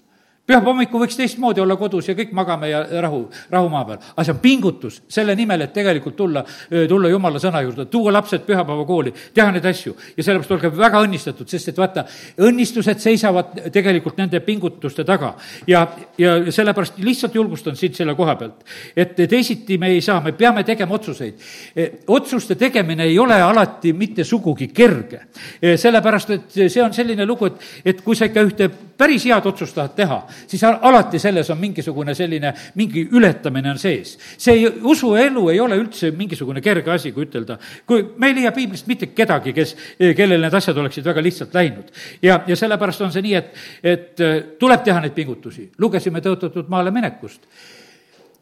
pühapäeva 0.45 0.73
hommikul 0.75 1.01
võiks 1.01 1.17
teistmoodi 1.17 1.63
olla 1.63 1.77
kodus 1.81 2.11
ja 2.11 2.15
kõik 2.17 2.35
magame 2.37 2.69
ja 2.69 2.83
rahu, 3.01 3.23
rahu 3.51 3.69
maa 3.73 3.85
peal. 3.89 4.01
aga 4.13 4.25
see 4.27 4.35
on 4.35 4.41
pingutus 4.43 4.99
selle 5.09 5.33
nimel, 5.37 5.65
et 5.65 5.73
tegelikult 5.73 6.17
tulla, 6.17 6.43
tulla 6.89 7.09
jumala 7.09 7.41
sõna 7.41 7.63
juurde, 7.65 7.87
tuua 7.89 8.13
lapsed 8.13 8.45
pühapäeva 8.45 8.85
kooli, 8.85 9.15
teha 9.35 9.55
neid 9.55 9.65
asju. 9.65 9.95
ja 10.17 10.27
sellepärast 10.27 10.53
olge 10.53 10.71
väga 10.77 11.01
õnnistatud, 11.07 11.49
sest 11.49 11.73
et 11.73 11.81
vaata, 11.81 12.05
õnnistused 12.45 13.01
seisavad 13.01 13.57
tegelikult 13.73 14.21
nende 14.21 14.41
pingutuste 14.45 15.05
taga. 15.05 15.35
ja, 15.67 15.87
ja 16.19 16.37
sellepärast 16.53 17.01
lihtsalt 17.01 17.35
julgustan 17.35 17.77
sind 17.81 17.97
selle 17.97 18.15
koha 18.15 18.37
pealt, 18.37 18.69
et 18.97 19.17
teisiti 19.17 19.79
me 19.79 19.95
ei 19.97 20.05
saa, 20.05 20.21
me 20.21 20.33
peame 20.37 20.65
tegema 20.65 20.95
otsuseid. 20.95 21.41
E, 21.75 21.89
otsuste 22.13 22.55
tegemine 22.61 23.09
ei 23.09 23.19
ole 23.19 23.41
alati 23.41 23.93
mitte 23.97 24.25
sugugi 24.25 24.69
kerge. 24.69 25.25
E, 25.61 25.77
sellepärast, 25.81 26.37
et 26.37 26.61
see 26.69 26.83
on 26.85 26.93
selline 26.93 27.25
lugu, 27.25 27.49
et, 27.49 27.69
et 27.85 28.05
kui 28.05 28.17
sa 28.17 28.29
ikka 28.29 28.45
ühte 28.45 28.69
päris 28.99 29.25
head 29.25 29.47
otsust 29.49 29.75
tahad 29.75 29.97
teha, 29.97 30.21
siis 30.47 30.63
alati 30.65 31.19
selles 31.23 31.51
on 31.51 31.59
mingisugune 31.61 32.15
selline, 32.15 32.53
mingi 32.75 33.07
ületamine 33.13 33.71
on 33.71 33.79
sees. 33.79 34.17
see 34.39 34.69
usuelu 34.83 35.49
ei 35.53 35.61
ole 35.61 35.79
üldse 35.81 36.11
mingisugune 36.17 36.61
kerge 36.65 36.91
asi, 36.91 37.13
kui 37.13 37.27
ütelda. 37.29 37.59
kui 37.87 38.05
me 38.17 38.31
ei 38.31 38.41
leia 38.41 38.53
piiblist 38.53 38.87
mitte 38.91 39.11
kedagi, 39.15 39.53
kes, 39.53 39.77
kellel 40.17 40.41
need 40.41 40.55
asjad 40.55 40.79
oleksid 40.79 41.05
väga 41.05 41.23
lihtsalt 41.23 41.55
läinud. 41.55 41.93
ja, 42.23 42.41
ja 42.47 42.57
sellepärast 42.57 43.07
on 43.07 43.13
see 43.13 43.25
nii, 43.25 43.35
et, 43.35 43.55
et 43.83 44.25
äh, 44.25 44.37
tuleb 44.59 44.85
teha 44.85 45.01
neid 45.01 45.15
pingutusi. 45.17 45.71
lugesime 45.79 46.23
tõotatud 46.25 46.69
maale 46.69 46.95
minekust 46.95 47.49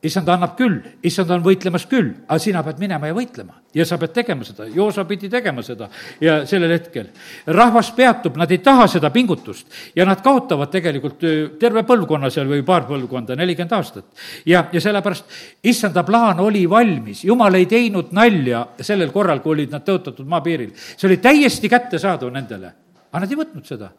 issand 0.02 0.28
annab 0.32 0.56
küll, 0.58 0.80
issand 1.06 1.30
on 1.30 1.42
võitlemas 1.44 1.84
küll, 1.86 2.10
aga 2.26 2.38
sina 2.42 2.62
pead 2.66 2.80
minema 2.82 3.06
ja 3.06 3.14
võitlema. 3.14 3.60
ja 3.74 3.84
sa 3.86 3.96
pead 3.98 4.12
tegema 4.12 4.44
seda, 4.44 4.66
Joosa 4.68 5.04
pidi 5.08 5.28
tegema 5.30 5.62
seda 5.62 5.88
ja 6.20 6.40
sellel 6.46 6.72
hetkel. 6.74 7.06
rahvas 7.46 7.92
peatub, 7.96 8.36
nad 8.36 8.50
ei 8.50 8.58
taha 8.58 8.88
seda 8.88 9.10
pingutust 9.10 9.66
ja 9.96 10.04
nad 10.04 10.22
kaotavad 10.22 10.70
tegelikult 10.70 11.22
terve 11.58 11.84
põlvkonna 11.86 12.30
seal 12.30 12.50
või 12.50 12.64
paar 12.66 12.86
põlvkonda, 12.88 13.36
nelikümmend 13.38 13.72
aastat. 13.78 14.04
ja, 14.46 14.64
ja 14.72 14.80
sellepärast 14.80 15.24
issanda 15.62 16.02
plaan 16.02 16.40
oli 16.40 16.68
valmis, 16.70 17.24
jumal 17.24 17.54
ei 17.54 17.66
teinud 17.66 18.10
nalja 18.12 18.66
sellel 18.80 19.12
korral, 19.12 19.40
kui 19.40 19.54
olid 19.54 19.70
nad 19.70 19.86
tõotatud 19.86 20.26
maapiiril. 20.26 20.72
see 20.74 21.06
oli 21.08 21.16
täiesti 21.22 21.68
kättesaadav 21.68 22.32
nendele, 22.32 22.74
aga 23.12 23.22
nad 23.22 23.30
ei 23.30 23.38
võtnud 23.38 23.66
seda 23.66 23.92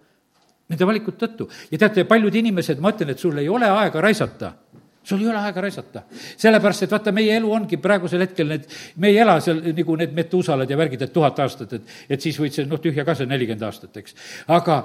nende 0.67 0.85
valikute 0.85 1.27
tõttu. 1.27 1.47
ja 1.71 1.77
teate, 1.77 2.03
paljud 2.03 2.35
inimesed, 2.35 2.79
ma 2.79 2.91
ütlen, 2.91 3.15
et 3.15 3.19
sul 3.19 3.37
ei 3.37 3.49
ole 3.49 3.71
aega 3.71 4.01
raisata 4.01 4.51
sul 5.03 5.21
ei 5.21 5.27
ole 5.27 5.41
aega 5.41 5.61
raisata. 5.61 6.03
sellepärast, 6.37 6.83
et 6.83 6.91
vaata, 6.91 7.11
meie 7.11 7.35
elu 7.37 7.51
ongi 7.51 7.77
praegusel 7.77 8.23
hetkel 8.25 8.47
need, 8.47 8.69
me 8.97 9.11
ei 9.11 9.19
ela 9.23 9.39
seal 9.41 9.61
nagu 9.73 9.97
need 9.99 10.15
metuusalad 10.15 10.69
ja 10.69 10.77
värgid, 10.77 11.01
et 11.01 11.13
tuhat 11.13 11.39
aastat, 11.43 11.73
et, 11.73 11.93
et 12.09 12.21
siis 12.21 12.39
võid 12.39 12.55
see, 12.55 12.65
noh, 12.69 12.81
tühja 12.81 13.05
ka 13.05 13.15
see 13.17 13.29
nelikümmend 13.29 13.67
aastat, 13.67 13.97
eks. 14.01 14.17
aga 14.47 14.81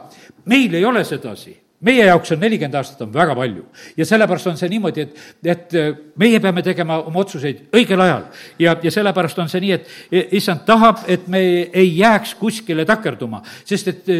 meil 0.50 0.74
ei 0.74 0.84
ole 0.84 1.04
sedasi 1.06 1.56
meie 1.84 2.06
jaoks 2.08 2.32
on 2.34 2.40
nelikümmend 2.42 2.74
aastat 2.74 3.04
on 3.06 3.12
väga 3.14 3.34
palju 3.38 3.64
ja 3.96 4.06
sellepärast 4.06 4.50
on 4.50 4.58
see 4.58 4.70
niimoodi, 4.72 5.04
et, 5.06 5.20
et 5.46 5.76
meie 6.18 6.40
peame 6.42 6.64
tegema 6.66 6.98
oma 7.06 7.22
otsuseid 7.22 7.68
õigel 7.78 8.02
ajal. 8.02 8.24
ja, 8.58 8.74
ja 8.82 8.90
sellepärast 8.90 9.38
on 9.38 9.50
see 9.52 9.62
nii, 9.62 9.78
et 9.78 10.34
issand 10.40 10.66
tahab, 10.66 11.04
et 11.06 11.28
me 11.30 11.40
ei 11.70 11.92
jääks 12.00 12.34
kuskile 12.40 12.86
takerduma, 12.88 13.42
sest 13.68 13.94
et 13.94 14.12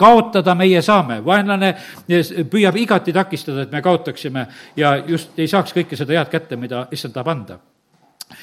kaotada 0.00 0.54
meie 0.58 0.82
saame, 0.82 1.20
vaenlane 1.24 1.74
püüab 2.50 2.78
igati 2.80 3.12
takistada, 3.12 3.66
et 3.66 3.74
me 3.74 3.82
kaotaksime 3.84 4.46
ja 4.80 4.96
just 5.06 5.38
ei 5.38 5.50
saaks 5.50 5.76
kõike 5.76 5.98
seda 5.98 6.16
head 6.16 6.32
kätte, 6.32 6.56
mida 6.60 6.86
issand 6.92 7.16
tahab 7.16 7.34
anda 7.34 7.60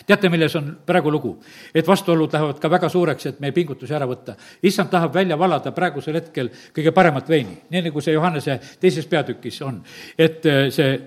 teate, 0.08 0.30
milles 0.30 0.56
on 0.56 0.70
praegu 0.86 1.12
lugu? 1.12 1.34
et 1.76 1.88
vastuolud 1.88 2.34
lähevad 2.34 2.60
ka 2.60 2.70
väga 2.70 2.90
suureks, 2.90 3.26
et 3.26 3.40
meie 3.40 3.52
pingutusi 3.56 3.94
ära 3.94 4.08
võtta. 4.08 4.36
issand 4.64 4.90
tahab 4.92 5.14
välja 5.14 5.38
valada 5.40 5.72
praegusel 5.72 6.20
hetkel 6.20 6.50
kõige 6.76 6.92
paremat 6.92 7.30
veini, 7.30 7.62
nii 7.70 7.88
nagu 7.90 8.02
see 8.02 8.14
Johannese 8.14 8.60
teises 8.80 9.08
peatükis 9.08 9.62
on. 9.62 9.82
et 10.18 10.46
äh, 10.46 10.68
see, 10.70 11.00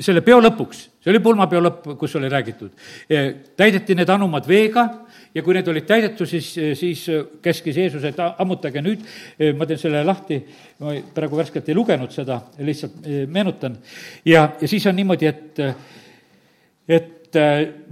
selle 0.00 0.20
peo 0.20 0.40
lõpuks, 0.42 0.88
see 1.04 1.12
oli 1.12 1.20
pulmapeo 1.20 1.60
lõpp, 1.60 1.88
kus 2.00 2.14
oli 2.16 2.30
räägitud, 2.32 2.72
täideti 3.60 3.96
need 3.98 4.08
anumad 4.08 4.46
veega 4.48 4.86
ja 5.34 5.42
kui 5.44 5.56
need 5.56 5.68
olid 5.68 5.84
täidetud, 5.84 6.28
siis, 6.30 6.48
siis 6.80 7.02
käskis 7.44 7.76
Jeesus, 7.76 8.06
et 8.08 8.20
ammutage 8.24 8.80
nüüd, 8.84 9.04
ma 9.58 9.68
teen 9.68 9.80
selle 9.80 10.00
lahti, 10.06 10.38
ma 10.80 10.94
praegu 11.14 11.36
värskelt 11.40 11.68
ei 11.68 11.76
lugenud 11.76 12.14
seda, 12.14 12.38
lihtsalt 12.64 13.04
eh, 13.04 13.24
meenutan, 13.28 13.76
ja, 14.24 14.46
ja 14.60 14.70
siis 14.70 14.86
on 14.88 14.96
niimoodi, 14.96 15.28
et, 15.28 15.60
et 16.88 17.40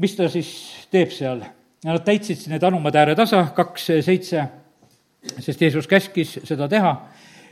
mis 0.00 0.16
ta 0.16 0.30
siis 0.32 0.48
teeb 0.92 1.12
seal. 1.12 1.42
Nad 1.82 2.04
täitsid 2.06 2.46
need 2.46 2.62
anumad 2.62 2.94
ääretasa, 2.94 3.48
kaks 3.56 3.88
seitse, 4.06 4.44
sest 5.42 5.64
Jeesus 5.64 5.88
käskis 5.90 6.36
seda 6.46 6.68
teha, 6.70 6.92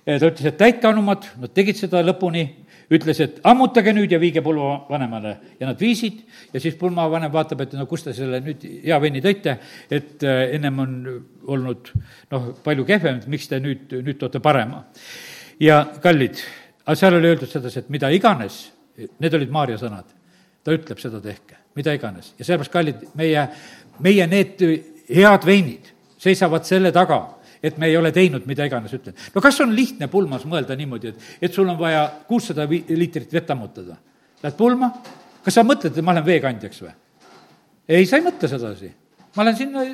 ta 0.05 0.31
ütles, 0.31 0.47
et 0.49 0.59
täitke 0.59 0.89
anumad, 0.89 1.27
nad 1.41 1.53
tegid 1.55 1.79
seda 1.79 2.03
lõpuni 2.05 2.45
ütles, 2.91 3.21
et 3.23 3.39
ammutage 3.47 3.93
nüüd 3.95 4.11
ja 4.11 4.19
viige 4.21 4.43
pulmavanemale. 4.43 5.37
ja 5.61 5.67
nad 5.69 5.81
viisid 5.81 6.23
ja 6.53 6.61
siis 6.61 6.75
pulmavanem 6.75 7.33
vaatab, 7.33 7.61
et 7.61 7.75
no 7.79 7.87
kust 7.87 8.09
te 8.09 8.15
selle 8.15 8.41
nüüd 8.43 8.65
hea 8.85 8.99
veini 9.01 9.23
tõite, 9.23 9.57
et 9.91 10.25
äh, 10.27 10.55
ennem 10.57 10.79
on 10.79 10.97
olnud 11.47 11.93
noh, 12.33 12.51
palju 12.65 12.87
kehvem, 12.89 13.23
miks 13.31 13.49
te 13.49 13.61
nüüd, 13.63 13.93
nüüd 14.03 14.19
toote 14.19 14.41
parema. 14.43 14.85
ja 15.61 15.85
kallid, 16.03 16.43
aga 16.85 16.97
seal 16.99 17.19
oli 17.21 17.31
öeldud 17.31 17.51
sedasi, 17.51 17.85
et 17.85 17.91
mida 17.91 18.11
iganes, 18.11 18.71
need 19.21 19.35
olid 19.39 19.53
Maarja 19.55 19.79
sõnad, 19.79 20.11
ta 20.65 20.75
ütleb, 20.75 20.99
seda 20.99 21.21
tehke, 21.23 21.61
mida 21.79 21.95
iganes. 21.95 22.35
ja 22.39 22.45
sellepärast, 22.45 22.73
kallid, 22.75 23.07
meie, 23.15 23.47
meie 24.01 24.27
need 24.27 24.67
head 25.11 25.47
veinid 25.47 25.93
seisavad 26.21 26.67
selle 26.69 26.91
taga 26.93 27.23
et 27.63 27.79
me 27.79 27.91
ei 27.91 27.97
ole 27.97 28.13
teinud 28.13 28.47
mida 28.49 28.67
iganes, 28.69 28.93
ütlen. 28.97 29.17
no 29.35 29.43
kas 29.45 29.61
on 29.61 29.75
lihtne 29.77 30.09
pulmas 30.13 30.47
mõelda 30.49 30.77
niimoodi, 30.79 31.13
et, 31.13 31.27
et 31.43 31.55
sul 31.55 31.69
on 31.69 31.79
vaja 31.79 32.07
kuussada 32.29 32.67
liitrit 32.71 33.33
vett 33.33 33.51
ammutada? 33.53 33.97
Lähed 34.41 34.57
pulma, 34.57 34.91
kas 35.45 35.59
sa 35.59 35.65
mõtled, 35.67 35.93
et 35.93 36.05
ma 36.05 36.15
olen 36.15 36.27
veekandjaks 36.27 36.85
või? 36.85 36.95
ei, 37.91 38.07
sa 38.07 38.19
ei 38.19 38.25
mõtle 38.25 38.49
sedasi. 38.49 38.93
ma 39.37 39.45
lähen 39.45 39.59
sinna 39.59 39.85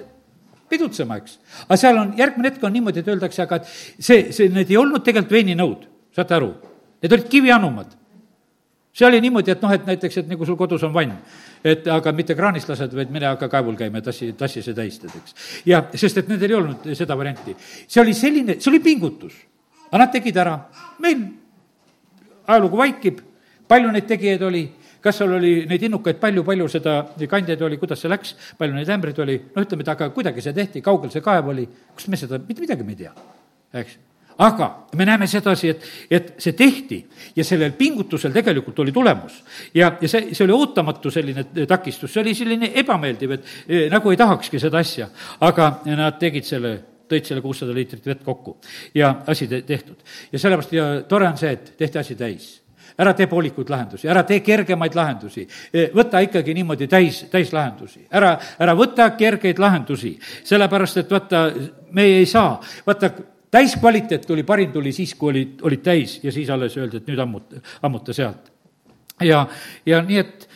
pidutsema, 0.70 1.18
eks. 1.20 1.38
aga 1.66 1.78
seal 1.80 1.98
on, 2.00 2.14
järgmine 2.18 2.52
hetk 2.52 2.64
on 2.64 2.74
niimoodi, 2.74 3.02
et 3.02 3.10
öeldakse, 3.10 3.42
aga 3.42 3.60
et 3.60 3.68
see, 3.70 4.32
see, 4.32 4.48
need 4.52 4.70
ei 4.70 4.78
olnud 4.80 5.04
tegelikult 5.06 5.38
veininõud, 5.38 5.86
saate 6.16 6.38
aru? 6.38 6.50
Need 7.02 7.12
olid 7.12 7.28
kivianumad 7.30 7.92
see 8.96 9.06
oli 9.06 9.20
niimoodi, 9.20 9.52
et 9.52 9.62
noh, 9.62 9.72
et 9.74 9.84
näiteks, 9.86 10.22
et 10.22 10.28
nagu 10.30 10.46
sul 10.48 10.56
kodus 10.56 10.84
on 10.86 10.94
vann, 10.94 11.12
et 11.64 11.84
aga 11.92 12.12
mitte 12.16 12.36
kraanist 12.38 12.70
lased, 12.70 12.94
vaid 12.96 13.12
mine 13.12 13.28
hakka 13.28 13.50
kaevul 13.52 13.76
käima 13.76 14.00
ja 14.00 14.06
tassi, 14.08 14.30
tassi 14.38 14.62
see 14.64 14.76
täis, 14.76 14.96
tead, 15.02 15.12
eks. 15.20 15.36
ja 15.68 15.82
sest, 15.92 16.22
et 16.22 16.30
nendel 16.32 16.54
ei 16.54 16.56
olnud 16.56 16.88
seda 16.96 17.18
varianti. 17.18 17.56
see 17.84 18.00
oli 18.00 18.16
selline, 18.16 18.56
see 18.60 18.72
oli 18.72 18.80
pingutus. 18.80 19.36
aga 19.90 20.00
nad 20.04 20.14
tegid 20.14 20.40
ära. 20.40 20.56
meil 21.04 21.26
ajalugu 22.46 22.80
vaikib, 22.80 23.20
palju 23.68 23.92
neid 23.92 24.08
tegijaid 24.08 24.48
oli, 24.48 24.64
kas 25.04 25.20
seal 25.20 25.36
oli 25.36 25.52
neid 25.68 25.82
innukaid? 25.90 26.16
Palju, 26.22 26.44
palju 26.46 26.68
seda 26.72 26.96
kandjaid 27.28 27.62
oli, 27.68 27.76
kuidas 27.82 28.00
see 28.00 28.10
läks, 28.10 28.34
palju 28.58 28.74
neid 28.74 28.96
ämbreid 28.96 29.20
oli, 29.26 29.38
no 29.52 29.66
ütleme, 29.66 29.84
et 29.84 29.92
aga 29.92 30.08
kuidagi 30.14 30.44
see 30.44 30.56
tehti, 30.56 30.80
kaugel 30.80 31.12
see 31.12 31.24
kaev 31.24 31.52
oli, 31.52 31.68
kust 31.92 32.08
me 32.08 32.16
seda, 32.16 32.40
mitte 32.48 32.64
midagi 32.64 32.86
me 32.86 32.96
ei 32.96 33.02
tea, 33.04 33.12
eks 33.76 33.98
aga 34.38 34.70
me 34.96 35.04
näeme 35.04 35.26
sedasi, 35.26 35.68
et, 35.68 35.86
et 36.10 36.34
see 36.42 36.52
tehti 36.56 36.98
ja 37.36 37.44
sellel 37.44 37.72
pingutusel 37.78 38.34
tegelikult 38.34 38.78
oli 38.84 38.92
tulemus. 38.92 39.38
ja, 39.74 39.92
ja 40.00 40.08
see, 40.08 40.34
see 40.34 40.44
oli 40.44 40.56
ootamatu 40.56 41.10
selline 41.10 41.46
takistus, 41.68 42.12
see 42.12 42.22
oli 42.22 42.34
selline 42.34 42.70
ebameeldiv, 42.82 43.32
et 43.38 43.48
eh, 43.68 43.86
nagu 43.92 44.12
ei 44.12 44.20
tahakski 44.20 44.60
seda 44.60 44.82
asja, 44.84 45.08
aga 45.40 45.70
nad 45.88 46.20
tegid 46.20 46.44
selle 46.48 46.76
tõid 47.06 47.26
selle 47.28 47.42
kuussada 47.42 47.74
liitrit 47.74 48.06
vett 48.06 48.24
kokku 48.26 48.56
ja 48.94 49.12
asi 49.30 49.48
te-, 49.48 49.62
tehtud. 49.62 49.96
ja 50.32 50.38
sellepärast 50.38 50.72
ja 50.74 50.86
tore 51.08 51.28
on 51.28 51.36
see, 51.38 51.52
et 51.56 51.74
tehti 51.78 52.02
asi 52.02 52.16
täis. 52.18 52.54
Ära 52.96 53.12
tee 53.12 53.26
poolikuid 53.28 53.68
lahendusi, 53.68 54.08
ära 54.08 54.22
tee 54.24 54.40
kergemaid 54.40 54.94
lahendusi, 54.96 55.42
eh, 55.72 55.90
võta 55.94 56.22
ikkagi 56.24 56.54
niimoodi 56.56 56.86
täis, 56.88 57.26
täislahendusi, 57.32 58.06
ära, 58.16 58.30
ära 58.62 58.72
võta 58.78 59.10
kergeid 59.18 59.60
lahendusi, 59.60 60.14
sellepärast 60.48 61.02
et 61.02 61.10
vaata, 61.12 61.42
me 61.92 62.06
ei 62.20 62.26
saa, 62.30 62.54
vaata, 62.86 63.10
täiskvaliteet 63.50 64.26
tuli, 64.26 64.42
parim 64.42 64.72
tuli 64.72 64.92
siis, 64.92 65.14
kui 65.14 65.30
olid, 65.30 65.60
olid 65.62 65.82
täis 65.82 66.18
ja 66.22 66.32
siis 66.32 66.50
alles 66.50 66.76
öeldi, 66.76 67.00
et 67.00 67.10
nüüd 67.10 67.20
ammuta, 67.22 67.60
ammuta 67.82 68.14
sealt. 68.16 68.50
ja, 69.20 69.46
ja 69.86 70.02
nii, 70.02 70.18
et, 70.18 70.48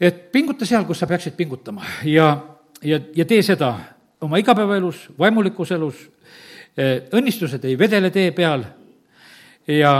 et 0.00 0.22
pinguta 0.32 0.66
seal, 0.66 0.86
kus 0.88 1.02
sa 1.02 1.06
peaksid 1.06 1.36
pingutama 1.36 1.84
ja, 2.04 2.30
ja, 2.82 3.00
ja 3.16 3.24
tee 3.28 3.42
seda 3.42 3.74
oma 4.22 4.38
igapäevaelus, 4.38 5.08
vaimulikus 5.18 5.74
elus, 5.74 6.06
eh, 6.76 7.08
õnnistused 7.12 7.64
ei 7.66 7.78
vedele 7.78 8.10
tee 8.10 8.30
peal 8.32 8.64
ja, 9.66 9.92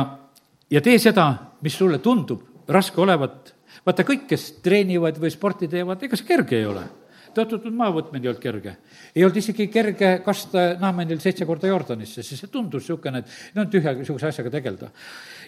ja 0.70 0.80
tee 0.80 0.98
seda, 0.98 1.28
mis 1.62 1.76
sulle 1.78 1.98
tundub 1.98 2.68
raske 2.68 3.00
olevat. 3.00 3.54
vaata, 3.86 4.04
kõik, 4.06 4.26
kes 4.30 4.52
treenivad 4.62 5.18
või 5.18 5.30
sporti 5.30 5.68
teevad, 5.68 6.02
ega 6.02 6.16
see 6.16 6.26
kerge 6.26 6.58
ei 6.58 6.66
ole 6.66 6.84
tõotatud 7.34 7.74
maa 7.76 7.90
võtmine 7.94 8.24
ei 8.24 8.30
olnud 8.32 8.42
kerge. 8.42 8.76
ei 9.16 9.24
olnud 9.24 9.36
isegi 9.36 9.68
kerge 9.72 10.12
kasta 10.24 10.64
Naamanil 10.80 11.20
seitse 11.20 11.46
korda 11.48 11.70
Jordanisse, 11.70 12.22
sest 12.22 12.44
see 12.44 12.52
tundus 12.52 12.84
niisugune, 12.84 13.22
et 13.22 13.54
no 13.56 13.66
tühja 13.70 13.94
niisuguse 13.96 14.28
asjaga 14.28 14.50
tegeleda. 14.50 14.90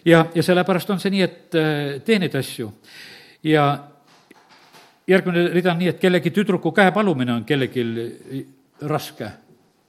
ja, 0.04 0.26
ja 0.34 0.42
sellepärast 0.42 0.90
on 0.90 1.00
see 1.00 1.14
nii, 1.14 1.22
et 1.22 1.58
äh, 1.60 2.00
tee 2.04 2.18
neid 2.18 2.34
asju. 2.34 2.72
ja 3.44 3.68
järgmine 5.06 5.48
rida 5.52 5.72
on 5.72 5.78
nii, 5.78 5.94
et 5.94 6.00
kellegi 6.00 6.30
tüdruku 6.30 6.72
käe 6.72 6.92
palumine 6.92 7.32
on 7.32 7.44
kellelgi 7.44 7.84
raske 8.80 9.30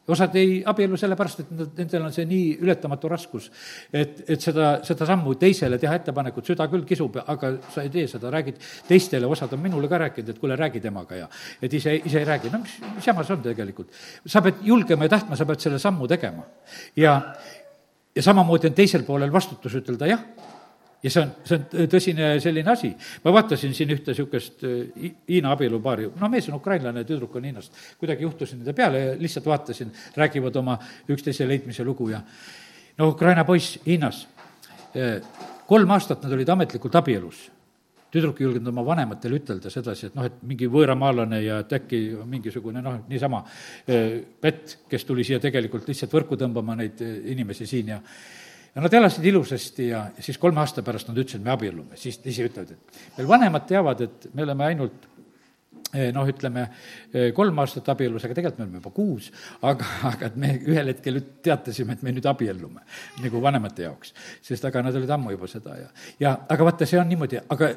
osad 0.08 0.36
ei 0.38 0.60
abiellu 0.68 0.98
sellepärast, 1.00 1.41
et 1.41 1.80
nendel 1.80 2.06
on 2.06 2.13
see 2.13 2.26
nii 2.30 2.52
ületamatu 2.63 3.10
raskus, 3.10 3.48
et, 3.94 4.22
et 4.30 4.41
seda, 4.41 4.76
seda 4.86 5.08
sammu 5.10 5.36
teisele 5.41 5.80
teha 5.82 5.98
ettepanekut, 6.00 6.46
süda 6.52 6.68
küll 6.72 6.86
kisub, 6.88 7.18
aga 7.26 7.56
sa 7.74 7.86
ei 7.86 7.91
tee 7.94 8.08
seda, 8.12 8.30
räägid 8.34 8.62
teistele, 8.88 9.28
osad 9.30 9.54
on 9.58 9.63
minule 9.65 9.89
ka 9.91 10.00
rääkinud, 10.06 10.32
et 10.34 10.41
kuule, 10.41 10.58
räägi 10.60 10.84
temaga 10.84 11.22
ja 11.24 11.30
et 11.62 11.74
ise, 11.74 11.96
ise 12.06 12.22
ei 12.22 12.28
räägi, 12.28 12.54
no 12.54 12.62
mis, 12.63 12.78
mis 12.96 13.08
jama 13.10 13.26
see 13.26 13.38
on 13.38 13.46
tegelikult? 13.46 14.02
sa 14.26 14.41
pead 14.46 14.62
julgema 14.65 15.08
ja 15.08 15.15
tahtma, 15.18 15.38
sa 15.38 15.48
pead 15.50 15.63
selle 15.63 15.80
sammu 15.82 16.08
tegema. 16.08 16.46
ja, 16.96 17.15
ja 18.15 18.24
samamoodi 18.24 18.70
on 18.70 18.78
teisel 18.78 19.04
poolel 19.08 19.34
vastutus 19.34 19.74
ütelda 19.82 20.13
jah 20.13 20.54
ja 21.06 21.12
see 21.13 21.22
on, 21.22 21.32
see 21.46 21.58
on 21.58 21.89
tõsine 21.91 22.30
selline 22.41 22.72
asi. 22.72 22.91
ma 23.24 23.34
vaatasin 23.36 23.74
siin 23.78 23.94
ühte 23.94 24.13
niisugust 24.13 24.63
äh, 24.65 25.10
Hiina 25.30 25.54
abielupaari, 25.54 26.10
no 26.20 26.30
mees 26.32 26.50
on 26.50 26.58
ukrainlane, 26.58 27.06
tüdruk 27.08 27.36
on 27.38 27.46
Hiinast. 27.46 27.82
kuidagi 28.02 28.26
juhtusin 28.26 28.62
nende 28.62 28.74
peale 28.78 29.02
ja 29.04 29.18
lihtsalt 29.20 29.50
vaatasin, 29.50 29.91
räägivad 30.18 30.56
oma 30.62 30.78
üksteise 31.12 31.48
leidmise 31.48 31.86
lugu 31.86 32.10
ja 32.10 32.22
no 32.98 33.10
Ukraina 33.13 33.46
poiss 33.46 33.80
Hiinas, 33.86 34.26
äh, 34.96 35.20
kolm 35.68 35.94
aastat 35.94 36.26
nad 36.26 36.34
olid 36.34 36.50
ametlikult 36.50 36.98
abielus 37.02 37.50
tüdruk 38.15 38.39
ei 38.39 38.46
julgenud 38.46 38.72
oma 38.72 38.86
vanematele 38.88 39.41
ütelda 39.41 39.70
sedasi, 39.70 40.08
et 40.08 40.13
noh, 40.15 40.24
et 40.24 40.38
mingi 40.48 40.70
võõramaalane 40.72 41.41
ja 41.44 41.60
et 41.65 41.74
äkki 41.76 42.00
mingisugune 42.32 42.82
noh, 42.82 43.02
niisama 43.12 43.44
äh, 43.44 44.24
pett, 44.41 44.80
kes 44.89 45.06
tuli 45.06 45.28
siia 45.28 45.41
tegelikult 45.44 45.86
lihtsalt 45.91 46.18
võrku 46.18 46.39
tõmbama 46.39 46.80
neid 46.80 47.04
inimesi 47.36 47.68
siin 47.70 47.94
ja 47.94 48.00
ja 48.76 48.84
nad 48.84 48.94
elasid 48.94 49.26
ilusasti 49.26 49.90
ja 49.90 50.06
siis 50.20 50.38
kolme 50.42 50.62
aasta 50.64 50.84
pärast 50.86 51.10
nad 51.10 51.20
ütlesid, 51.20 51.44
me 51.44 51.54
abiellume, 51.54 52.00
siis 52.00 52.20
ise 52.28 52.48
ütlevad, 52.50 52.76
et 52.76 53.04
meil 53.18 53.30
vanemad 53.30 53.68
teavad, 53.70 54.04
et 54.06 54.28
me 54.36 54.44
oleme 54.44 54.68
ainult 54.68 55.08
eh, 55.94 56.12
noh, 56.16 56.28
ütleme 56.28 56.68
kolm 57.38 57.64
aastat 57.64 57.90
abielus, 57.96 58.28
aga 58.28 58.38
tegelikult 58.38 58.60
me 58.60 58.68
oleme 58.68 58.82
juba 58.82 58.94
kuus, 58.96 59.32
aga, 59.64 59.90
aga 60.12 60.30
et 60.30 60.38
me 60.44 60.54
ühel 60.60 60.92
hetkel 60.92 61.22
teatasime, 61.46 61.96
et 61.96 62.06
me 62.06 62.14
nüüd 62.16 62.30
abiellume 62.30 62.84
nagu 63.24 63.44
vanemate 63.44 63.88
jaoks, 63.88 64.16
sest 64.44 64.68
aga 64.68 64.84
nad 64.86 65.00
olid 65.00 65.18
ammu 65.18 65.36
juba 65.38 65.50
seda 65.52 65.80
ja, 65.80 65.92
ja 66.20 66.38
aga 66.44 66.72
vaata, 66.72 66.90
see 66.90 67.00
on 67.00 67.14
niimoodi, 67.14 67.42
aga 67.56 67.74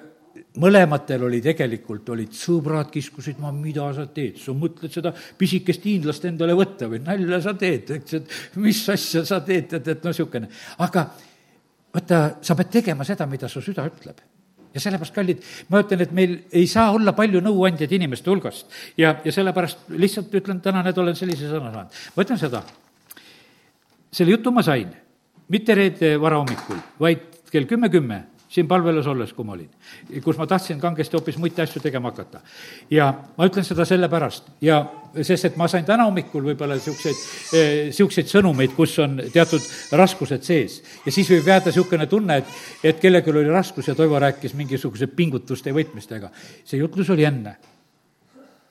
mõlematel 0.62 1.24
oli 1.28 1.40
tegelikult, 1.44 2.08
olid 2.14 2.34
sõbrad, 2.36 2.90
kiskusid, 2.92 3.38
ma, 3.42 3.52
mida 3.54 3.86
sa 3.96 4.06
teed, 4.12 4.38
sa 4.42 4.54
mõtled 4.56 4.92
seda 4.94 5.12
pisikest 5.12 5.84
hiinlast 5.88 6.26
endale 6.28 6.56
võtta 6.58 6.88
või? 6.90 7.00
Nalja 7.04 7.40
sa 7.44 7.54
teed, 7.58 7.90
eks, 7.98 8.18
et 8.18 8.58
mis 8.60 8.80
asja 8.92 9.24
sa 9.28 9.40
teed, 9.44 9.72
et, 9.78 9.92
et 9.94 10.04
noh, 10.04 10.14
niisugune. 10.14 10.50
aga 10.84 11.04
vaata, 11.94 12.20
sa 12.44 12.56
pead 12.58 12.72
tegema 12.78 13.06
seda, 13.08 13.26
mida 13.30 13.50
su 13.50 13.62
süda 13.64 13.86
ütleb. 13.88 14.22
Ja 14.74 14.82
sellepärast, 14.84 15.14
kallid, 15.16 15.44
ma 15.72 15.80
ütlen, 15.82 16.02
et 16.04 16.10
meil 16.14 16.34
ei 16.54 16.66
saa 16.68 16.92
olla 16.94 17.14
palju 17.16 17.40
nõuandjaid 17.42 17.92
inimeste 17.96 18.28
hulgast. 18.30 18.68
Ja, 19.00 19.14
ja 19.24 19.32
sellepärast 19.32 19.88
lihtsalt 19.96 20.34
ütlen, 20.38 20.60
täna 20.64 20.82
need 20.86 20.98
olen 21.00 21.16
sellise 21.18 21.48
sõna 21.48 21.72
saanud. 21.72 22.00
ma 22.14 22.26
ütlen 22.26 22.40
seda, 22.40 22.62
selle 24.12 24.36
jutu 24.36 24.52
ma 24.52 24.62
sain, 24.66 24.90
mitte 25.48 25.74
reede 25.74 26.16
varahommikul, 26.20 26.82
vaid 27.00 27.24
kell 27.48 27.68
kümme 27.68 27.88
kümme 27.88 28.26
siin 28.48 28.68
palvelas 28.68 29.06
olles, 29.06 29.32
kui 29.36 29.44
ma 29.44 29.52
olin, 29.52 29.68
kus 30.24 30.38
ma 30.40 30.46
tahtsin 30.48 30.80
kangesti 30.80 31.16
hoopis 31.18 31.36
muid 31.40 31.58
asju 31.60 31.82
tegema 31.84 32.10
hakata. 32.10 32.40
ja 32.90 33.10
ma 33.36 33.46
ütlen 33.48 33.64
seda 33.64 33.84
sellepärast 33.84 34.48
ja 34.64 34.80
sest, 35.22 35.50
et 35.50 35.56
ma 35.60 35.68
sain 35.68 35.84
täna 35.84 36.06
hommikul 36.08 36.46
võib-olla 36.46 36.78
niisuguseid, 36.78 37.22
niisuguseid 37.88 38.26
eh, 38.26 38.32
sõnumeid, 38.32 38.74
kus 38.76 38.98
on 39.04 39.20
teatud 39.32 39.64
raskused 40.00 40.44
sees. 40.48 40.80
ja 41.04 41.12
siis 41.12 41.30
võib 41.30 41.48
jääda 41.52 41.68
niisugune 41.68 42.08
tunne, 42.08 42.40
et, 42.42 42.60
et 42.92 43.00
kellelgi 43.00 43.34
oli 43.34 43.48
raskus 43.52 43.88
ja 43.88 43.96
Toivo 43.98 44.18
rääkis 44.18 44.56
mingisuguse 44.56 45.10
pingutuste 45.12 45.70
ja 45.70 45.76
võtmistega. 45.76 46.32
see 46.64 46.80
jutlus 46.80 47.10
oli 47.12 47.28
enne 47.28 47.58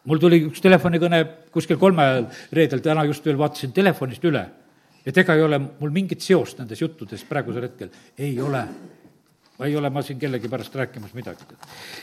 mul 0.08 0.22
tuli 0.24 0.42
üks 0.48 0.64
telefonikõne 0.64 1.24
kuskil 1.54 1.78
kolme 1.78 2.04
ajal 2.04 2.30
reedel, 2.56 2.82
täna 2.82 3.04
just 3.06 3.26
veel 3.28 3.38
vaatasin 3.38 3.74
telefonist 3.76 4.24
üle. 4.26 4.48
et 5.06 5.18
ega 5.18 5.36
ei 5.36 5.42
ole 5.42 5.60
mul 5.60 5.92
mingit 5.92 6.22
seost 6.22 6.58
nendes 6.60 6.82
juttudes 6.82 7.24
praegusel 7.24 7.64
hetkel, 7.64 7.90
ei 8.18 8.40
ole 8.42 8.66
ei 9.66 9.76
ole 9.76 9.90
ma 9.90 10.02
siin 10.02 10.20
kellegi 10.20 10.50
pärast 10.50 10.76
rääkimas 10.76 11.14
midagi. 11.14 11.44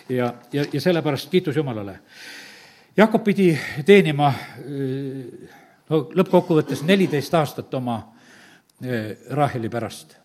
ja, 0.09 0.35
ja, 0.53 0.65
ja 0.73 0.81
sellepärast 0.81 1.31
kiitus 1.31 1.57
Jumalale. 1.57 1.99
Jakob 2.97 3.25
pidi 3.25 3.59
teenima 3.87 4.33
no 5.91 6.03
lõppkokkuvõttes 6.15 6.85
neliteist 6.87 7.35
aastat 7.35 7.75
oma 7.75 7.99
eh, 8.83 9.17
Raheli 9.31 9.69
pärast. 9.69 10.17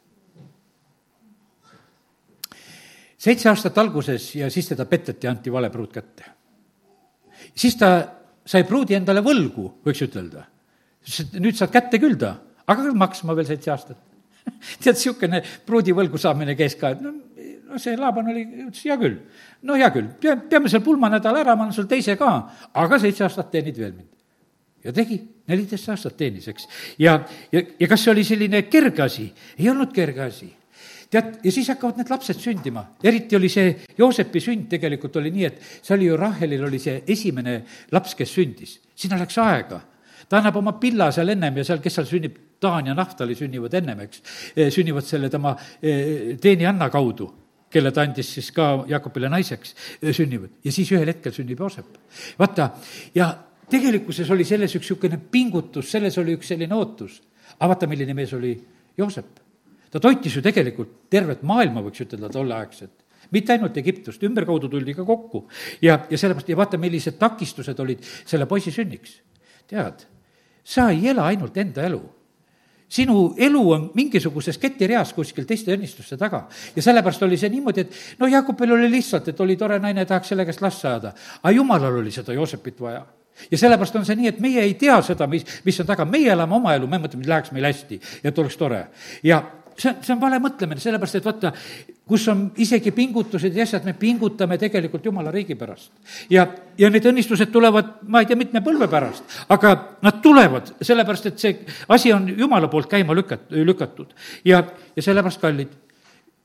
seitse 3.19 3.49
aastat 3.49 3.77
alguses 3.77 4.35
ja 4.35 4.47
siis 4.49 4.69
teda 4.69 4.85
peteti, 4.85 5.27
anti 5.27 5.51
vale 5.51 5.69
pruut 5.69 5.93
kätte. 5.93 6.23
siis 7.55 7.75
ta 7.75 8.07
sai 8.45 8.63
pruudi 8.63 8.95
endale 8.95 9.21
võlgu, 9.21 9.81
võiks 9.85 10.01
ütelda. 10.01 10.45
nüüd 11.39 11.55
saad 11.55 11.71
kätte 11.71 11.99
küll 11.99 12.17
ta, 12.17 12.35
aga 12.67 12.93
maksma 12.93 13.35
veel 13.35 13.45
seitse 13.45 13.71
aastat 13.71 14.08
tead, 14.83 14.95
niisugune 14.95 15.41
pruudivõlgu 15.67 16.19
saamine 16.21 16.55
käis 16.59 16.75
ka, 16.79 16.93
no, 17.01 17.13
no 17.69 17.81
see 17.81 17.97
Laaban 17.99 18.31
oli, 18.33 18.45
ütles 18.67 18.83
hea 18.85 18.97
küll. 19.01 19.17
no 19.67 19.79
hea 19.79 19.89
küll, 19.95 20.11
pea, 20.21 20.37
peame 20.51 20.71
seal 20.71 20.83
pulmanädala 20.85 21.43
ära, 21.43 21.55
ma 21.55 21.67
annan 21.67 21.75
sulle 21.75 21.91
teise 21.91 22.17
ka, 22.19 22.31
aga 22.83 23.01
seitse 23.01 23.25
aastat 23.27 23.51
teenid 23.53 23.77
veel 23.79 23.93
mind. 23.95 24.11
ja 24.85 24.93
tegi, 24.95 25.19
neliteist 25.49 25.91
aastat 25.95 26.17
teenis, 26.19 26.47
eks. 26.51 26.69
ja, 27.01 27.19
ja, 27.51 27.65
ja 27.79 27.91
kas 27.91 28.05
see 28.05 28.13
oli 28.13 28.25
selline 28.27 28.63
kerge 28.69 29.05
asi? 29.05 29.27
ei 29.57 29.69
olnud 29.69 29.93
kerge 29.95 30.25
asi 30.27 30.49
tead, 31.09 31.39
ja 31.43 31.51
siis 31.51 31.69
hakkavad 31.73 31.97
need 31.99 32.09
lapsed 32.13 32.41
sündima, 32.41 32.85
eriti 33.03 33.37
oli 33.37 33.49
see 33.49 33.71
Joosepi 33.97 34.41
sünd 34.43 34.67
tegelikult 34.71 35.15
oli 35.21 35.31
nii, 35.33 35.45
et 35.47 35.63
see 35.81 35.95
oli 35.97 36.09
ju 36.09 36.17
Rahelil 36.19 36.67
oli 36.67 36.81
see 36.81 37.01
esimene 37.07 37.61
laps, 37.95 38.13
kes 38.17 38.35
sündis, 38.37 38.77
sinna 38.95 39.17
läks 39.19 39.39
aega 39.41 39.81
ta 40.29 40.37
annab 40.37 40.59
oma 40.61 40.75
pilla 40.79 41.09
seal 41.11 41.33
ennem 41.33 41.57
ja 41.59 41.65
seal, 41.65 41.81
kes 41.83 41.97
seal 41.99 42.07
sünnib, 42.07 42.37
Taan 42.59 42.87
ja 42.87 42.93
Naftali 42.93 43.35
sünnivad 43.35 43.73
ennem, 43.73 43.99
eks, 44.03 44.23
eh, 44.55 44.71
sünnivad 44.71 45.05
selle 45.07 45.29
tema 45.29 45.55
eh, 45.81 46.35
teenianna 46.41 46.89
kaudu 46.89 47.29
kelle 47.69 47.91
ta 47.93 48.03
andis 48.05 48.31
siis 48.33 48.49
ka 48.53 48.85
Jakobile 48.89 49.29
naiseks, 49.29 49.75
eh, 50.01 50.13
sünnivad. 50.13 50.49
ja 50.63 50.71
siis 50.71 50.91
ühel 50.91 51.07
hetkel 51.07 51.31
sünnib 51.31 51.59
Joosep. 51.59 51.97
vaata, 52.39 52.71
ja 53.15 53.29
tegelikkuses 53.69 54.29
oli 54.31 54.43
selles 54.43 54.75
üks 54.75 54.89
niisugune 54.89 55.19
pingutus, 55.31 55.91
selles 55.91 56.17
oli 56.17 56.35
üks 56.37 56.47
selline 56.47 56.75
ootus. 56.75 57.21
aga 57.59 57.67
vaata, 57.73 57.87
milline 57.87 58.13
mees 58.13 58.33
oli 58.33 58.55
Joosep. 58.97 59.39
ta 59.91 59.99
toitis 59.99 60.35
ju 60.35 60.41
tegelikult 60.41 61.09
tervet 61.09 61.43
maailma, 61.43 61.81
võiks 61.81 62.01
ütelda, 62.01 62.29
tolleaegset 62.29 62.91
mitte 63.31 63.53
ainult 63.53 63.77
Egiptust, 63.77 64.23
ümberkaudu 64.23 64.69
tuldi 64.69 64.93
ka 64.93 65.05
kokku. 65.05 65.47
ja, 65.81 65.99
ja 66.09 66.17
sellepärast, 66.17 66.49
ja 66.49 66.57
vaata, 66.57 66.77
millised 66.77 67.19
takistused 67.19 67.79
olid 67.79 68.01
selle 68.25 68.45
poisi 68.45 68.71
sünniks. 68.71 69.21
tead, 69.67 70.07
sa 70.63 70.89
ei 70.89 71.07
ela 71.07 71.29
ainult 71.29 71.57
enda 71.57 71.85
elu 71.85 72.01
sinu 72.89 73.33
elu 73.37 73.61
on 73.71 73.85
mingisuguses 73.95 74.57
ketireas 74.57 75.13
kuskil 75.13 75.45
teiste 75.45 75.73
õnnistuste 75.75 76.17
taga. 76.17 76.47
ja 76.75 76.81
sellepärast 76.81 77.23
oli 77.23 77.37
see 77.37 77.49
niimoodi, 77.53 77.81
et 77.85 78.19
no 78.19 78.27
Jakobil 78.27 78.73
oli 78.73 78.89
lihtsalt, 78.91 79.27
et 79.27 79.39
oli 79.39 79.55
tore 79.55 79.79
naine, 79.79 80.05
tahaks 80.05 80.33
selle 80.33 80.45
käest 80.45 80.61
last 80.61 80.81
saada. 80.81 81.13
aga 81.43 81.55
jumalal 81.55 82.01
oli 82.01 82.11
seda 82.11 82.33
Joosepit 82.33 82.81
vaja 82.81 83.05
ja 83.51 83.57
sellepärast 83.57 83.95
on 83.95 84.05
see 84.05 84.17
nii, 84.19 84.33
et 84.33 84.39
meie 84.43 84.63
ei 84.65 84.73
tea 84.79 84.97
seda, 85.05 85.27
mis, 85.27 85.45
mis 85.65 85.79
on 85.79 85.87
taga, 85.87 86.05
meie 86.05 86.31
elame 86.33 86.55
oma 86.55 86.73
elu, 86.75 86.87
me 86.87 86.99
mõtleme, 86.99 87.23
et 87.23 87.31
läheks 87.31 87.53
meil 87.55 87.69
hästi 87.69 88.01
ja 88.23 88.33
et 88.33 88.43
oleks 88.43 88.57
tore. 88.59 88.87
ja 89.23 89.43
see 89.79 89.89
on, 89.91 89.99
see 90.03 90.13
on 90.13 90.21
vale 90.21 90.39
mõtlemine, 90.43 90.81
sellepärast 90.83 91.19
et 91.19 91.27
vaata, 91.27 91.51
kus 92.09 92.27
on 92.31 92.45
isegi 92.59 92.91
pingutused 92.95 93.55
ja 93.55 93.65
asjad, 93.65 93.85
me 93.87 93.93
pingutame 93.99 94.57
tegelikult 94.61 95.05
jumala 95.05 95.31
riigi 95.31 95.55
pärast. 95.59 95.91
ja, 96.29 96.47
ja 96.77 96.89
need 96.89 97.05
õnnistused 97.11 97.51
tulevad, 97.53 97.99
ma 98.07 98.23
ei 98.23 98.29
tea, 98.29 98.39
mitme 98.39 98.63
põlve 98.65 98.89
pärast, 98.91 99.37
aga 99.49 99.75
nad 100.05 100.19
tulevad, 100.23 100.73
sellepärast 100.81 101.31
et 101.31 101.39
see 101.39 101.55
asi 101.95 102.13
on 102.13 102.27
jumala 102.37 102.67
poolt 102.71 102.89
käima 102.91 103.15
lükat-, 103.17 103.49
lükatud. 103.55 104.13
ja, 104.45 104.63
ja 104.95 105.05
sellepärast, 105.05 105.41
kallid, 105.41 105.73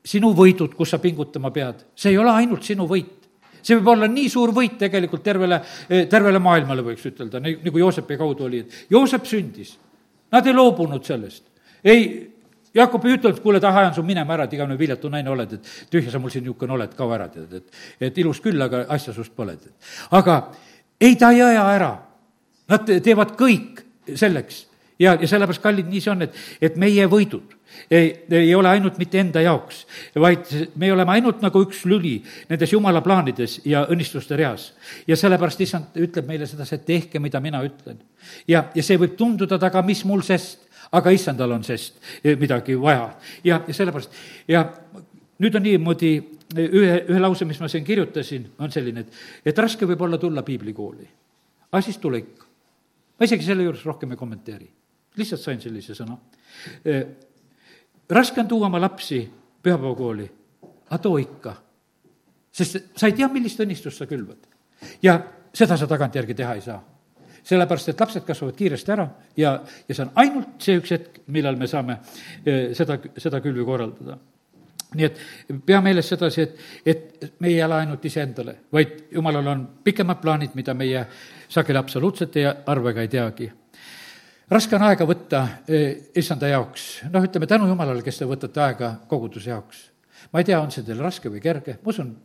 sinu 0.05 0.31
võidud, 0.37 0.75
kus 0.77 0.93
sa 0.93 1.01
pingutama 1.01 1.51
pead, 1.51 1.85
see 1.97 2.13
ei 2.13 2.21
ole 2.21 2.31
ainult 2.31 2.63
sinu 2.63 2.87
võit 2.89 3.25
see 3.65 3.79
võib 3.79 3.95
olla 3.95 4.05
nii 4.05 4.27
suur 4.29 4.51
võit 4.53 4.75
tegelikult 4.77 5.23
tervele, 5.25 5.57
tervele 5.89 6.37
maailmale, 6.37 6.83
võiks 6.85 7.07
ütelda, 7.09 7.41
nagu 7.41 7.81
Joosepi 7.81 8.17
kaudu 8.19 8.45
oli, 8.45 8.61
et 8.61 8.93
Joosep 8.93 9.25
sündis. 9.25 9.71
Nad 10.35 10.45
ei 10.45 10.53
loobunud 10.53 11.01
sellest. 11.05 11.43
ei, 11.81 12.34
Jakob 12.75 13.05
ei 13.07 13.15
ütelnud, 13.15 13.39
kuule, 13.43 13.61
taha 13.63 13.85
ajan 13.85 13.95
su 13.95 14.03
minema 14.03 14.35
ära, 14.35 14.45
et 14.47 14.53
igavene 14.57 14.77
viljatu 14.79 15.09
naine 15.11 15.31
oled, 15.31 15.57
et 15.57 15.73
tühja 15.91 16.11
sa 16.11 16.19
mul 16.19 16.33
siin 16.33 16.43
niisugune 16.43 16.75
oled, 16.75 16.93
kao 16.97 17.11
ära, 17.15 17.29
tead, 17.31 17.53
et, 17.61 17.81
et 18.09 18.17
ilus 18.23 18.41
küll, 18.43 18.61
aga 18.61 18.83
asja 18.95 19.15
sust 19.15 19.35
pole, 19.35 19.57
aga 20.11 20.39
ei, 20.99 21.15
ta 21.15 21.31
ei 21.31 21.41
aja 21.45 21.65
ära. 21.71 21.91
Nad 22.71 22.89
teevad 23.05 23.35
kõik 23.39 23.83
selleks 24.17 24.65
ja, 24.99 25.13
ja 25.13 25.27
sellepärast, 25.27 25.61
kallid, 25.63 25.87
nii 25.91 26.01
see 26.01 26.11
on, 26.13 26.25
et, 26.25 26.41
et 26.63 26.79
meie 26.81 27.05
võidud 27.09 27.55
ei, 27.91 28.11
ei 28.31 28.55
ole 28.55 28.69
ainult 28.69 28.97
mitte 28.97 29.19
enda 29.19 29.41
jaoks, 29.43 29.83
vaid 30.19 30.51
me 30.79 30.91
oleme 30.93 31.15
ainult 31.17 31.41
nagu 31.43 31.61
üks 31.65 31.83
lüli 31.89 32.15
nendes 32.49 32.71
jumala 32.71 33.01
plaanides 33.05 33.59
ja 33.67 33.85
õnnistuste 33.91 34.37
reas. 34.39 34.71
ja 35.07 35.17
sellepärast 35.19 35.61
issand 35.61 35.99
ütleb 35.99 36.27
meile 36.27 36.47
sedasi, 36.47 36.75
et 36.75 36.85
tehke, 36.85 37.19
mida 37.19 37.39
mina 37.43 37.63
ütlen. 37.65 37.99
ja, 38.47 38.65
ja 38.75 38.83
see 38.83 38.97
võib 39.01 39.17
tunduda 39.17 39.59
taga, 39.59 39.83
mis 39.85 40.05
mul 40.05 40.23
sest, 40.25 40.63
aga 40.95 41.11
issandal 41.11 41.51
on 41.55 41.63
sest 41.63 41.99
midagi 42.39 42.75
vaja. 42.79 43.09
ja, 43.43 43.59
ja 43.67 43.73
sellepärast, 43.73 44.15
ja 44.47 44.63
nüüd 45.43 45.57
on 45.57 45.65
niimoodi, 45.65 46.13
ühe, 46.55 46.95
ühe 47.09 47.19
lause, 47.19 47.47
mis 47.47 47.59
ma 47.59 47.69
siin 47.71 47.85
kirjutasin, 47.87 48.47
on 48.61 48.71
selline, 48.71 49.05
et, 49.05 49.19
et 49.51 49.59
raske 49.59 49.87
võib 49.89 50.05
olla 50.07 50.19
tulla 50.21 50.45
piiblikooli. 50.45 51.07
aga 51.71 51.83
siis 51.83 51.99
tule 52.01 52.23
ikka. 52.23 52.47
ma 53.19 53.27
isegi 53.27 53.47
selle 53.47 53.67
juures 53.67 53.85
rohkem 53.85 54.15
ei 54.15 54.21
kommenteeri. 54.21 54.69
lihtsalt 55.17 55.41
sain 55.41 55.61
sellise 55.61 55.95
sõna. 55.95 56.17
Eh, 56.85 57.05
raske 58.09 58.41
on 58.41 58.47
tuua 58.47 58.67
oma 58.67 58.81
lapsi 58.81 59.21
pühapäevakooli, 59.63 60.31
aga 60.89 60.97
too 61.01 61.17
ikka. 61.17 61.55
sest 62.51 62.91
sa 62.95 63.07
ei 63.07 63.13
tea, 63.13 63.27
millist 63.27 63.59
õnnistust 63.59 63.97
sa 63.97 64.05
külvad. 64.05 64.47
ja 65.01 65.19
seda 65.53 65.77
sa 65.77 65.87
tagantjärgi 65.87 66.33
teha 66.33 66.55
ei 66.55 66.61
saa 66.61 66.94
sellepärast 67.45 67.91
et 67.91 67.99
lapsed 68.01 68.25
kasvavad 68.25 68.55
kiiresti 68.57 68.93
ära 68.95 69.07
ja, 69.37 69.57
ja 69.87 69.95
see 69.95 70.05
on 70.05 70.13
ainult 70.21 70.55
see 70.65 70.79
üks 70.79 70.95
hetk, 70.95 71.19
millal 71.33 71.59
me 71.59 71.67
saame 71.69 71.99
eh, 72.45 72.71
seda, 72.77 72.97
seda 73.21 73.41
külvi 73.43 73.65
korraldada 73.67 74.17
nii 74.95 75.05
et 75.05 75.19
pea 75.65 75.81
meeles 75.83 76.07
sedasi, 76.07 76.45
et, 76.45 76.59
et 76.85 77.33
me 77.43 77.49
ei 77.51 77.59
ela 77.63 77.81
ainult 77.83 78.05
iseendale, 78.05 78.55
vaid 78.73 79.09
jumalal 79.11 79.47
on 79.51 79.65
pikemad 79.83 80.21
plaanid, 80.21 80.55
mida 80.55 80.75
meie 80.77 81.05
sageli 81.51 81.79
absoluutselt 81.81 82.37
ei 82.39 82.47
arva 82.47 82.93
ega 82.93 83.03
ei 83.03 83.11
teagi. 83.11 83.49
raske 84.49 84.75
on 84.77 84.85
aega 84.87 85.07
võtta 85.09 85.41
eh, 85.67 86.11
issanda 86.15 86.47
jaoks, 86.47 86.85
noh, 87.11 87.25
ütleme 87.27 87.47
tänu 87.49 87.67
jumalale, 87.67 88.05
kes 88.05 88.21
te 88.21 88.29
võtate 88.29 88.61
aega 88.61 88.93
koguduse 89.07 89.49
jaoks. 89.49 89.89
ma 90.31 90.39
ei 90.39 90.45
tea, 90.45 90.61
on 90.61 90.71
see 90.71 90.83
teil 90.83 91.01
raske 91.01 91.29
või 91.29 91.41
kerge, 91.41 91.79
ma 91.81 91.93
usun, 91.93 92.15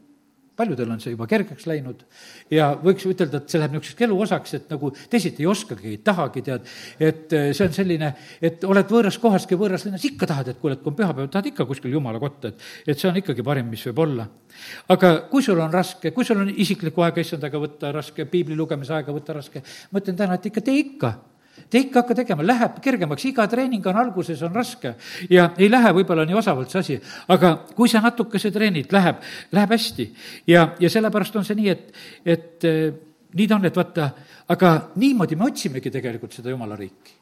paljudel 0.60 0.92
on 0.92 1.00
see 1.02 1.14
juba 1.14 1.26
kergeks 1.30 1.66
läinud 1.70 2.04
ja 2.52 2.70
võiks 2.80 3.06
ütelda, 3.08 3.40
et 3.40 3.52
see 3.52 3.60
läheb 3.60 3.74
niisuguseks 3.76 4.06
elu 4.06 4.18
osaks, 4.26 4.54
et 4.58 4.74
nagu 4.74 4.92
teisiti 5.12 5.44
ei 5.44 5.48
oskagi, 5.50 5.94
ei 5.94 6.00
tahagi, 6.04 6.44
tead, 6.46 6.68
et 7.00 7.36
eh, 7.36 7.48
see 7.56 7.68
on 7.68 7.76
selline, 7.76 8.12
et 8.50 8.66
oled 8.68 8.92
võõras 8.94 9.18
kohaski, 9.22 9.58
võõras 9.60 9.86
linnas, 9.86 10.04
ikka 10.08 10.28
tahad, 10.30 10.52
et 10.52 10.60
kuule, 10.60 10.76
et 10.76 10.84
kui 10.84 10.92
on 10.92 10.98
pühapäev, 10.98 11.30
tahad 11.32 11.50
ikka 11.52 11.66
kuskil 11.68 11.96
jumala 11.96 12.20
kotta, 12.22 12.52
et, 12.52 12.68
et 12.92 13.00
see 13.00 13.10
on 13.10 13.18
ikkagi 13.20 13.46
parim, 13.46 13.70
mis 13.72 13.86
võib 13.90 14.04
olla. 14.06 14.28
aga 14.92 15.14
kui 15.32 15.44
sul 15.46 15.60
on 15.62 15.72
raske, 15.72 16.14
kui 16.16 16.26
sul 16.26 16.42
on 16.44 16.52
isiklikku 16.52 17.06
aega 17.06 17.24
issandaga 17.24 17.60
võtta 17.62 17.92
raske, 17.96 18.28
piibli 18.30 18.58
lugemise 18.58 18.96
aega 18.98 19.14
võtta 19.14 19.36
raske, 19.40 19.64
ma 19.90 20.02
ütlen 20.02 20.18
täna, 20.18 20.38
et 20.38 20.50
ikka 20.50 20.64
tee 20.66 20.78
ikka 20.84 21.14
Te 21.70 21.82
ikka 21.84 22.02
hakka 22.02 22.16
tegema, 22.22 22.46
läheb 22.46 22.80
kergemaks, 22.82 23.24
iga 23.28 23.46
treening 23.50 23.86
on 23.90 24.00
alguses, 24.00 24.42
on 24.46 24.54
raske 24.54 24.94
ja 25.30 25.50
ei 25.58 25.70
lähe 25.70 25.92
võib-olla 26.00 26.24
nii 26.28 26.38
osavalt 26.40 26.72
see 26.72 26.80
asi, 26.80 26.98
aga 27.28 27.54
kui 27.76 27.88
sa 27.90 28.02
natukese 28.04 28.50
treenid, 28.54 28.92
läheb, 28.92 29.22
läheb 29.52 29.76
hästi. 29.76 30.10
ja, 30.46 30.70
ja 30.80 30.90
sellepärast 30.90 31.36
on 31.36 31.46
see 31.46 31.58
nii, 31.60 31.70
et, 31.70 32.02
et 32.24 32.68
eh, 32.68 32.92
nii 33.34 33.48
ta 33.48 33.58
on, 33.60 33.70
et 33.70 33.76
vaata, 33.76 34.10
aga 34.50 34.74
niimoodi 35.00 35.38
me 35.38 35.50
otsimegi 35.50 35.90
tegelikult 35.90 36.34
seda 36.34 36.50
jumala 36.54 36.78
riiki 36.78 37.20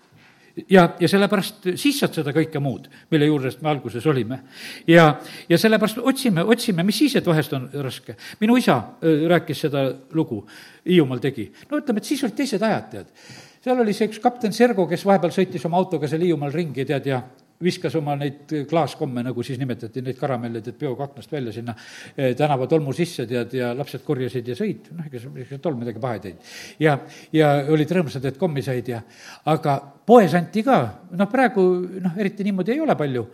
ja, 0.71 0.89
ja 1.01 1.09
sellepärast 1.09 1.71
siis 1.79 1.99
saad 2.01 2.17
seda 2.19 2.33
kõike 2.35 2.61
muud, 2.63 2.89
mille 3.13 3.29
juures 3.29 3.59
me 3.63 3.71
alguses 3.73 4.07
olime. 4.11 4.41
ja, 4.89 5.11
ja 5.49 5.59
sellepärast 5.59 6.01
otsime, 6.03 6.45
otsime, 6.45 6.83
mis 6.87 6.99
siis, 6.99 7.17
et 7.17 7.27
vahest 7.27 7.53
on 7.53 7.69
raske. 7.85 8.17
minu 8.41 8.57
isa 8.57 8.79
äh, 8.79 9.27
rääkis 9.31 9.67
seda 9.67 9.89
lugu, 10.13 10.45
Hiiumaal 10.89 11.21
tegi. 11.23 11.51
no 11.71 11.83
ütleme, 11.83 12.03
et 12.03 12.11
siis 12.11 12.25
olid 12.25 12.37
teised 12.39 12.63
ajad, 12.63 12.91
tead 12.91 13.47
seal 13.69 13.85
oli 13.85 13.95
see 13.97 14.09
üks 14.09 14.23
kapten 14.25 14.55
Sergo, 14.57 14.87
kes 14.89 15.05
vahepeal 15.05 15.35
sõitis 15.35 15.67
oma 15.69 15.79
autoga 15.81 16.09
seal 16.09 16.25
Hiiumaal 16.25 16.55
ringi, 16.55 16.87
tead, 16.89 17.07
ja 17.11 17.21
viskas 17.63 17.95
oma 17.99 18.15
neid 18.17 18.53
klaaskomme, 18.71 19.25
nagu 19.27 19.43
siis 19.43 19.59
nimetati, 19.59 20.03
neid 20.07 20.19
karamelleid, 20.21 20.71
et 20.71 20.79
peoga 20.79 21.09
aknast 21.09 21.33
välja 21.33 21.53
sinna 21.57 21.75
eh, 22.15 22.31
tänava 22.39 22.69
tolmu 22.71 22.95
sisse, 22.95 23.27
tead, 23.29 23.57
ja 23.59 23.73
lapsed 23.77 24.05
korjasid 24.07 24.49
ja 24.49 24.57
sõid, 24.59 24.93
noh, 24.95 25.09
ega 25.11 25.21
see 25.21 25.59
tolm 25.63 25.83
midagi 25.83 26.03
paha 26.03 26.21
ei 26.21 26.25
teinud. 26.29 26.55
ja, 26.85 26.95
ja 27.35 27.51
olid 27.75 27.97
rõõmsad, 27.99 28.31
et 28.31 28.39
kommi 28.39 28.63
said 28.65 28.93
ja, 28.95 29.03
aga 29.51 29.77
poes 30.07 30.39
anti 30.39 30.63
ka, 30.67 30.79
noh, 31.19 31.31
praegu 31.33 31.67
noh, 32.07 32.17
eriti 32.17 32.47
niimoodi 32.47 32.77
ei 32.77 32.87
ole 32.87 32.97
palju, 32.99 33.27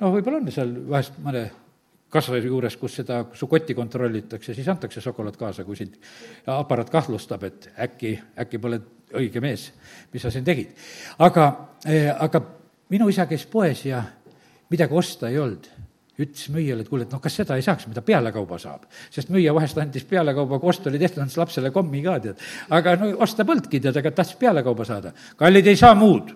noh, 0.00 0.16
võib-olla 0.16 0.40
on 0.40 0.50
seal 0.56 0.74
vahest 0.88 1.20
mõne 1.22 1.44
kassaja 2.16 2.48
juures, 2.48 2.80
kus 2.80 3.00
seda, 3.02 3.24
su 3.36 3.48
kotti 3.50 3.76
kontrollitakse, 3.76 4.54
siis 4.56 4.68
antakse 4.72 5.04
šokolaad 5.04 5.36
kaasa, 5.36 5.68
kui 5.68 5.76
sind 5.76 6.00
aparaat 6.48 6.90
kahtlustab, 6.94 7.44
et 7.44 7.68
äkki, 7.76 8.16
äkki 8.40 8.62
pole 8.62 8.80
õige 9.14 9.40
mees, 9.40 9.70
mis 10.12 10.22
sa 10.22 10.30
siin 10.30 10.44
tegid. 10.44 10.74
aga, 11.18 11.48
eh, 11.86 12.10
aga 12.10 12.42
minu 12.90 13.08
isa 13.08 13.26
käis 13.26 13.46
poes 13.46 13.84
ja 13.86 14.02
midagi 14.70 14.94
osta 14.94 15.28
ei 15.28 15.38
olnud 15.38 15.68
ütles 16.16 16.48
müüjale, 16.48 16.80
et 16.80 16.88
kuule, 16.88 17.04
et 17.04 17.12
noh, 17.12 17.20
kas 17.20 17.34
seda 17.36 17.58
ei 17.58 17.64
saaks, 17.64 17.86
mida 17.90 18.00
pealekauba 18.04 18.58
saab. 18.58 18.86
sest 19.12 19.28
müüja 19.32 19.52
vahest 19.54 19.78
andis 19.78 20.06
pealekauba, 20.08 20.58
kui 20.62 20.72
ost 20.72 20.86
oli 20.88 20.98
tehtud, 20.98 21.20
andis 21.22 21.36
lapsele 21.36 21.70
kommi 21.74 22.02
ka, 22.04 22.16
tead. 22.24 22.40
aga 22.70 22.96
no 22.96 23.10
osta 23.26 23.44
polnudki, 23.44 23.80
tead, 23.80 23.96
aga 24.00 24.10
tahtis 24.10 24.38
pealekauba 24.40 24.84
saada. 24.88 25.12
kallid 25.36 25.66
ei 25.66 25.76
saa 25.76 25.94
muud 25.94 26.32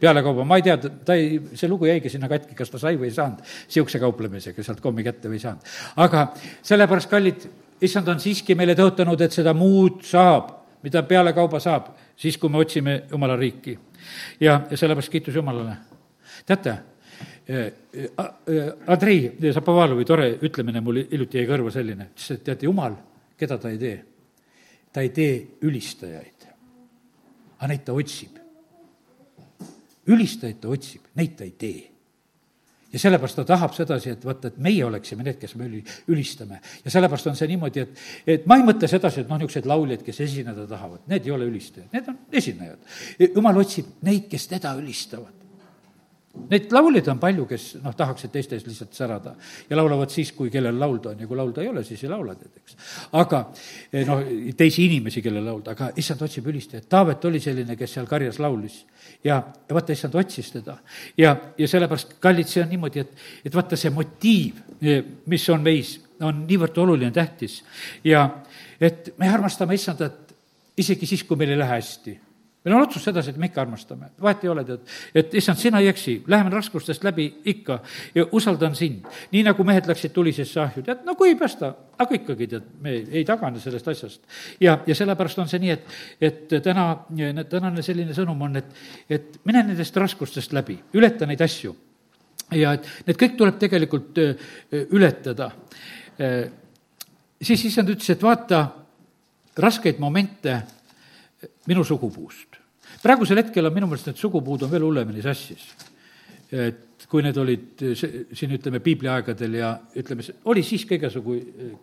pealekauba, 0.00 0.44
ma 0.44 0.58
ei 0.58 0.66
tea, 0.66 0.76
ta 1.06 1.14
ei, 1.14 1.38
see 1.54 1.70
lugu 1.70 1.86
jäigi 1.86 2.10
sinna 2.10 2.28
katki, 2.28 2.56
kas 2.58 2.72
ta 2.72 2.80
sai 2.82 2.96
või 2.98 3.10
ei 3.10 3.14
saanud 3.14 3.44
niisuguse 3.44 4.00
kauplemisega 4.02 4.64
sealt 4.66 4.80
kommi 4.82 5.04
kätte 5.06 5.30
või 5.30 5.38
ei 5.38 5.44
saanud. 5.46 5.74
aga 5.96 6.26
sellepärast, 6.66 7.10
kallid, 7.10 7.46
issand 7.86 8.10
on 8.10 8.22
siiski 8.22 8.56
meile 8.58 8.74
tõotanud, 8.78 9.20
et 9.22 9.36
seda 9.36 9.54
muud 9.54 10.02
saab, 10.08 10.56
mida 10.82 11.04
pealekauba 11.06 11.60
saab 11.62 11.92
siis, 12.20 12.38
kui 12.38 12.52
me 12.52 12.60
otsime 12.60 13.02
Jumala 13.10 13.36
riiki. 13.36 13.78
ja, 14.40 14.60
ja 14.70 14.76
sellepärast 14.76 15.12
kiitus 15.12 15.34
Jumalale. 15.34 15.76
teate, 16.46 16.76
eh, 17.48 17.72
eh, 17.92 18.72
Andrei 18.86 19.52
Zapovalovi 19.52 20.04
tore 20.04 20.38
ütlemine 20.42 20.80
mul 20.80 21.04
hiljuti 21.10 21.38
jäi 21.38 21.48
kõrva 21.48 21.72
selline, 21.72 22.10
ütles, 22.14 22.30
et 22.34 22.44
teate, 22.44 22.66
Jumal, 22.66 22.96
keda 23.38 23.58
ta 23.58 23.70
ei 23.70 23.78
tee? 23.78 24.04
ta 24.92 25.00
ei 25.00 25.08
tee 25.14 25.34
ülistajaid, 25.62 26.46
aga 27.58 27.68
neid 27.68 27.84
ta 27.84 27.92
otsib. 27.92 28.38
ülistajaid 30.06 30.60
ta 30.60 30.68
otsib, 30.68 31.00
neid 31.14 31.36
ta 31.36 31.44
ei 31.44 31.54
tee 31.58 31.89
ja 32.92 32.98
sellepärast 32.98 33.40
ta 33.40 33.44
tahab 33.48 33.74
sedasi, 33.76 34.14
et 34.16 34.24
vaata, 34.26 34.50
et 34.50 34.60
meie 34.62 34.84
oleksime 34.84 35.24
need, 35.26 35.38
kes 35.40 35.54
me 35.58 35.66
üli, 35.68 35.82
ülistame. 36.10 36.60
ja 36.84 36.92
sellepärast 36.92 37.30
on 37.30 37.38
see 37.38 37.50
niimoodi, 37.52 37.84
et, 37.86 38.06
et 38.36 38.46
ma 38.50 38.58
ei 38.60 38.66
mõtle 38.66 38.90
sedasi, 38.90 39.24
et 39.24 39.30
noh, 39.30 39.40
niisugused 39.40 39.68
lauljad, 39.70 40.04
kes 40.06 40.22
esineda 40.26 40.66
tahavad, 40.70 41.04
need 41.10 41.28
ei 41.28 41.34
ole 41.36 41.50
ülistajad, 41.50 41.90
need 41.94 42.08
on 42.10 42.18
esinejad. 42.42 42.80
jumal 43.28 43.62
otsib 43.62 44.00
neid, 44.06 44.26
kes 44.30 44.48
teda 44.50 44.74
ülistavad. 44.80 45.39
Neid 46.30 46.70
lauljaid 46.70 47.08
on 47.10 47.18
palju, 47.18 47.44
kes 47.50 47.64
noh, 47.82 47.94
tahaksid 47.98 48.30
teiste 48.30 48.54
ees 48.54 48.62
lihtsalt 48.62 48.94
särada 48.94 49.32
ja 49.66 49.76
laulavad 49.76 50.12
siis, 50.14 50.30
kui 50.34 50.50
kellel 50.50 50.76
laulda 50.78 51.10
on 51.10 51.24
ja 51.24 51.26
kui 51.26 51.38
laulda 51.38 51.64
ei 51.64 51.70
ole, 51.72 51.82
siis 51.86 52.04
ei 52.06 52.10
laula, 52.12 52.36
tead, 52.38 52.52
eks. 52.60 52.76
aga 53.18 53.40
eh, 53.90 54.04
noh, 54.06 54.22
teisi 54.58 54.84
inimesi, 54.86 55.24
kellel 55.24 55.42
laulda, 55.50 55.74
aga 55.74 55.88
issand 55.98 56.22
otsib 56.22 56.46
ülistajat. 56.52 56.86
Taavet 56.90 57.26
oli 57.26 57.42
selline, 57.42 57.74
kes 57.78 57.96
seal 57.98 58.06
karjas 58.10 58.38
laulis 58.38 58.78
ja, 59.26 59.40
ja 59.42 59.74
vaata, 59.74 59.96
issand 59.98 60.14
otsis 60.22 60.52
teda. 60.54 60.78
ja, 61.18 61.34
ja 61.58 61.70
sellepärast, 61.74 62.14
kallid, 62.22 62.50
see 62.50 62.62
on 62.62 62.70
niimoodi, 62.76 63.02
et, 63.02 63.26
et 63.50 63.58
vaata, 63.58 63.78
see 63.80 63.90
motiiv, 63.94 64.62
eh, 64.86 65.02
mis 65.34 65.50
on 65.50 65.66
meis, 65.66 65.96
on 66.22 66.44
niivõrd 66.46 66.78
oluline, 66.78 67.10
tähtis 67.16 67.58
ja 68.06 68.28
et 68.78 69.16
me 69.18 69.28
armastame 69.28 69.74
issandat 69.74 70.30
isegi 70.78 71.10
siis, 71.10 71.26
kui 71.26 71.38
meil 71.40 71.56
ei 71.56 71.64
lähe 71.64 71.80
hästi 71.80 72.20
meil 72.64 72.76
on 72.76 72.82
otsus 72.82 73.04
sedasi, 73.04 73.32
et 73.32 73.38
me 73.40 73.48
ikka 73.48 73.62
armastame, 73.62 74.10
vahet 74.20 74.42
ei 74.44 74.50
ole, 74.52 74.64
tead, 74.68 74.82
et 75.16 75.34
issand, 75.40 75.58
sina 75.58 75.80
ei 75.80 75.88
eksi, 75.88 76.18
läheme 76.28 76.52
raskustest 76.52 77.04
läbi 77.04 77.26
ikka 77.48 77.78
ja 78.14 78.26
usaldan 78.36 78.74
sind. 78.76 79.06
nii 79.32 79.44
nagu 79.46 79.64
mehed 79.64 79.88
läksid 79.88 80.12
tulisesse 80.12 80.60
ahju, 80.60 80.82
tead, 80.84 81.00
no 81.08 81.14
kui 81.16 81.30
ei 81.32 81.38
päästa, 81.40 81.72
aga 81.98 82.18
ikkagi, 82.18 82.48
tead, 82.52 82.66
me 82.84 82.96
ei 83.08 83.24
tagane 83.24 83.60
sellest 83.60 83.88
asjast. 83.88 84.20
ja, 84.60 84.78
ja 84.86 84.94
sellepärast 84.94 85.40
on 85.40 85.48
see 85.48 85.62
nii, 85.62 85.70
et, 85.70 85.86
et 86.20 86.56
täna, 86.64 86.86
tänane 87.48 87.84
selline 87.86 88.16
sõnum 88.16 88.44
on, 88.44 88.60
et, 88.60 88.76
et 89.08 89.40
mine 89.48 89.64
nendest 89.70 89.96
raskustest 89.96 90.52
läbi, 90.52 90.76
ületa 91.00 91.26
neid 91.26 91.40
asju. 91.40 91.74
ja 92.52 92.74
et 92.76 92.86
need 93.06 93.16
kõik 93.16 93.40
tuleb 93.40 93.58
tegelikult 93.58 94.20
ületada. 94.90 95.50
siis 97.40 97.64
issand 97.64 97.88
ütles, 97.88 98.10
et 98.12 98.22
vaata 98.22 98.66
raskeid 99.56 99.98
momente 99.98 100.60
minu 101.66 101.84
sugupuust 101.84 102.49
praegusel 103.02 103.42
hetkel 103.42 103.66
on 103.66 103.74
minu 103.74 103.88
meelest 103.90 104.10
need 104.10 104.20
sugupuud 104.20 104.66
on 104.66 104.72
veel 104.72 104.86
hullemini 104.86 105.22
sassis. 105.24 105.66
et 106.50 107.06
kui 107.10 107.22
need 107.22 107.36
olid 107.38 107.84
siin, 107.94 108.54
ütleme, 108.56 108.80
piibliaegadel 108.82 109.54
ja 109.58 109.70
ütleme, 109.98 110.24
oli 110.50 110.62
siis 110.66 110.84
ka 110.86 110.96
igasugu 110.96 111.36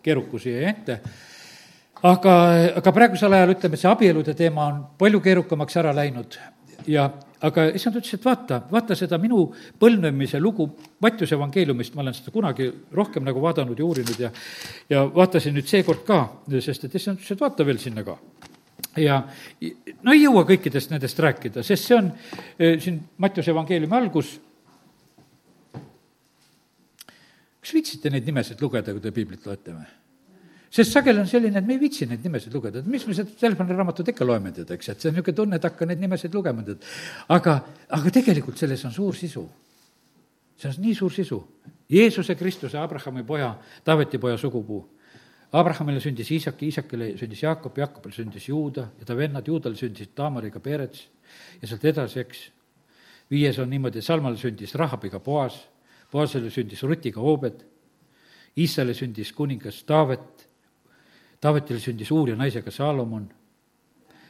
keerukusi 0.04 0.52
ja 0.52 0.68
ette, 0.70 0.98
aga, 2.08 2.34
aga 2.80 2.92
praegusel 2.94 3.36
ajal, 3.36 3.54
ütleme, 3.56 3.80
see 3.80 3.90
abielude 3.90 4.34
teema 4.36 4.68
on 4.68 4.82
palju 5.00 5.20
keerukamaks 5.24 5.80
ära 5.80 5.94
läinud. 5.96 6.38
Ja 6.88 7.08
aga 7.44 7.68
issand 7.76 7.98
ütles, 7.98 8.14
et 8.16 8.24
vaata, 8.24 8.60
vaata 8.70 8.96
seda 8.98 9.18
minu 9.20 9.46
põlvnemise 9.80 10.40
lugu 10.40 10.68
Mattiuse 11.02 11.36
evangeeliumist, 11.36 11.94
ma 11.94 12.04
olen 12.04 12.16
seda 12.16 12.32
kunagi 12.34 12.68
rohkem 12.94 13.26
nagu 13.26 13.42
vaadanud 13.42 13.78
ja 13.78 13.86
uurinud 13.86 14.22
ja 14.22 14.30
ja 14.90 15.04
vaatasin 15.14 15.54
nüüd 15.56 15.68
seekord 15.68 16.04
ka, 16.06 16.22
sest 16.58 16.88
et 16.88 16.96
issand 16.98 17.20
ütles, 17.20 17.34
et 17.34 17.42
vaata 17.42 17.66
veel 17.66 17.80
sinna 17.82 18.04
ka 18.06 18.16
ja 19.02 19.20
no 20.02 20.14
ei 20.14 20.24
jõua 20.24 20.44
kõikidest 20.48 20.92
nendest 20.92 21.18
rääkida, 21.22 21.62
sest 21.66 21.88
see 21.88 21.96
on 21.98 22.10
eh, 22.58 22.76
siin 22.82 23.00
Mattiuse 23.18 23.52
evangeeliumi 23.54 23.96
algus. 23.96 24.38
kas 27.58 27.74
viitsite 27.74 28.10
neid 28.10 28.24
nimesid 28.24 28.60
lugeda, 28.64 28.94
kui 28.94 29.02
te 29.04 29.12
piiblit 29.12 29.46
loete 29.46 29.74
või? 29.76 29.88
sest 30.70 30.92
sageli 30.92 31.20
on 31.20 31.28
selline, 31.28 31.58
et 31.58 31.66
me 31.66 31.76
ei 31.76 31.80
viitsi 31.80 32.06
neid 32.06 32.24
nimesid 32.24 32.52
lugeda, 32.54 32.82
et 32.82 32.90
mis 32.90 33.06
me 33.06 33.16
seda 33.16 33.32
telefoniraamatut 33.40 34.12
ikka 34.12 34.26
loeme, 34.26 34.52
tead, 34.52 34.70
eks, 34.76 34.92
et 34.92 35.00
see 35.00 35.10
on 35.10 35.16
niisugune 35.16 35.36
tunne, 35.36 35.56
et 35.56 35.64
hakka 35.64 35.88
neid 35.88 36.02
nimesid 36.02 36.34
lugema, 36.36 36.64
tead. 36.66 36.84
aga, 37.34 37.54
aga 37.96 38.12
tegelikult 38.18 38.60
selles 38.60 38.84
on 38.84 38.92
suur 38.92 39.16
sisu. 39.16 39.46
see 40.58 40.68
on 40.68 40.80
nii 40.82 40.94
suur 40.94 41.12
sisu. 41.14 41.38
Jeesuse 41.88 42.34
Kristuse, 42.36 42.76
Abrahami 42.78 43.22
poja, 43.24 43.54
Taaveti 43.84 44.18
poja 44.18 44.36
sugupuu 44.36 44.82
Abrahamile 45.52 46.00
sündis 46.00 46.30
Iisak, 46.30 46.62
Iisakile 46.62 47.14
sündis 47.16 47.42
Jaakop, 47.42 47.78
Jaakopile 47.78 48.14
sündis 48.14 48.48
Juuda 48.48 48.90
ja 49.00 49.06
ta 49.08 49.16
vennad 49.16 49.46
Juudale 49.48 49.76
sündisid 49.76 50.12
Taamariga 50.16 50.60
Perets 50.60 51.06
ja 51.62 51.68
sealt 51.68 51.86
edasi, 51.88 52.20
eks. 52.20 52.42
viies 53.30 53.58
on 53.58 53.70
niimoodi, 53.70 54.02
Salmale 54.04 54.36
sündis 54.36 54.74
Rahabiga 54.76 55.20
Boas, 55.24 55.56
Boasele 56.12 56.50
sündis 56.52 56.82
Rutiga 56.84 57.20
Oobed, 57.20 57.64
Iissale 58.60 58.94
sündis 58.94 59.32
kuningas 59.32 59.80
Taavet, 59.88 60.48
Taavetile 61.40 61.80
sündis 61.80 62.10
Uurja 62.12 62.36
naisega 62.36 62.70
Saalomon 62.70 63.28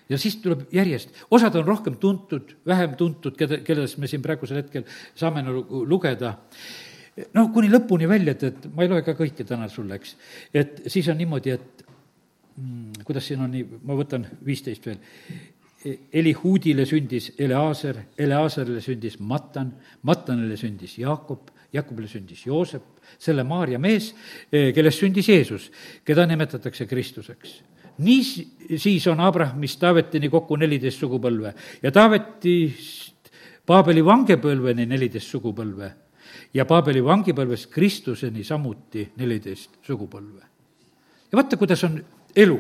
ja 0.09 0.19
siis 0.19 0.39
tuleb 0.43 0.66
järjest, 0.73 1.11
osad 1.31 1.57
on 1.59 1.66
rohkem 1.66 1.97
tuntud, 2.01 2.55
vähem 2.66 2.95
tuntud, 2.97 3.37
keda, 3.37 3.61
kellest 3.66 3.99
me 3.99 4.09
siin 4.09 4.23
praegusel 4.25 4.62
hetkel 4.62 4.87
saame 5.19 5.43
nagu 5.45 5.83
lugeda 5.89 6.37
noh, 7.35 7.51
kuni 7.55 7.71
lõpuni 7.73 8.09
välja, 8.11 8.35
et, 8.37 8.47
et 8.51 8.66
ma 8.75 8.85
ei 8.85 8.91
loe 8.93 9.05
ka 9.07 9.14
kõike 9.19 9.47
täna 9.47 9.69
sulle, 9.73 9.99
eks. 9.99 10.16
et 10.55 10.83
siis 10.91 11.09
on 11.11 11.19
niimoodi, 11.19 11.55
et 11.55 11.85
mm, 12.57 13.05
kuidas 13.07 13.29
siin 13.31 13.45
on 13.45 13.53
nii, 13.55 13.66
ma 13.89 13.97
võtan 13.99 14.27
viisteist 14.47 14.89
veel. 14.89 15.01
Elihuudile 16.19 16.83
sündis 16.91 17.31
Eleaser, 17.39 18.01
Eleaserile 18.19 18.81
sündis 18.83 19.14
Matan, 19.23 19.71
Matanile 20.03 20.57
sündis 20.59 20.97
Jaakob, 20.99 21.53
Jaakobile 21.73 22.09
sündis 22.11 22.43
Joosep, 22.49 22.83
selle 23.21 23.45
Maarja 23.47 23.79
mees, 23.81 24.11
kellest 24.51 25.05
sündis 25.05 25.29
Jeesus, 25.31 25.69
keda 26.05 26.27
nimetatakse 26.27 26.87
Kristuseks. 26.91 27.61
nii 27.99 28.79
siis 28.79 29.07
on 29.11 29.21
Abrahamist 29.21 29.81
Taavetini 29.81 30.29
kokku 30.31 30.57
neliteist 30.57 31.01
sugupõlve 31.03 31.51
ja 31.83 31.91
Taavetist 31.91 33.31
Paabeli 33.66 34.05
vangepõlveni 34.05 34.87
neliteist 34.87 35.31
sugupõlve 35.35 35.91
ja 36.55 36.64
Paabeli 36.68 37.03
vangipõlvest 37.05 37.70
Kristuseni 37.72 38.45
samuti 38.45 39.09
neliteist 39.16 39.80
sugupõlve. 39.86 40.43
ja 41.32 41.36
vaata, 41.41 41.57
kuidas 41.57 41.84
on 41.84 41.99
elu. 42.36 42.59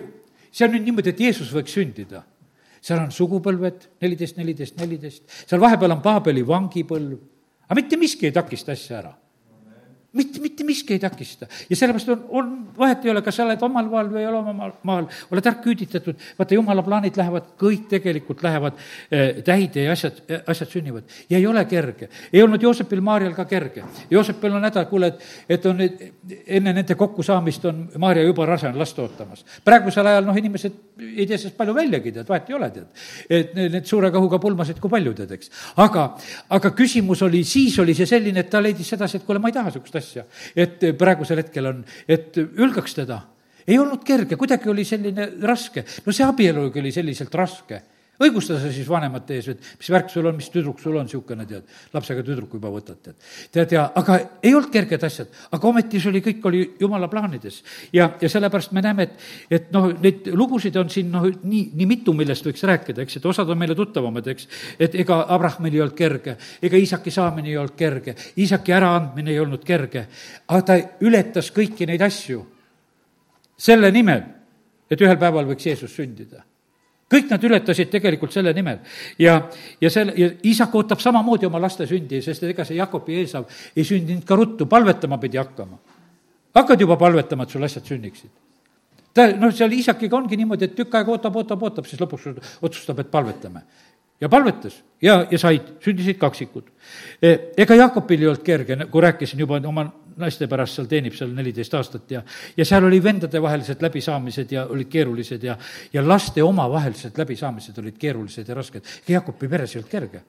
see 0.50 0.66
on 0.66 0.74
nüüd 0.74 0.84
niimoodi, 0.84 1.10
et 1.10 1.20
Jeesus 1.20 1.52
võiks 1.54 1.74
sündida 1.74 2.24
seal 2.80 3.00
on 3.02 3.10
sugupõlved, 3.12 3.88
neliteist, 4.00 4.36
neliteist, 4.36 4.76
neliteist, 4.78 5.24
seal 5.46 5.60
vahepeal 5.60 5.96
on 5.96 6.02
Paabeli 6.02 6.44
vangipõlv, 6.46 7.18
aga 7.66 7.74
mitte 7.74 7.96
miski 7.96 8.28
ei 8.28 8.32
takista 8.32 8.72
asja 8.72 8.98
ära 9.02 9.14
mitte, 10.12 10.40
mitte 10.40 10.64
miski 10.64 10.94
ei 10.96 10.98
takista. 10.98 11.46
ja 11.70 11.76
sellepärast 11.76 12.08
on, 12.08 12.24
on, 12.28 12.52
vahet 12.78 13.04
ei 13.04 13.10
ole, 13.10 13.22
kas 13.22 13.36
sa 13.36 13.44
oled 13.44 13.62
omal 13.62 13.88
maal 13.92 14.08
või 14.12 14.22
ei 14.22 14.28
ole 14.28 14.38
omal 14.40 14.72
maal, 14.88 15.08
oled 15.32 15.48
ära 15.50 15.60
küüditatud, 15.64 16.16
vaata, 16.38 16.56
jumala 16.56 16.84
plaanid 16.86 17.18
lähevad, 17.18 17.50
kõik 17.60 17.88
tegelikult 17.90 18.42
lähevad 18.44 18.78
äh, 18.78 19.42
täide 19.44 19.84
ja 19.84 19.92
asjad, 19.92 20.22
asjad 20.48 20.72
sünnivad. 20.72 21.04
ja 21.28 21.38
ei 21.38 21.46
ole 21.46 21.64
kerge. 21.68 22.08
ei 22.32 22.42
olnud 22.42 22.62
Joosepil 22.62 23.02
Maarjal 23.04 23.34
ka 23.36 23.44
kerge. 23.44 23.84
Joosepil 24.10 24.56
on 24.56 24.64
häda, 24.64 24.84
kuule, 24.88 25.12
et, 25.12 25.26
et 25.58 25.66
on 25.68 25.76
nüüd, 25.82 26.00
enne 26.46 26.72
nende 26.72 26.96
kokkusaamist 26.96 27.68
on 27.68 27.84
Maarja 28.00 28.24
juba 28.24 28.46
rase, 28.48 28.68
on 28.68 28.78
last 28.78 28.98
ootamas. 28.98 29.44
praegusel 29.64 30.06
ajal, 30.06 30.24
noh, 30.24 30.36
inimesed 30.40 31.04
ei 31.04 31.26
tee 31.26 31.36
sellest 31.36 31.58
palju 31.58 31.76
väljagi, 31.76 32.14
tead, 32.16 32.28
vahet 32.28 32.48
ei 32.48 32.56
ole, 32.56 32.70
tead. 32.72 32.88
et 33.28 33.54
need 33.58 33.84
suure 33.86 34.08
kõhuga 34.14 34.40
pulmasid, 34.40 34.80
kui 34.80 34.90
palju, 34.90 35.12
tead, 35.20 35.36
eks. 35.36 35.52
aga, 35.84 36.08
aga 36.56 36.72
küsimus 36.72 37.22
oli, 37.28 37.44
siis 37.44 37.76
oli 37.84 37.94
see 37.98 38.08
selline, 38.08 38.40
et 38.40 38.50
ta 38.50 38.62
leidis 38.64 38.88
sedasi, 38.96 39.20
et 39.20 39.28
kuule, 39.28 39.42
ma 39.42 39.52
ei 39.52 39.56
taha 39.56 39.68
niisugust 39.68 39.97
asja. 39.98 40.24
et 40.56 40.88
praegusel 40.98 41.42
hetkel 41.42 41.70
on, 41.72 41.84
et 42.08 42.38
ülgaks 42.38 42.96
teda. 42.98 43.20
ei 43.66 43.78
olnud 43.78 44.04
kerge, 44.04 44.36
kuidagi 44.40 44.70
oli 44.72 44.84
selline 44.88 45.30
raske. 45.42 45.84
no 46.06 46.12
see 46.12 46.26
abielugi 46.26 46.80
oli 46.80 46.94
selliselt 46.94 47.34
raske 47.34 47.82
õigusta 48.22 48.56
sa 48.58 48.70
siis 48.72 48.86
vanemate 48.88 49.36
ees, 49.38 49.48
et 49.52 49.66
mis 49.78 49.90
värk 49.94 50.10
sul 50.10 50.26
on, 50.26 50.36
mis 50.38 50.48
tüdruk 50.50 50.80
sul 50.82 50.96
on, 50.98 51.06
niisugune, 51.06 51.44
tead, 51.46 51.66
lapsega 51.94 52.24
tüdruku 52.26 52.58
juba 52.58 52.72
võtad, 52.72 52.98
tead. 53.02 53.16
tead, 53.54 53.74
ja 53.76 53.84
aga 53.98 54.16
ei 54.42 54.54
olnud 54.56 54.72
kerged 54.74 55.04
asjad, 55.06 55.30
aga 55.54 55.68
ometi 55.70 56.00
see 56.02 56.10
oli, 56.10 56.22
kõik 56.24 56.48
oli 56.50 56.62
jumala 56.80 57.08
plaanides. 57.12 57.60
ja, 57.94 58.10
ja 58.20 58.30
sellepärast 58.32 58.74
me 58.74 58.82
näeme, 58.82 59.06
et, 59.06 59.28
et 59.60 59.70
noh, 59.74 59.90
neid 60.02 60.30
lugusid 60.34 60.76
on 60.82 60.90
siin 60.90 61.12
noh, 61.14 61.28
nii, 61.28 61.62
nii 61.78 61.88
mitu, 61.90 62.14
millest 62.16 62.46
võiks 62.48 62.66
rääkida, 62.66 63.06
eks, 63.06 63.20
et 63.20 63.30
osad 63.30 63.54
on 63.54 63.60
meile 63.60 63.78
tuttavamad, 63.78 64.26
eks, 64.34 64.50
et 64.80 64.98
ega 64.98 65.20
Abrahamil 65.28 65.78
ei 65.78 65.84
olnud 65.86 65.98
kerge, 65.98 66.36
ega 66.62 66.82
Iisaki 66.82 67.14
saamine 67.14 67.52
ei 67.52 67.56
olnud 67.60 67.78
kerge, 67.78 68.16
Iisaki 68.38 68.74
äraandmine 68.74 69.34
ei 69.34 69.40
olnud 69.44 69.62
kerge, 69.66 70.08
aga 70.48 70.62
ta 70.66 70.80
ületas 71.06 71.52
kõiki 71.54 71.86
neid 71.86 72.02
asju 72.02 72.42
selle 73.58 73.90
nimel, 73.94 74.26
et 74.90 75.00
ühel 75.02 75.18
päeval 75.20 75.46
võiks 75.46 75.70
Jeesus 75.70 75.94
sündida 75.94 76.42
kõik 77.08 77.30
nad 77.32 77.44
ületasid 77.44 77.90
tegelikult 77.92 78.32
selle 78.32 78.52
nimel. 78.54 78.80
ja, 79.18 79.38
ja 79.80 79.90
selle, 79.90 80.14
ja 80.16 80.30
isak 80.48 80.74
ootab 80.74 81.00
samamoodi 81.00 81.48
oma 81.48 81.60
laste 81.60 81.86
sündi, 81.88 82.22
sest 82.22 82.44
ega 82.44 82.64
see 82.68 82.78
Jakobi 82.78 83.18
Eesav 83.22 83.48
ei 83.74 83.84
sündinud 83.84 84.26
ka 84.28 84.36
ruttu, 84.36 84.66
palvetama 84.66 85.18
pidi 85.18 85.40
hakkama. 85.40 85.78
hakkad 86.54 86.80
juba 86.80 86.96
palvetama, 86.96 87.44
et 87.44 87.50
sul 87.50 87.64
asjad 87.64 87.86
sünniksid. 87.86 88.30
ta, 89.14 89.30
noh, 89.32 89.52
seal 89.52 89.72
isakiga 89.72 90.16
ongi 90.16 90.36
niimoodi, 90.36 90.68
et 90.68 90.76
tükk 90.76 90.94
aega 90.94 91.16
ootab, 91.16 91.36
ootab, 91.36 91.62
ootab, 91.62 91.86
siis 91.86 92.00
lõpuks 92.00 92.58
otsustab, 92.62 93.00
et 93.00 93.10
palvetame. 93.10 93.62
ja 94.20 94.28
palvetas 94.28 94.82
ja, 95.02 95.24
ja 95.30 95.38
said, 95.38 95.78
sündisid 95.80 96.18
kaksikud. 96.18 96.68
E, 97.22 97.54
ega 97.56 97.74
Jakobil 97.74 98.22
ei 98.22 98.32
olnud 98.32 98.44
kerge, 98.44 98.76
nagu 98.76 99.00
rääkisin 99.00 99.40
juba 99.40 99.62
oma 99.64 99.88
naiste 100.18 100.48
pärast 100.50 100.78
seal 100.78 100.88
teenib 100.90 101.14
seal 101.16 101.30
neliteist 101.34 101.74
aastat 101.78 102.10
ja, 102.10 102.22
ja 102.56 102.66
seal 102.66 102.84
oli 102.88 102.98
vendadevahelised 103.02 103.82
läbisaamised 103.82 104.52
ja 104.52 104.66
olid 104.72 104.90
keerulised 104.92 105.44
ja, 105.44 105.56
ja 105.92 106.04
laste 106.04 106.42
omavahelised 106.42 107.18
läbisaamised 107.18 107.78
olid 107.82 107.96
keerulised 107.98 108.48
ja 108.48 108.58
rasked. 108.58 108.84
ega 109.06 109.18
Jakobi 109.18 109.48
peres 109.48 109.74
ei 109.74 109.80
olnud 109.80 109.90
kerge. 109.92 110.22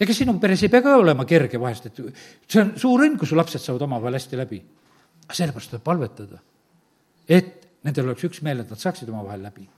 ega 0.00 0.16
sinu 0.16 0.36
peres 0.42 0.62
ei 0.62 0.72
pea 0.72 0.82
ka 0.82 0.96
olema 0.96 1.24
kerge 1.24 1.60
vahest, 1.60 1.90
et 1.90 1.98
see 2.48 2.62
on 2.62 2.72
suur 2.76 3.06
õnn, 3.06 3.18
kui 3.18 3.28
su 3.28 3.38
lapsed 3.38 3.62
saavad 3.62 3.88
omavahel 3.88 4.18
hästi 4.18 4.40
läbi. 4.40 4.62
aga 5.26 5.40
sellepärast 5.42 5.74
tuleb 5.74 5.84
palvetada, 5.84 6.40
et 7.28 7.68
nendel 7.84 8.10
oleks 8.10 8.24
üksmeel, 8.28 8.64
et 8.64 8.70
nad 8.70 8.80
saaksid 8.80 9.08
omavahel 9.08 9.42
läbi. 9.42 9.68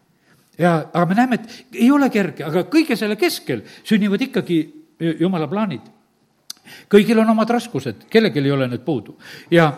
ja, 0.58 0.76
aga 0.92 1.06
me 1.06 1.14
näeme, 1.14 1.40
et 1.40 1.76
ei 1.76 1.90
ole 1.90 2.10
kerge, 2.10 2.44
aga 2.44 2.64
kõige 2.70 2.96
selle 2.96 3.16
keskel 3.16 3.66
sünnivad 3.84 4.28
ikkagi 4.28 4.62
jumala 5.20 5.48
plaanid 5.50 5.90
kõigil 6.90 7.18
on 7.18 7.30
omad 7.34 7.50
raskused, 7.50 8.06
kellelgi 8.10 8.42
ei 8.42 8.54
ole 8.54 8.68
need 8.70 8.84
puudu 8.86 9.16
ja 9.50 9.72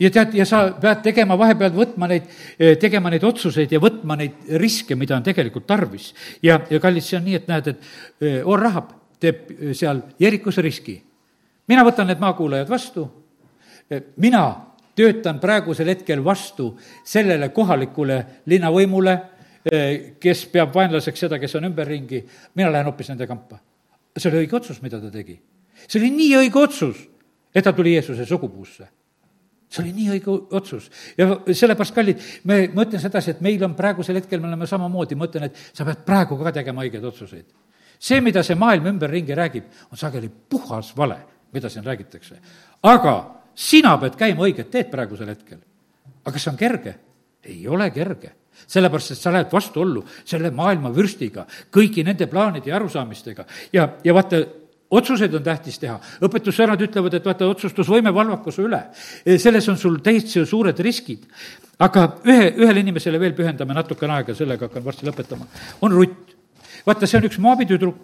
ja 0.00 0.10
tead, 0.12 0.34
ja 0.36 0.46
sa 0.48 0.62
pead 0.80 1.02
tegema 1.04 1.36
vahepeal, 1.38 1.72
võtma 1.76 2.08
neid, 2.10 2.28
eh, 2.58 2.76
tegema 2.80 3.10
neid 3.12 3.24
otsuseid 3.24 3.72
ja 3.72 3.80
võtma 3.82 4.16
neid 4.18 4.48
riske, 4.60 4.96
mida 4.96 5.16
on 5.16 5.24
tegelikult 5.26 5.66
tarvis. 5.66 6.12
ja, 6.42 6.60
ja 6.70 6.80
kallis, 6.80 7.08
see 7.08 7.18
on 7.18 7.24
nii, 7.24 7.34
et 7.34 7.48
näed, 7.48 7.68
et 7.68 7.80
eh, 8.20 8.40
Or 8.44 8.60
Rahab 8.60 8.92
teeb 9.20 9.50
eh, 9.50 9.74
seal 9.74 10.02
Jerikos 10.18 10.58
riski. 10.58 11.02
mina 11.68 11.84
võtan 11.84 12.06
need 12.06 12.20
maakuulajad 12.20 12.68
vastu, 12.68 13.08
mina 14.16 14.42
töötan 14.94 15.40
praegusel 15.40 15.88
hetkel 15.88 16.24
vastu 16.24 16.76
sellele 17.04 17.48
kohalikule 17.48 18.24
linnavõimule, 18.46 19.16
kes 20.20 20.44
peab 20.46 20.74
vaenlaseks 20.74 21.20
seda, 21.26 21.38
kes 21.42 21.54
on 21.58 21.66
ümberringi, 21.66 22.22
mina 22.54 22.70
lähen 22.70 22.86
hoopis 22.86 23.08
nende 23.10 23.26
kampa. 23.26 23.58
see 24.16 24.30
oli 24.30 24.44
õige 24.44 24.56
otsus, 24.56 24.82
mida 24.82 25.00
ta 25.00 25.10
tegi 25.10 25.40
see 25.86 26.00
oli 26.00 26.10
nii 26.14 26.36
õige 26.42 26.62
otsus, 26.62 27.00
et 27.54 27.64
ta 27.64 27.72
tuli 27.72 27.94
Jeesuse 27.94 28.26
sugupuusse 28.26 28.88
see 29.66 29.82
oli 29.82 29.92
nii 29.96 30.10
õige 30.16 30.34
otsus 30.56 30.88
ja 31.18 31.28
sellepärast, 31.50 31.94
kallid, 31.94 32.20
me, 32.48 32.58
ma 32.74 32.84
ütlen 32.86 33.02
sedasi, 33.02 33.34
et 33.34 33.40
meil 33.44 33.62
on 33.66 33.74
praegusel 33.78 34.20
hetkel, 34.20 34.40
me 34.42 34.50
oleme 34.50 34.68
samamoodi, 34.70 35.18
ma 35.18 35.28
ütlen, 35.28 35.48
et 35.48 35.62
sa 35.76 35.86
pead 35.88 36.04
praegu 36.06 36.38
ka 36.40 36.52
tegema 36.60 36.84
õigeid 36.86 37.04
otsuseid. 37.06 37.46
see, 37.98 38.20
mida 38.20 38.42
see 38.46 38.58
maailm 38.58 38.86
ümberringi 38.92 39.34
räägib, 39.34 39.70
on 39.90 39.98
sageli 39.98 40.28
puhas 40.28 40.92
vale, 40.96 41.18
mida 41.52 41.68
siin 41.72 41.84
räägitakse. 41.84 42.38
aga 42.82 43.16
sina 43.54 43.96
pead 43.98 44.16
käima 44.16 44.46
õiget 44.46 44.70
teed 44.70 44.90
praegusel 44.90 45.28
hetkel. 45.28 45.58
aga 46.24 46.32
kas 46.32 46.42
see 46.42 46.50
on 46.50 46.56
kerge? 46.56 46.98
ei 47.46 47.68
ole 47.68 47.90
kerge 47.90 48.32
sellepärast, 48.66 49.12
et 49.12 49.18
sa 49.18 49.30
lähed 49.32 49.50
vastuollu 49.52 50.00
selle 50.24 50.50
maailma 50.50 50.90
vürstiga, 50.94 51.44
kõigi 51.70 52.02
nende 52.04 52.26
plaanide 52.26 52.70
ja 52.70 52.76
arusaamistega 52.76 53.44
ja, 53.72 53.84
ja 54.04 54.14
vaata, 54.14 54.40
otsuseid 54.90 55.34
on 55.34 55.44
tähtis 55.44 55.78
teha, 55.82 55.96
õpetussõnad 56.26 56.82
ütlevad, 56.86 57.16
et 57.18 57.26
vaata, 57.26 57.48
otsustusvõime 57.50 58.12
valvab 58.14 58.46
su 58.54 58.66
üle. 58.66 58.82
selles 59.38 59.68
on 59.68 59.78
sul 59.78 59.98
täitsa 60.02 60.44
suured 60.46 60.78
riskid. 60.78 61.26
aga 61.78 62.06
ühe, 62.24 62.54
ühele 62.56 62.80
inimesele 62.80 63.20
veel 63.20 63.34
pühendame 63.34 63.74
natukene 63.74 64.12
aega, 64.12 64.34
sellega 64.34 64.68
hakkan 64.68 64.84
varsti 64.84 65.06
lõpetama, 65.06 65.46
on 65.80 65.92
Rutt. 65.92 66.36
vaata, 66.86 67.06
see 67.06 67.18
on 67.18 67.24
üks 67.24 67.38
Moabi 67.38 67.66
tüdruk, 67.66 67.96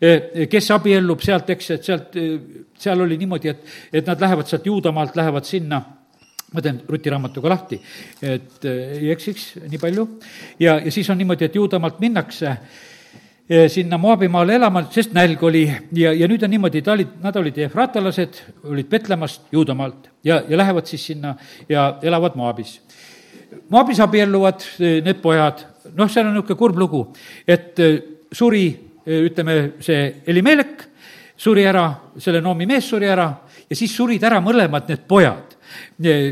eh, 0.00 0.48
kes 0.48 0.70
abiellub 0.70 1.20
sealt, 1.20 1.50
eks, 1.50 1.70
et 1.70 1.84
sealt, 1.84 2.16
eh, 2.16 2.64
seal 2.78 3.00
oli 3.00 3.16
niimoodi, 3.16 3.48
et, 3.48 3.64
et 3.92 4.06
nad 4.06 4.20
lähevad 4.20 4.46
sealt 4.46 4.66
Juudamaalt, 4.66 5.16
lähevad 5.16 5.44
sinna 5.44 5.82
ma 6.52 6.62
teen 6.64 6.80
Ruti 6.88 7.10
raamatuga 7.10 7.48
lahti, 7.48 7.76
et 8.22 8.64
ei 8.64 9.10
eksiks 9.12 9.58
nii 9.68 9.78
palju, 9.78 10.06
ja, 10.60 10.78
ja 10.80 10.92
siis 10.92 11.08
on 11.10 11.18
niimoodi, 11.20 11.44
et 11.44 11.54
Juudamaalt 11.54 12.00
minnakse 12.00 12.56
sinna 13.48 13.96
Moabimaale 13.96 14.58
elama, 14.58 14.82
sest 14.92 15.14
nälg 15.16 15.42
oli 15.42 15.62
ja, 15.96 16.12
ja 16.12 16.26
nüüd 16.28 16.42
on 16.44 16.50
niimoodi, 16.52 16.82
ta 16.84 16.92
olid, 16.92 17.14
nad 17.22 17.36
olid 17.40 17.56
efraatalased, 17.64 18.42
olid 18.68 18.88
Petlemast, 18.90 19.46
Juudamaalt 19.52 20.10
ja, 20.24 20.42
ja 20.48 20.58
lähevad 20.60 20.86
siis 20.90 21.06
sinna 21.08 21.32
ja 21.68 21.94
elavad 22.04 22.36
Moabis. 22.36 22.74
Moabis 23.72 24.00
abielluvad 24.04 24.66
eh, 24.80 24.98
need 25.04 25.22
pojad, 25.24 25.64
noh, 25.96 26.10
seal 26.12 26.28
on 26.28 26.36
niisugune 26.36 26.60
kurb 26.60 26.78
lugu, 26.80 27.02
et 27.48 27.80
eh, 27.80 27.98
suri, 28.32 28.66
eh, 29.06 29.24
ütleme, 29.30 29.58
see 29.84 30.22
Elimelek 30.28 30.84
suri 31.38 31.64
ära, 31.68 31.88
selle 32.20 32.42
Noomi 32.44 32.68
mees 32.68 32.88
suri 32.90 33.08
ära 33.08 33.30
ja 33.68 33.76
siis 33.76 33.94
surid 33.96 34.24
ära 34.24 34.42
mõlemad 34.44 34.88
need 34.90 35.08
pojad 35.08 35.56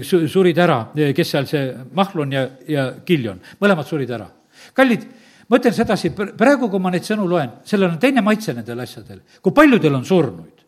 surid 0.06 0.58
ära, 0.58 0.78
kes 1.14 1.30
seal 1.32 1.46
see 1.48 1.66
Mahlon 1.96 2.32
ja, 2.32 2.46
ja 2.68 2.86
Kiljon, 3.04 3.40
mõlemad 3.60 3.88
surid 3.88 4.10
ära. 4.10 4.28
kallid 4.74 5.04
ma 5.48 5.58
ütlen 5.58 5.74
sedasi, 5.74 6.10
praegu, 6.14 6.68
kui 6.70 6.82
ma 6.82 6.90
neid 6.90 7.06
sõnu 7.06 7.26
loen, 7.30 7.58
sellel 7.66 7.92
on 7.92 7.98
teine 8.02 8.22
maitse 8.24 8.54
nendel 8.54 8.80
asjadel. 8.82 9.20
kui 9.42 9.52
paljudel 9.54 9.94
on 9.94 10.04
surnuid, 10.04 10.64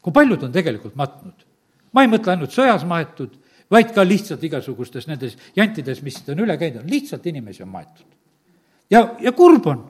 kui 0.00 0.12
paljud 0.12 0.46
on 0.46 0.52
tegelikult 0.52 0.96
matnud. 0.96 1.44
ma 1.92 2.02
ei 2.02 2.08
mõtle 2.12 2.32
ainult 2.32 2.52
sõjas 2.52 2.84
maetud, 2.84 3.36
vaid 3.70 3.92
ka 3.94 4.04
lihtsalt 4.04 4.42
igasugustes 4.44 5.06
nendes 5.08 5.36
jantides, 5.56 6.02
mis 6.02 6.22
on 6.28 6.40
üle 6.44 6.56
käinud, 6.56 6.88
lihtsalt 6.90 7.26
inimesi 7.26 7.62
on 7.62 7.68
maetud. 7.68 8.06
ja, 8.90 9.16
ja 9.20 9.32
kurb 9.32 9.66
on. 9.66 9.84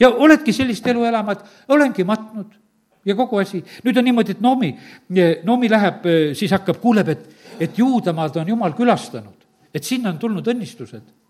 ja 0.00 0.10
oledki 0.10 0.52
sellist 0.52 0.86
elu 0.86 1.04
elama, 1.04 1.32
et 1.32 1.68
olengi 1.68 2.04
matnud 2.04 2.54
ja 3.04 3.14
kogu 3.14 3.38
asi. 3.38 3.64
nüüd 3.84 3.98
on 3.98 4.04
niimoodi, 4.04 4.36
et 4.36 4.40
Noomi, 4.40 4.76
Noomi 5.44 5.70
läheb, 5.70 6.06
siis 6.34 6.52
hakkab, 6.54 6.78
kuuleb, 6.80 7.08
et, 7.08 7.28
et 7.60 7.78
juudamaad 7.78 8.36
on 8.36 8.48
jumal 8.48 8.74
külastanud, 8.78 9.46
et 9.74 9.84
sinna 9.84 10.10
on 10.14 10.18
tulnud 10.18 10.54
õnnistused 10.54 11.25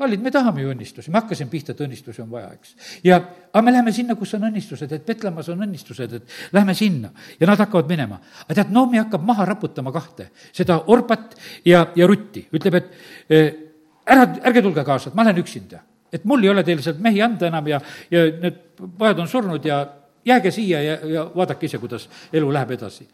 kallid, 0.00 0.22
me 0.24 0.32
tahame 0.32 0.64
ju 0.64 0.72
õnnistusi, 0.72 1.12
me 1.12 1.20
hakkasime 1.20 1.50
pihta, 1.52 1.74
et 1.74 1.82
õnnistusi 1.84 2.22
on 2.24 2.30
vaja, 2.32 2.50
eks. 2.56 2.74
ja, 3.04 3.18
aga 3.52 3.62
me 3.66 3.74
läheme 3.74 3.92
sinna, 3.94 4.16
kus 4.18 4.32
on 4.38 4.46
õnnistused, 4.48 4.92
et 4.96 5.04
Petlemmas 5.06 5.48
on 5.52 5.60
õnnistused, 5.66 6.16
et 6.16 6.54
lähme 6.56 6.74
sinna 6.78 7.12
ja 7.40 7.48
nad 7.50 7.60
hakkavad 7.60 7.90
minema. 7.90 8.20
aga 8.46 8.56
tead, 8.60 8.72
Noomi 8.74 9.00
hakkab 9.02 9.26
maha 9.26 9.46
raputama 9.52 9.92
kahte, 9.94 10.30
seda 10.56 10.80
Orpat 10.92 11.36
ja, 11.68 11.86
ja 11.96 12.08
Rutti, 12.08 12.46
ütleb, 12.56 12.80
et 12.80 13.30
eh, 13.30 13.62
ära, 14.06 14.26
ärge 14.50 14.64
tulge 14.64 14.84
kaasa, 14.86 15.10
et 15.10 15.18
ma 15.18 15.26
lähen 15.28 15.42
üksinda. 15.44 15.84
et 16.12 16.24
mul 16.24 16.42
ei 16.42 16.50
ole 16.50 16.64
teile 16.66 16.82
sealt 16.82 16.98
mehi 16.98 17.22
anda 17.22 17.46
enam 17.46 17.66
ja, 17.70 17.78
ja 18.10 18.24
need 18.40 18.56
pojad 18.98 19.18
on 19.22 19.28
surnud 19.28 19.64
ja 19.64 19.84
jääge 20.26 20.50
siia 20.50 20.82
ja, 20.82 20.98
ja 21.06 21.30
vaadake 21.36 21.66
ise, 21.66 21.78
kuidas 21.78 22.08
elu 22.32 22.52
läheb 22.52 22.70
edasi. 22.78 23.08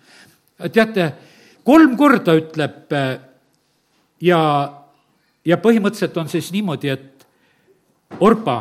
teate, 0.73 1.13
kolm 1.65 1.97
korda 1.97 2.35
ütleb 2.39 2.93
eh, 2.93 3.15
ja 4.21 4.41
ja 5.47 5.59
põhimõtteliselt 5.63 6.17
on 6.21 6.31
siis 6.33 6.51
niimoodi, 6.55 6.91
et 6.93 7.27
Orpa 8.23 8.57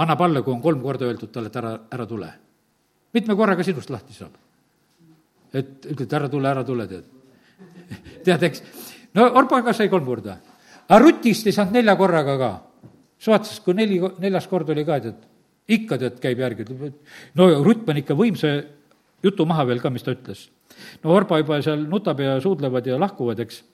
annab 0.00 0.20
alla, 0.24 0.42
kui 0.44 0.52
on 0.52 0.60
kolm 0.62 0.82
korda 0.82 1.08
öeldud 1.08 1.32
talle, 1.32 1.48
et 1.48 1.56
ära, 1.56 1.72
ära 1.92 2.06
tule. 2.06 2.28
mitme 3.14 3.34
korraga 3.36 3.64
sinust 3.64 3.90
lahti 3.90 4.14
saab? 4.14 4.36
et 5.54 5.86
ütled, 5.90 6.12
ära 6.12 6.28
tule, 6.30 6.48
ära 6.48 6.64
tule, 6.64 6.86
tead. 6.86 7.06
tead, 8.26 8.42
eks, 8.50 8.62
no 9.14 9.26
Orpaga 9.40 9.72
sai 9.74 9.88
kolm 9.88 10.06
korda. 10.06 10.36
aga 10.88 11.00
Rutist 11.02 11.46
ei 11.46 11.56
saanud 11.56 11.74
nelja 11.74 11.96
korraga 11.96 12.36
ka. 12.38 12.52
sa 13.18 13.34
vaatasid, 13.34 13.64
kui 13.64 13.74
neli, 13.74 14.00
neljas 14.18 14.46
kord 14.48 14.70
oli 14.70 14.84
ka, 14.86 15.00
tead, 15.00 15.24
ikka 15.68 15.98
tead, 15.98 16.20
käib 16.22 16.38
järgi, 16.44 16.66
ütleb, 16.68 16.86
et 16.92 17.40
no 17.40 17.50
Rutt 17.64 17.84
pani 17.86 18.04
ikka 18.04 18.16
võimsa 18.18 18.54
jutu 19.22 19.46
maha 19.46 19.66
veel 19.68 19.82
ka, 19.82 19.90
mis 19.90 20.06
ta 20.06 20.14
ütles. 20.14 20.48
no 21.02 21.12
Orba 21.16 21.40
juba 21.42 21.60
seal 21.64 21.82
nutab 21.88 22.20
ja 22.20 22.38
suudlevad 22.40 22.86
ja 22.86 23.00
lahkuvad, 23.00 23.42
eks 23.42 23.64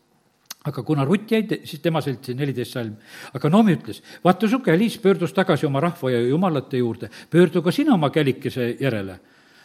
aga 0.66 0.82
kuna 0.82 1.04
Rutt 1.06 1.30
jäi, 1.30 1.44
siis 1.64 1.80
tema 1.82 2.00
seltsi 2.02 2.34
neliteist 2.34 2.74
salm. 2.74 2.94
aga 3.34 3.50
Noomi 3.50 3.76
ütles, 3.76 4.02
vaata, 4.24 4.48
su 4.50 4.60
kälis 4.64 4.98
pöördus 5.02 5.34
tagasi 5.36 5.66
oma 5.66 5.80
rahva 5.80 6.10
ja 6.10 6.20
jumalate 6.26 6.80
juurde, 6.82 7.10
pöördu 7.30 7.62
ka 7.62 7.72
sina 7.72 7.94
oma 7.94 8.10
kälikese 8.10 8.76
järele. 8.80 9.18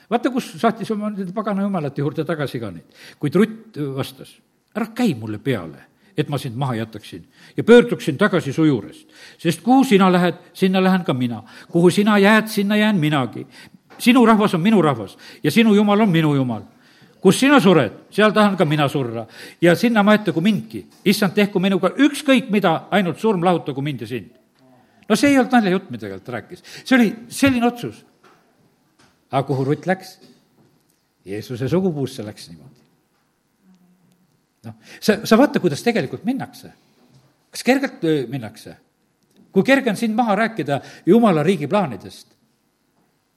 vaata, 0.10 0.30
kus 0.30 0.52
saatis 0.62 0.91
oma 0.91 1.10
nende 1.10 1.34
pagana 1.34 1.64
jumalate 1.64 2.02
juurde 2.02 2.26
tagasi 2.26 2.60
ka 2.60 2.72
neid. 2.72 2.86
kuid 3.20 3.36
Rutt 3.36 3.78
vastas, 3.95 4.36
ära 4.76 4.91
käi 4.95 5.16
mulle 5.16 5.39
peale, 5.39 5.88
et 6.18 6.30
ma 6.30 6.38
sind 6.38 6.56
maha 6.56 6.76
jätaksin 6.76 7.26
ja 7.58 7.64
pöörduksin 7.64 8.18
tagasi 8.18 8.54
su 8.54 8.66
juurest. 8.66 9.08
sest 9.38 9.62
kuhu 9.62 9.84
sina 9.84 10.12
lähed, 10.12 10.36
sinna 10.54 10.84
lähen 10.84 11.04
ka 11.04 11.14
mina. 11.14 11.43
kuhu 11.72 11.89
sina 11.89 12.18
jääd, 12.18 12.47
sinna 12.47 12.76
jään 12.76 12.95
minagi. 12.95 13.47
sinu 13.97 14.26
rahvas 14.26 14.54
on 14.54 14.62
minu 14.62 14.82
rahvas 14.82 15.18
ja 15.43 15.52
sinu 15.52 15.74
jumal 15.74 15.99
on 15.99 16.10
minu 16.10 16.36
jumal 16.36 16.62
kus 17.22 17.38
sina 17.38 17.60
sured, 17.62 18.08
seal 18.10 18.34
tahan 18.34 18.58
ka 18.58 18.66
mina 18.66 18.88
surra. 18.90 19.28
ja 19.62 19.76
sinna 19.76 20.04
maetagu 20.04 20.42
mindki. 20.42 20.86
issand, 21.06 21.34
tehku 21.34 21.60
minuga 21.60 21.94
ükskõik 21.98 22.50
mida, 22.50 22.88
ainult 22.92 23.20
surm 23.20 23.44
lahutagu 23.44 23.82
mind 23.82 24.02
ja 24.02 24.08
sind. 24.08 24.32
no 25.10 25.16
see 25.16 25.30
ei 25.30 25.38
olnud 25.38 25.54
naljajutt, 25.54 25.90
mida 25.90 26.08
tegelikult 26.08 26.30
rääkis. 26.30 26.64
see 26.84 26.96
oli 26.96 27.16
selline 27.30 27.68
otsus. 27.68 28.06
aga 29.32 29.44
kuhu 29.48 29.66
Rutt 29.66 29.86
läks? 29.86 30.20
Jeesuse 31.26 31.70
sugupuusse 31.70 32.26
läks 32.26 32.50
niimoodi. 32.50 32.82
noh, 34.66 34.74
sa, 35.00 35.20
sa 35.24 35.38
vaata, 35.38 35.60
kuidas 35.60 35.84
tegelikult 35.84 36.26
minnakse. 36.26 36.74
kas 37.52 37.64
kergelt 37.64 38.02
minnakse? 38.30 38.76
kui 39.52 39.64
kerge 39.64 39.90
on 39.90 39.98
sind 39.98 40.16
maha 40.16 40.36
rääkida 40.36 40.82
jumala 41.06 41.44
riigi 41.44 41.68
plaanidest. 41.68 42.28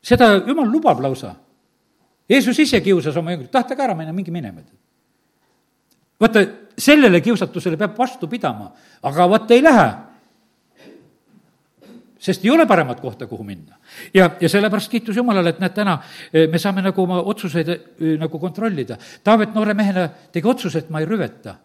seda 0.02 0.40
jumal 0.46 0.72
lubab 0.72 1.00
lausa 1.00 1.34
Jeesus 2.28 2.58
ise 2.58 2.80
kiusas 2.80 3.16
oma 3.20 3.34
jüngrit, 3.34 3.50
tahate 3.52 3.76
ka 3.76 3.84
ära 3.84 3.94
minna, 3.96 4.12
minge 4.16 4.32
minema. 4.32 4.62
vaata, 6.20 6.40
sellele 6.78 7.20
kiusatusele 7.20 7.76
peab 7.76 7.96
vastu 7.98 8.28
pidama, 8.30 8.70
aga 9.02 9.28
vaata 9.28 9.54
ei 9.54 9.62
lähe. 9.62 9.88
sest 12.24 12.44
ei 12.44 12.50
ole 12.50 12.64
paremat 12.66 13.00
kohta, 13.00 13.26
kuhu 13.26 13.44
minna. 13.44 13.76
ja, 14.14 14.30
ja 14.40 14.48
sellepärast 14.48 14.90
kiitus 14.90 15.16
Jumalale, 15.16 15.50
et 15.50 15.60
näed, 15.60 15.74
täna 15.74 15.98
eh, 16.32 16.48
me 16.48 16.58
saame 16.58 16.82
nagu 16.82 17.02
oma 17.02 17.20
otsuseid 17.20 17.68
eh, 17.68 17.82
nagu 18.18 18.38
kontrollida. 18.38 18.96
Taavet 19.24 19.52
noore 19.54 19.74
mehena 19.74 20.08
tegi 20.32 20.48
otsuse, 20.48 20.78
et 20.78 20.90
ma 20.90 21.00
ei 21.00 21.06
rüveta. 21.06 21.58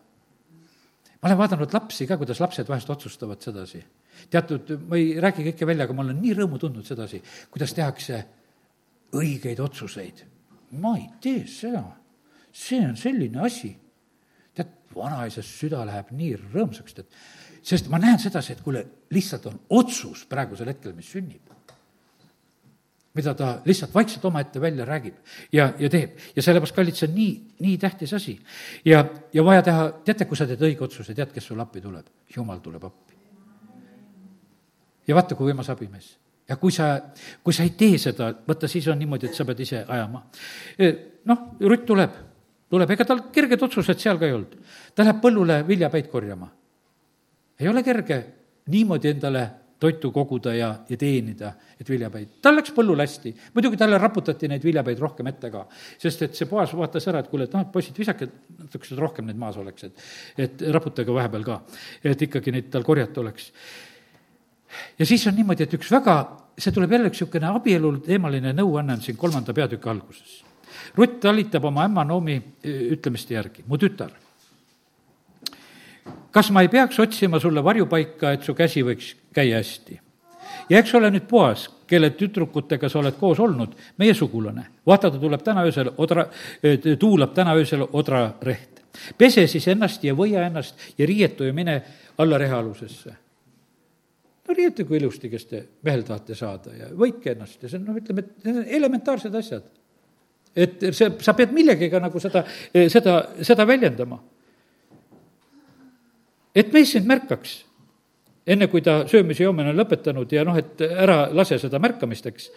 ma 1.22 1.28
olen 1.30 1.38
vaadanud 1.38 1.74
lapsi 1.74 2.08
ka, 2.08 2.18
kuidas 2.18 2.40
lapsed 2.40 2.68
vahest 2.68 2.90
otsustavad 2.90 3.40
sedasi. 3.42 3.80
teatud, 4.30 4.76
ma 4.90 4.98
ei 4.98 5.16
räägi 5.22 5.48
kõike 5.48 5.66
välja, 5.66 5.88
aga 5.88 5.94
ma 5.94 6.04
olen 6.04 6.20
nii 6.20 6.36
rõõmu 6.36 6.60
tundnud 6.60 6.86
sedasi, 6.86 7.24
kuidas 7.50 7.74
tehakse 7.74 8.26
õigeid 9.16 9.64
otsuseid 9.64 10.29
ma 10.72 10.96
ei 10.98 11.08
tee 11.22 11.46
seda, 11.48 11.84
see 12.52 12.82
on 12.86 12.98
selline 12.98 13.42
asi. 13.46 13.76
tead, 14.54 14.74
vanaisa 14.96 15.44
süda 15.46 15.86
läheb 15.88 16.12
nii 16.16 16.34
rõõmsaks, 16.50 16.98
tead, 16.98 17.22
sest 17.62 17.90
ma 17.90 18.00
näen 18.02 18.20
sedasi, 18.20 18.54
et 18.54 18.66
kuule, 18.66 18.86
lihtsalt 19.14 19.46
on 19.52 19.60
otsus 19.82 20.26
praegusel 20.30 20.72
hetkel, 20.72 20.94
mis 20.98 21.12
sünnib 21.12 21.50
mida 23.20 23.34
ta 23.34 23.50
lihtsalt 23.66 23.94
vaikselt 23.94 24.26
omaette 24.26 24.62
välja 24.62 24.86
räägib 24.86 25.16
ja, 25.52 25.74
ja 25.80 25.90
teeb. 25.90 26.18
ja 26.36 26.44
sellepärast, 26.44 26.76
kallid, 26.76 26.96
see 26.96 27.10
on 27.10 27.16
nii, 27.16 27.32
nii 27.66 27.78
tähtis 27.82 28.14
asi. 28.14 28.38
ja, 28.86 29.04
ja 29.34 29.46
vaja 29.46 29.66
teha, 29.66 29.90
teate, 30.06 30.28
kui 30.30 30.38
sa 30.38 30.48
teed 30.48 30.62
õige 30.62 30.86
otsuse, 30.86 31.16
tead, 31.18 31.34
kes 31.34 31.50
sulle 31.50 31.66
appi 31.66 31.82
tuleb? 31.82 32.08
jumal 32.36 32.62
tuleb 32.64 32.86
appi. 32.86 33.18
ja 35.08 35.18
vaata, 35.18 35.36
kui 35.36 35.50
võimas 35.52 35.72
abimees 35.74 36.14
ja 36.50 36.58
kui 36.58 36.74
sa, 36.74 36.90
kui 37.44 37.54
sa 37.56 37.66
ei 37.68 37.76
tee 37.78 38.00
seda, 38.02 38.32
vaata, 38.48 38.68
siis 38.68 38.88
on 38.90 39.00
niimoodi, 39.00 39.30
et 39.30 39.38
sa 39.38 39.46
pead 39.46 39.62
ise 39.66 39.84
ajama. 39.86 40.24
Noh, 41.30 41.46
Rutt 41.62 41.86
tuleb, 41.88 42.18
tuleb, 42.72 42.96
ega 42.96 43.06
tal 43.08 43.28
kerged 43.34 43.68
otsused 43.70 44.02
seal 44.02 44.20
ka 44.20 44.28
ei 44.28 44.36
olnud. 44.38 44.58
ta 44.96 45.06
läheb 45.06 45.22
põllule 45.22 45.62
viljapäid 45.68 46.10
korjama. 46.12 46.50
ei 47.60 47.68
ole 47.68 47.84
kerge 47.84 48.20
niimoodi 48.68 49.10
endale 49.10 49.50
toitu 49.80 50.12
koguda 50.12 50.54
ja, 50.56 50.70
ja 50.90 50.98
teenida, 50.98 51.54
et 51.80 51.90
viljapäid. 51.90 52.40
tal 52.42 52.58
läks 52.58 52.74
põllul 52.76 53.00
hästi, 53.00 53.32
muidugi 53.56 53.78
talle 53.80 53.98
raputati 53.98 54.50
neid 54.52 54.64
viljapäid 54.64 55.00
rohkem 55.00 55.30
ette 55.32 55.52
ka, 55.54 55.66
sest 56.02 56.26
et 56.26 56.36
see 56.36 56.50
poas 56.50 56.74
vaatas 56.76 57.08
ära, 57.08 57.22
et 57.24 57.30
kuule, 57.32 57.48
et 57.48 57.56
noh, 57.56 57.68
poisid, 57.72 57.96
visake 57.98 58.28
natukesed 58.58 59.00
rohkem 59.00 59.30
neid 59.30 59.40
maas 59.40 59.60
oleks, 59.62 59.88
et 59.88 60.48
et 60.48 60.66
raputage 60.76 61.14
vahepeal 61.16 61.48
ka, 61.48 61.62
et 62.04 62.28
ikkagi 62.28 62.52
neid 62.56 62.68
tal 62.74 62.84
korjata 62.88 63.24
oleks 63.24 63.54
ja 65.00 65.06
siis 65.06 65.28
on 65.28 65.36
niimoodi, 65.36 65.66
et 65.66 65.74
üks 65.74 65.92
väga, 65.92 66.16
see 66.58 66.74
tuleb 66.76 66.92
jälle 66.92 67.10
üks 67.10 67.22
niisugune 67.22 67.52
abielul 67.54 68.00
teemaline 68.06 68.54
nõuanne 68.56 68.98
on 68.98 69.04
siin 69.04 69.18
kolmanda 69.18 69.54
peatüki 69.54 69.90
alguses. 69.90 70.40
Rutt 70.98 71.20
talitab 71.22 71.66
oma 71.66 71.86
ämma 71.88 72.04
Noomi 72.08 72.38
ütlemiste 72.66 73.36
järgi, 73.36 73.64
mu 73.68 73.78
tütar, 73.78 74.12
kas 76.32 76.52
ma 76.54 76.64
ei 76.66 76.70
peaks 76.72 77.00
otsima 77.00 77.40
sulle 77.40 77.64
varjupaika, 77.64 78.34
et 78.34 78.46
su 78.46 78.56
käsi 78.58 78.84
võiks 78.86 79.16
käia 79.34 79.60
hästi? 79.62 80.00
ja 80.70 80.80
eks 80.80 80.94
ole 80.98 81.10
nüüd 81.14 81.26
poas, 81.30 81.68
kelle 81.90 82.12
tüdrukutega 82.18 82.90
sa 82.90 83.00
oled 83.00 83.16
koos 83.18 83.40
olnud, 83.40 83.74
meie 83.98 84.14
sugulane. 84.14 84.66
vaata, 84.86 85.12
ta 85.12 85.20
tuleb 85.20 85.44
täna 85.46 85.64
öösel 85.66 85.92
odra, 85.98 86.26
tuulab 87.00 87.34
täna 87.34 87.56
öösel 87.58 87.86
odrareht. 87.94 88.84
pese 89.18 89.48
siis 89.48 89.68
ennast 89.68 90.04
ja 90.04 90.14
võia 90.14 90.46
ennast 90.46 90.76
ja 90.98 91.06
riietu 91.06 91.44
ja 91.44 91.54
mine 91.54 91.82
alla 92.18 92.38
rehealusesse 92.38 93.29
no 94.50 94.58
riietage 94.58 94.98
ilusti, 94.98 95.30
kes 95.30 95.46
te 95.46 95.62
mehel 95.86 96.04
tahate 96.08 96.36
saada 96.38 96.74
ja 96.74 96.90
võitke 96.98 97.36
ennast 97.36 97.62
ja 97.62 97.70
see 97.70 97.80
on, 97.80 97.86
noh, 97.92 98.00
ütleme, 98.02 98.26
et 98.26 98.48
need 98.48 98.62
on 98.64 98.74
elementaarsed 98.80 99.38
asjad. 99.38 99.70
et 100.58 100.90
see, 100.90 101.10
sa 101.22 101.36
pead 101.38 101.54
millegagi 101.56 102.02
nagu 102.02 102.22
seda, 102.24 102.44
seda, 102.90 103.16
seda 103.46 103.68
väljendama. 103.70 104.20
et 106.56 106.74
mees 106.74 106.96
sind 106.96 107.08
märkaks, 107.10 107.60
enne 108.50 108.68
kui 108.72 108.82
ta 108.86 109.04
söömise 109.10 109.44
joomine 109.46 109.74
on 109.74 109.78
lõpetanud 109.78 110.32
ja 110.34 110.44
noh, 110.48 110.58
et 110.58 110.82
ära 110.88 111.22
lase 111.36 111.60
seda 111.62 111.80
märkamist, 111.82 112.26
eks. 112.32 112.50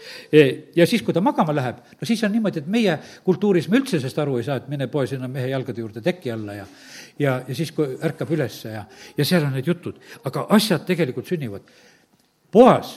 ja 0.76 0.86
siis, 0.88 1.04
kui 1.04 1.14
ta 1.14 1.20
magama 1.24 1.54
läheb, 1.56 1.82
no 2.00 2.08
siis 2.08 2.22
on 2.26 2.32
niimoodi, 2.32 2.62
et 2.62 2.72
meie 2.72 2.96
kultuuris 3.26 3.68
me 3.68 3.80
üldse 3.82 3.98
sellest 3.98 4.18
aru 4.22 4.38
ei 4.40 4.48
saa, 4.48 4.60
et 4.62 4.72
mine 4.72 4.88
poe 4.92 5.06
sinna 5.10 5.28
mehe 5.28 5.52
jalgade 5.52 5.84
juurde 5.84 6.04
teki 6.04 6.32
alla 6.32 6.58
ja 6.62 6.66
ja, 7.18 7.38
ja 7.48 7.54
siis, 7.54 7.72
kui 7.76 7.96
ärkab 8.02 8.30
üles 8.34 8.58
ja, 8.64 8.84
ja 9.16 9.26
seal 9.26 9.46
on 9.46 9.56
need 9.56 9.68
jutud, 9.68 9.98
aga 10.28 10.46
asjad 10.56 10.86
tegelikult 10.88 11.28
sünnivad. 11.28 11.66
Boas 12.52 12.94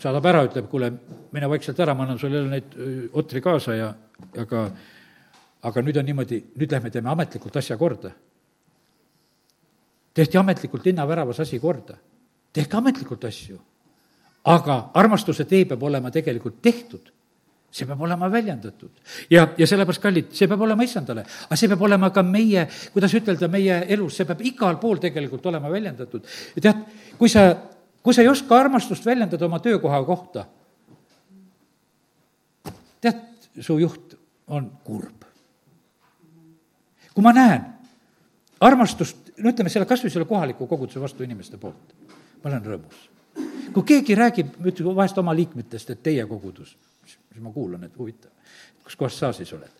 saadab 0.00 0.28
ära, 0.28 0.44
ütleb, 0.48 0.68
kuule, 0.70 0.90
mine 1.32 1.48
vaikselt 1.50 1.80
ära, 1.80 1.94
ma 1.96 2.04
annan 2.04 2.20
sulle 2.20 2.44
neid 2.50 2.76
otri 3.16 3.40
kaasa 3.44 3.76
ja, 3.76 3.90
aga, 4.42 4.66
aga 5.68 5.84
nüüd 5.84 6.00
on 6.00 6.08
niimoodi, 6.10 6.42
nüüd 6.60 6.72
lähme 6.72 6.92
teeme 6.92 7.12
ametlikult 7.12 7.56
asja 7.56 7.78
korda. 7.80 8.12
Tehti 10.16 10.38
ametlikult 10.40 10.84
linnaväravas 10.84 11.40
asi 11.44 11.58
korda. 11.60 11.96
tehke 12.52 12.76
ametlikult 12.76 13.24
asju. 13.24 13.58
aga 14.44 14.90
armastuse 14.94 15.44
tee 15.44 15.64
peab 15.64 15.82
olema 15.82 16.10
tegelikult 16.10 16.62
tehtud 16.62 17.12
see 17.76 17.86
peab 17.86 18.00
olema 18.00 18.28
väljendatud. 18.32 18.90
ja, 19.30 19.48
ja 19.58 19.66
sellepärast, 19.66 20.02
kallid, 20.02 20.32
see 20.32 20.48
peab 20.48 20.62
olema 20.64 20.84
issandale, 20.86 21.26
aga 21.46 21.58
see 21.58 21.68
peab 21.68 21.82
olema 21.88 22.10
ka 22.14 22.22
meie, 22.24 22.66
kuidas 22.94 23.14
ütelda, 23.18 23.48
meie 23.52 23.82
elus, 23.92 24.16
see 24.16 24.28
peab 24.28 24.40
igal 24.48 24.78
pool 24.80 25.00
tegelikult 25.02 25.46
olema 25.50 25.70
väljendatud. 25.72 26.24
ja 26.56 26.62
tead, 26.68 26.84
kui 27.18 27.32
sa, 27.32 27.48
kui 28.02 28.16
sa 28.16 28.24
ei 28.24 28.30
oska 28.32 28.56
armastust 28.58 29.04
väljendada 29.06 29.48
oma 29.48 29.60
töökoha 29.60 30.00
kohta, 30.08 30.46
tead, 33.04 33.22
su 33.60 33.78
juht 33.82 34.16
on 34.46 34.70
kurb. 34.84 35.28
kui 37.12 37.24
ma 37.24 37.34
näen 37.36 37.72
armastust, 38.60 39.25
no 39.42 39.52
ütleme 39.52 39.72
selle, 39.72 39.88
kas 39.88 40.04
või 40.04 40.12
selle 40.14 40.28
kohaliku 40.28 40.68
koguduse 40.70 41.02
vastu 41.02 41.26
inimeste 41.26 41.60
poolt, 41.60 41.94
ma 42.42 42.50
olen 42.50 42.64
rõõmus. 42.64 43.02
kui 43.74 43.84
keegi 43.92 44.14
räägib, 44.16 44.54
ütleme 44.64 44.94
vahest 44.96 45.18
oma 45.18 45.34
liikmetest, 45.36 45.90
et 45.92 46.02
teie 46.02 46.24
kogudus, 46.26 46.76
siis 47.04 47.42
ma 47.42 47.52
kuulan, 47.52 47.84
et 47.84 47.98
huvitav 47.98 48.32
kus 48.86 48.96
kohas 48.96 49.18
sa 49.18 49.32
siis 49.34 49.50
oled? 49.56 49.72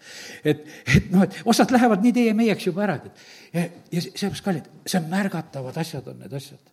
et, 0.45 0.65
et 0.97 1.11
noh, 1.13 1.23
et 1.23 1.39
osad 1.47 1.71
lähevad 1.75 2.03
nii 2.03 2.15
teie-meieks 2.17 2.67
juba 2.67 2.87
ära, 2.89 2.97
et 2.99 3.23
ja, 3.55 3.67
ja 3.95 4.03
sellepärast, 4.03 4.45
kallid, 4.45 4.67
see 4.83 4.99
on 4.99 5.07
märgatavad 5.13 5.79
asjad, 5.83 6.09
on 6.11 6.19
need 6.25 6.35
asjad. 6.35 6.73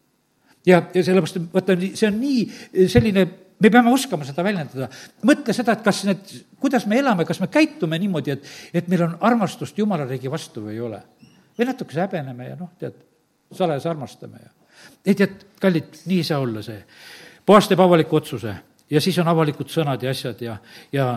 ja, 0.65 0.81
ja 0.81 1.03
sellepärast, 1.05 1.39
vaata, 1.53 1.77
see 1.93 2.09
on 2.09 2.17
nii 2.21 2.87
selline, 2.91 3.27
me 3.61 3.71
peame 3.71 3.93
oskama 3.93 4.25
seda 4.27 4.45
väljendada. 4.45 4.89
mõtle 5.29 5.55
seda, 5.55 5.77
et 5.77 5.85
kas 5.85 6.01
need, 6.09 6.33
kuidas 6.63 6.87
me 6.89 6.97
elame, 7.03 7.27
kas 7.29 7.41
me 7.43 7.51
käitume 7.53 8.01
niimoodi, 8.01 8.33
et, 8.33 8.49
et 8.81 8.89
meil 8.91 9.05
on 9.09 9.15
armastust 9.29 9.77
Jumala 9.77 10.09
riigi 10.09 10.31
vastu 10.31 10.65
või 10.65 10.79
ei 10.79 10.83
ole. 10.89 11.03
Või 11.57 11.69
natukese 11.69 12.03
häbeneme 12.05 12.49
ja 12.49 12.59
noh, 12.59 12.71
tead, 12.79 12.95
salajas 13.53 13.85
armastame 13.89 14.41
ja. 14.43 14.53
ei 15.05 15.15
tead, 15.15 15.45
kallid, 15.61 15.99
nii 16.05 16.21
ei 16.23 16.27
saa 16.27 16.39
olla 16.43 16.61
see. 16.65 16.83
puhas 17.45 17.67
teeb 17.67 17.79
avaliku 17.79 18.21
otsuse 18.21 18.55
ja 18.89 19.01
siis 19.01 19.19
on 19.19 19.27
avalikud 19.27 19.69
sõnad 19.69 20.03
ja 20.03 20.11
asjad 20.13 20.41
ja, 20.41 20.57
ja 20.91 21.07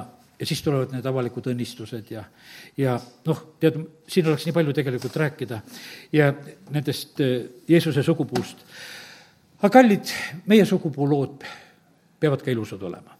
ja 0.41 0.47
siis 0.47 0.63
tulevad 0.63 0.93
need 0.93 1.07
avalikud 1.09 1.47
õnnistused 1.49 2.11
ja, 2.13 2.25
ja 2.77 2.97
noh, 3.27 3.39
tead, 3.61 3.79
siin 4.09 4.27
oleks 4.29 4.45
nii 4.47 4.55
palju 4.57 4.75
tegelikult 4.77 5.17
rääkida 5.23 5.61
ja 6.13 6.29
nendest 6.75 7.21
eh, 7.25 7.39
Jeesuse 7.69 8.05
sugupuust. 8.05 8.61
aga 9.63 9.73
kallid, 9.79 10.13
meie 10.47 10.67
sugupuu 10.69 11.09
lood 11.09 11.47
peavad 12.21 12.45
ka 12.45 12.53
ilusad 12.53 12.83
olema. 12.83 13.17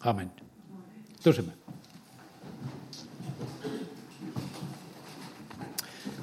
amin. 0.00 0.30
tõuseme. 1.24 1.63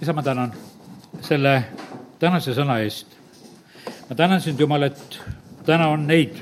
Isa, 0.01 0.13
ma 0.13 0.23
tänan 0.23 0.53
selle 1.21 1.63
tänase 2.19 2.55
sõna 2.57 2.79
eest. 2.81 3.07
ma 4.09 4.15
tänan 4.15 4.41
sind, 4.41 4.59
Jumal, 4.59 4.83
et 4.83 5.21
täna 5.65 5.87
on 5.87 6.07
neid 6.07 6.41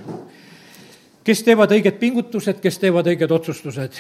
kes 1.30 1.44
teevad 1.46 1.70
õiged 1.76 2.00
pingutused, 2.02 2.58
kes 2.64 2.80
teevad 2.82 3.08
õiged 3.12 3.32
otsustused, 3.32 3.98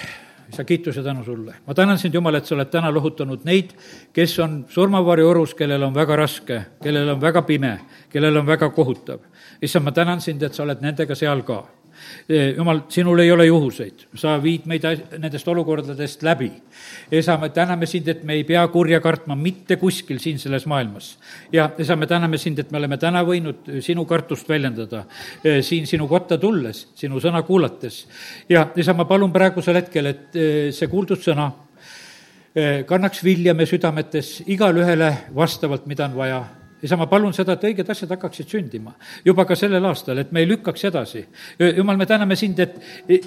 isa, 0.49 0.64
kiitus 0.66 0.97
ja 0.97 1.03
tänu 1.05 1.24
sulle. 1.24 1.53
ma 1.68 1.74
tänan 1.78 1.97
sind, 2.01 2.16
Jumal, 2.16 2.39
et 2.39 2.45
sa 2.45 2.55
oled 2.55 2.72
täna 2.74 2.89
lohutanud 2.93 3.43
neid, 3.45 3.76
kes 4.14 4.34
on 4.39 4.64
surmavarju 4.70 5.28
orus, 5.30 5.53
kellel 5.53 5.84
on 5.86 5.93
väga 5.93 6.16
raske, 6.18 6.62
kellel 6.84 7.14
on 7.14 7.22
väga 7.22 7.43
pime, 7.45 7.76
kellel 8.10 8.41
on 8.41 8.47
väga 8.47 8.70
kohutav. 8.70 9.20
issand, 9.62 9.86
ma 9.86 9.91
tänan 9.91 10.22
sind, 10.22 10.43
et 10.43 10.53
sa 10.53 10.64
oled 10.64 10.82
nendega 10.82 11.16
seal 11.16 11.43
ka 11.45 11.64
jumal, 12.58 12.84
sinul 12.89 13.20
ei 13.20 13.32
ole 13.32 13.45
juhuseid, 13.47 14.06
sa 14.18 14.36
viid 14.41 14.68
meid 14.70 14.86
nendest 15.18 15.47
olukordadest 15.47 16.24
läbi. 16.24 16.52
isa, 17.12 17.38
me 17.38 17.50
täname 17.50 17.88
sind, 17.88 18.08
et 18.08 18.24
me 18.24 18.34
ei 18.34 18.43
pea 18.43 18.68
kurja 18.68 19.00
kartma 19.00 19.36
mitte 19.36 19.76
kuskil 19.78 20.20
siin 20.20 20.39
selles 20.39 20.66
maailmas. 20.66 21.18
ja 21.52 21.70
isa, 21.78 21.95
me 21.95 22.08
täname 22.08 22.38
sind, 22.38 22.60
et 22.60 22.72
me 22.72 22.78
oleme 22.78 22.97
täna 22.97 23.24
võinud 23.24 23.82
sinu 23.82 24.06
kartust 24.06 24.50
väljendada 24.50 25.06
siin 25.62 25.88
sinu 25.88 26.08
kotta 26.08 26.38
tulles, 26.38 26.88
sinu 26.95 27.20
sõna 27.20 27.43
kuulates. 27.43 28.06
ja 28.50 28.68
isa, 28.76 28.93
ma 28.93 29.06
palun 29.06 29.34
praegusel 29.34 29.82
hetkel, 29.82 30.06
et 30.06 30.39
see 30.74 30.88
kuuldud 30.88 31.22
sõna 31.24 31.52
kannaks 32.89 33.24
vilja 33.24 33.54
me 33.54 33.66
südametes 33.70 34.39
igalühele 34.47 35.14
vastavalt, 35.36 35.86
mida 35.86 36.08
on 36.10 36.16
vaja 36.18 36.39
isa, 36.82 36.96
ma 36.96 37.08
palun 37.12 37.34
seda, 37.36 37.58
et 37.58 37.66
õiged 37.70 37.90
asjad 37.92 38.12
hakkaksid 38.14 38.50
sündima 38.50 38.94
juba 39.26 39.46
ka 39.48 39.56
sellel 39.58 39.84
aastal, 39.90 40.22
et 40.22 40.32
me 40.32 40.44
ei 40.44 40.48
lükkaks 40.48 40.86
edasi. 40.90 41.26
jumal, 41.78 41.98
me 41.98 42.06
täname 42.06 42.36
sind, 42.40 42.60
et 42.60 42.76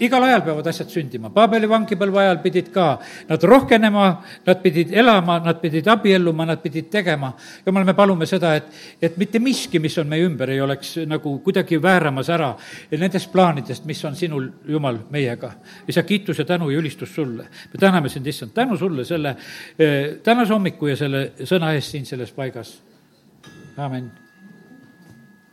igal 0.00 0.24
ajal 0.24 0.44
peavad 0.46 0.66
asjad 0.70 0.90
sündima. 0.92 1.30
Paabeli 1.34 1.68
vangipõlve 1.68 2.22
ajal 2.24 2.40
pidid 2.42 2.70
ka 2.72 2.86
nad 3.28 3.44
rohkenema, 3.44 4.07
nad 4.46 4.62
pidid 4.62 4.92
elama, 4.92 5.38
nad 5.44 5.61
pidid 5.61 5.88
abielluma, 5.88 6.46
nad 6.48 6.62
pidid 6.62 6.88
tegema. 6.90 7.32
jumal, 7.66 7.84
me 7.84 7.94
palume 7.94 8.26
seda, 8.26 8.55
et, 8.57 8.70
et 9.03 9.18
mitte 9.20 9.40
miski, 9.42 9.78
mis 9.82 9.98
on 9.98 10.09
meie 10.09 10.26
ümber, 10.26 10.50
ei 10.50 10.61
oleks 10.61 10.96
nagu 11.09 11.38
kuidagi 11.44 11.80
vääramas 11.82 12.30
ära 12.32 12.53
nendest 12.92 13.32
plaanidest, 13.32 13.84
mis 13.84 14.05
on 14.05 14.16
sinul, 14.16 14.48
Jumal, 14.68 14.98
meiega. 15.11 15.53
isa, 15.88 16.03
kiitus 16.03 16.38
ja 16.38 16.44
tänu 16.44 16.70
ja 16.70 16.78
ülistus 16.78 17.14
sulle. 17.14 17.42
me 17.72 17.78
täname 17.80 18.09
sind, 18.09 18.26
issand, 18.26 18.53
tänu 18.55 18.76
sulle 18.76 19.05
selle 19.05 19.36
eh, 19.78 20.18
tänase 20.22 20.53
hommiku 20.53 20.86
ja 20.86 20.96
selle 20.96 21.32
sõna 21.44 21.74
eest 21.74 21.90
siin 21.90 22.07
selles 22.07 22.32
paigas 22.32 22.91
Amen. 23.78 24.21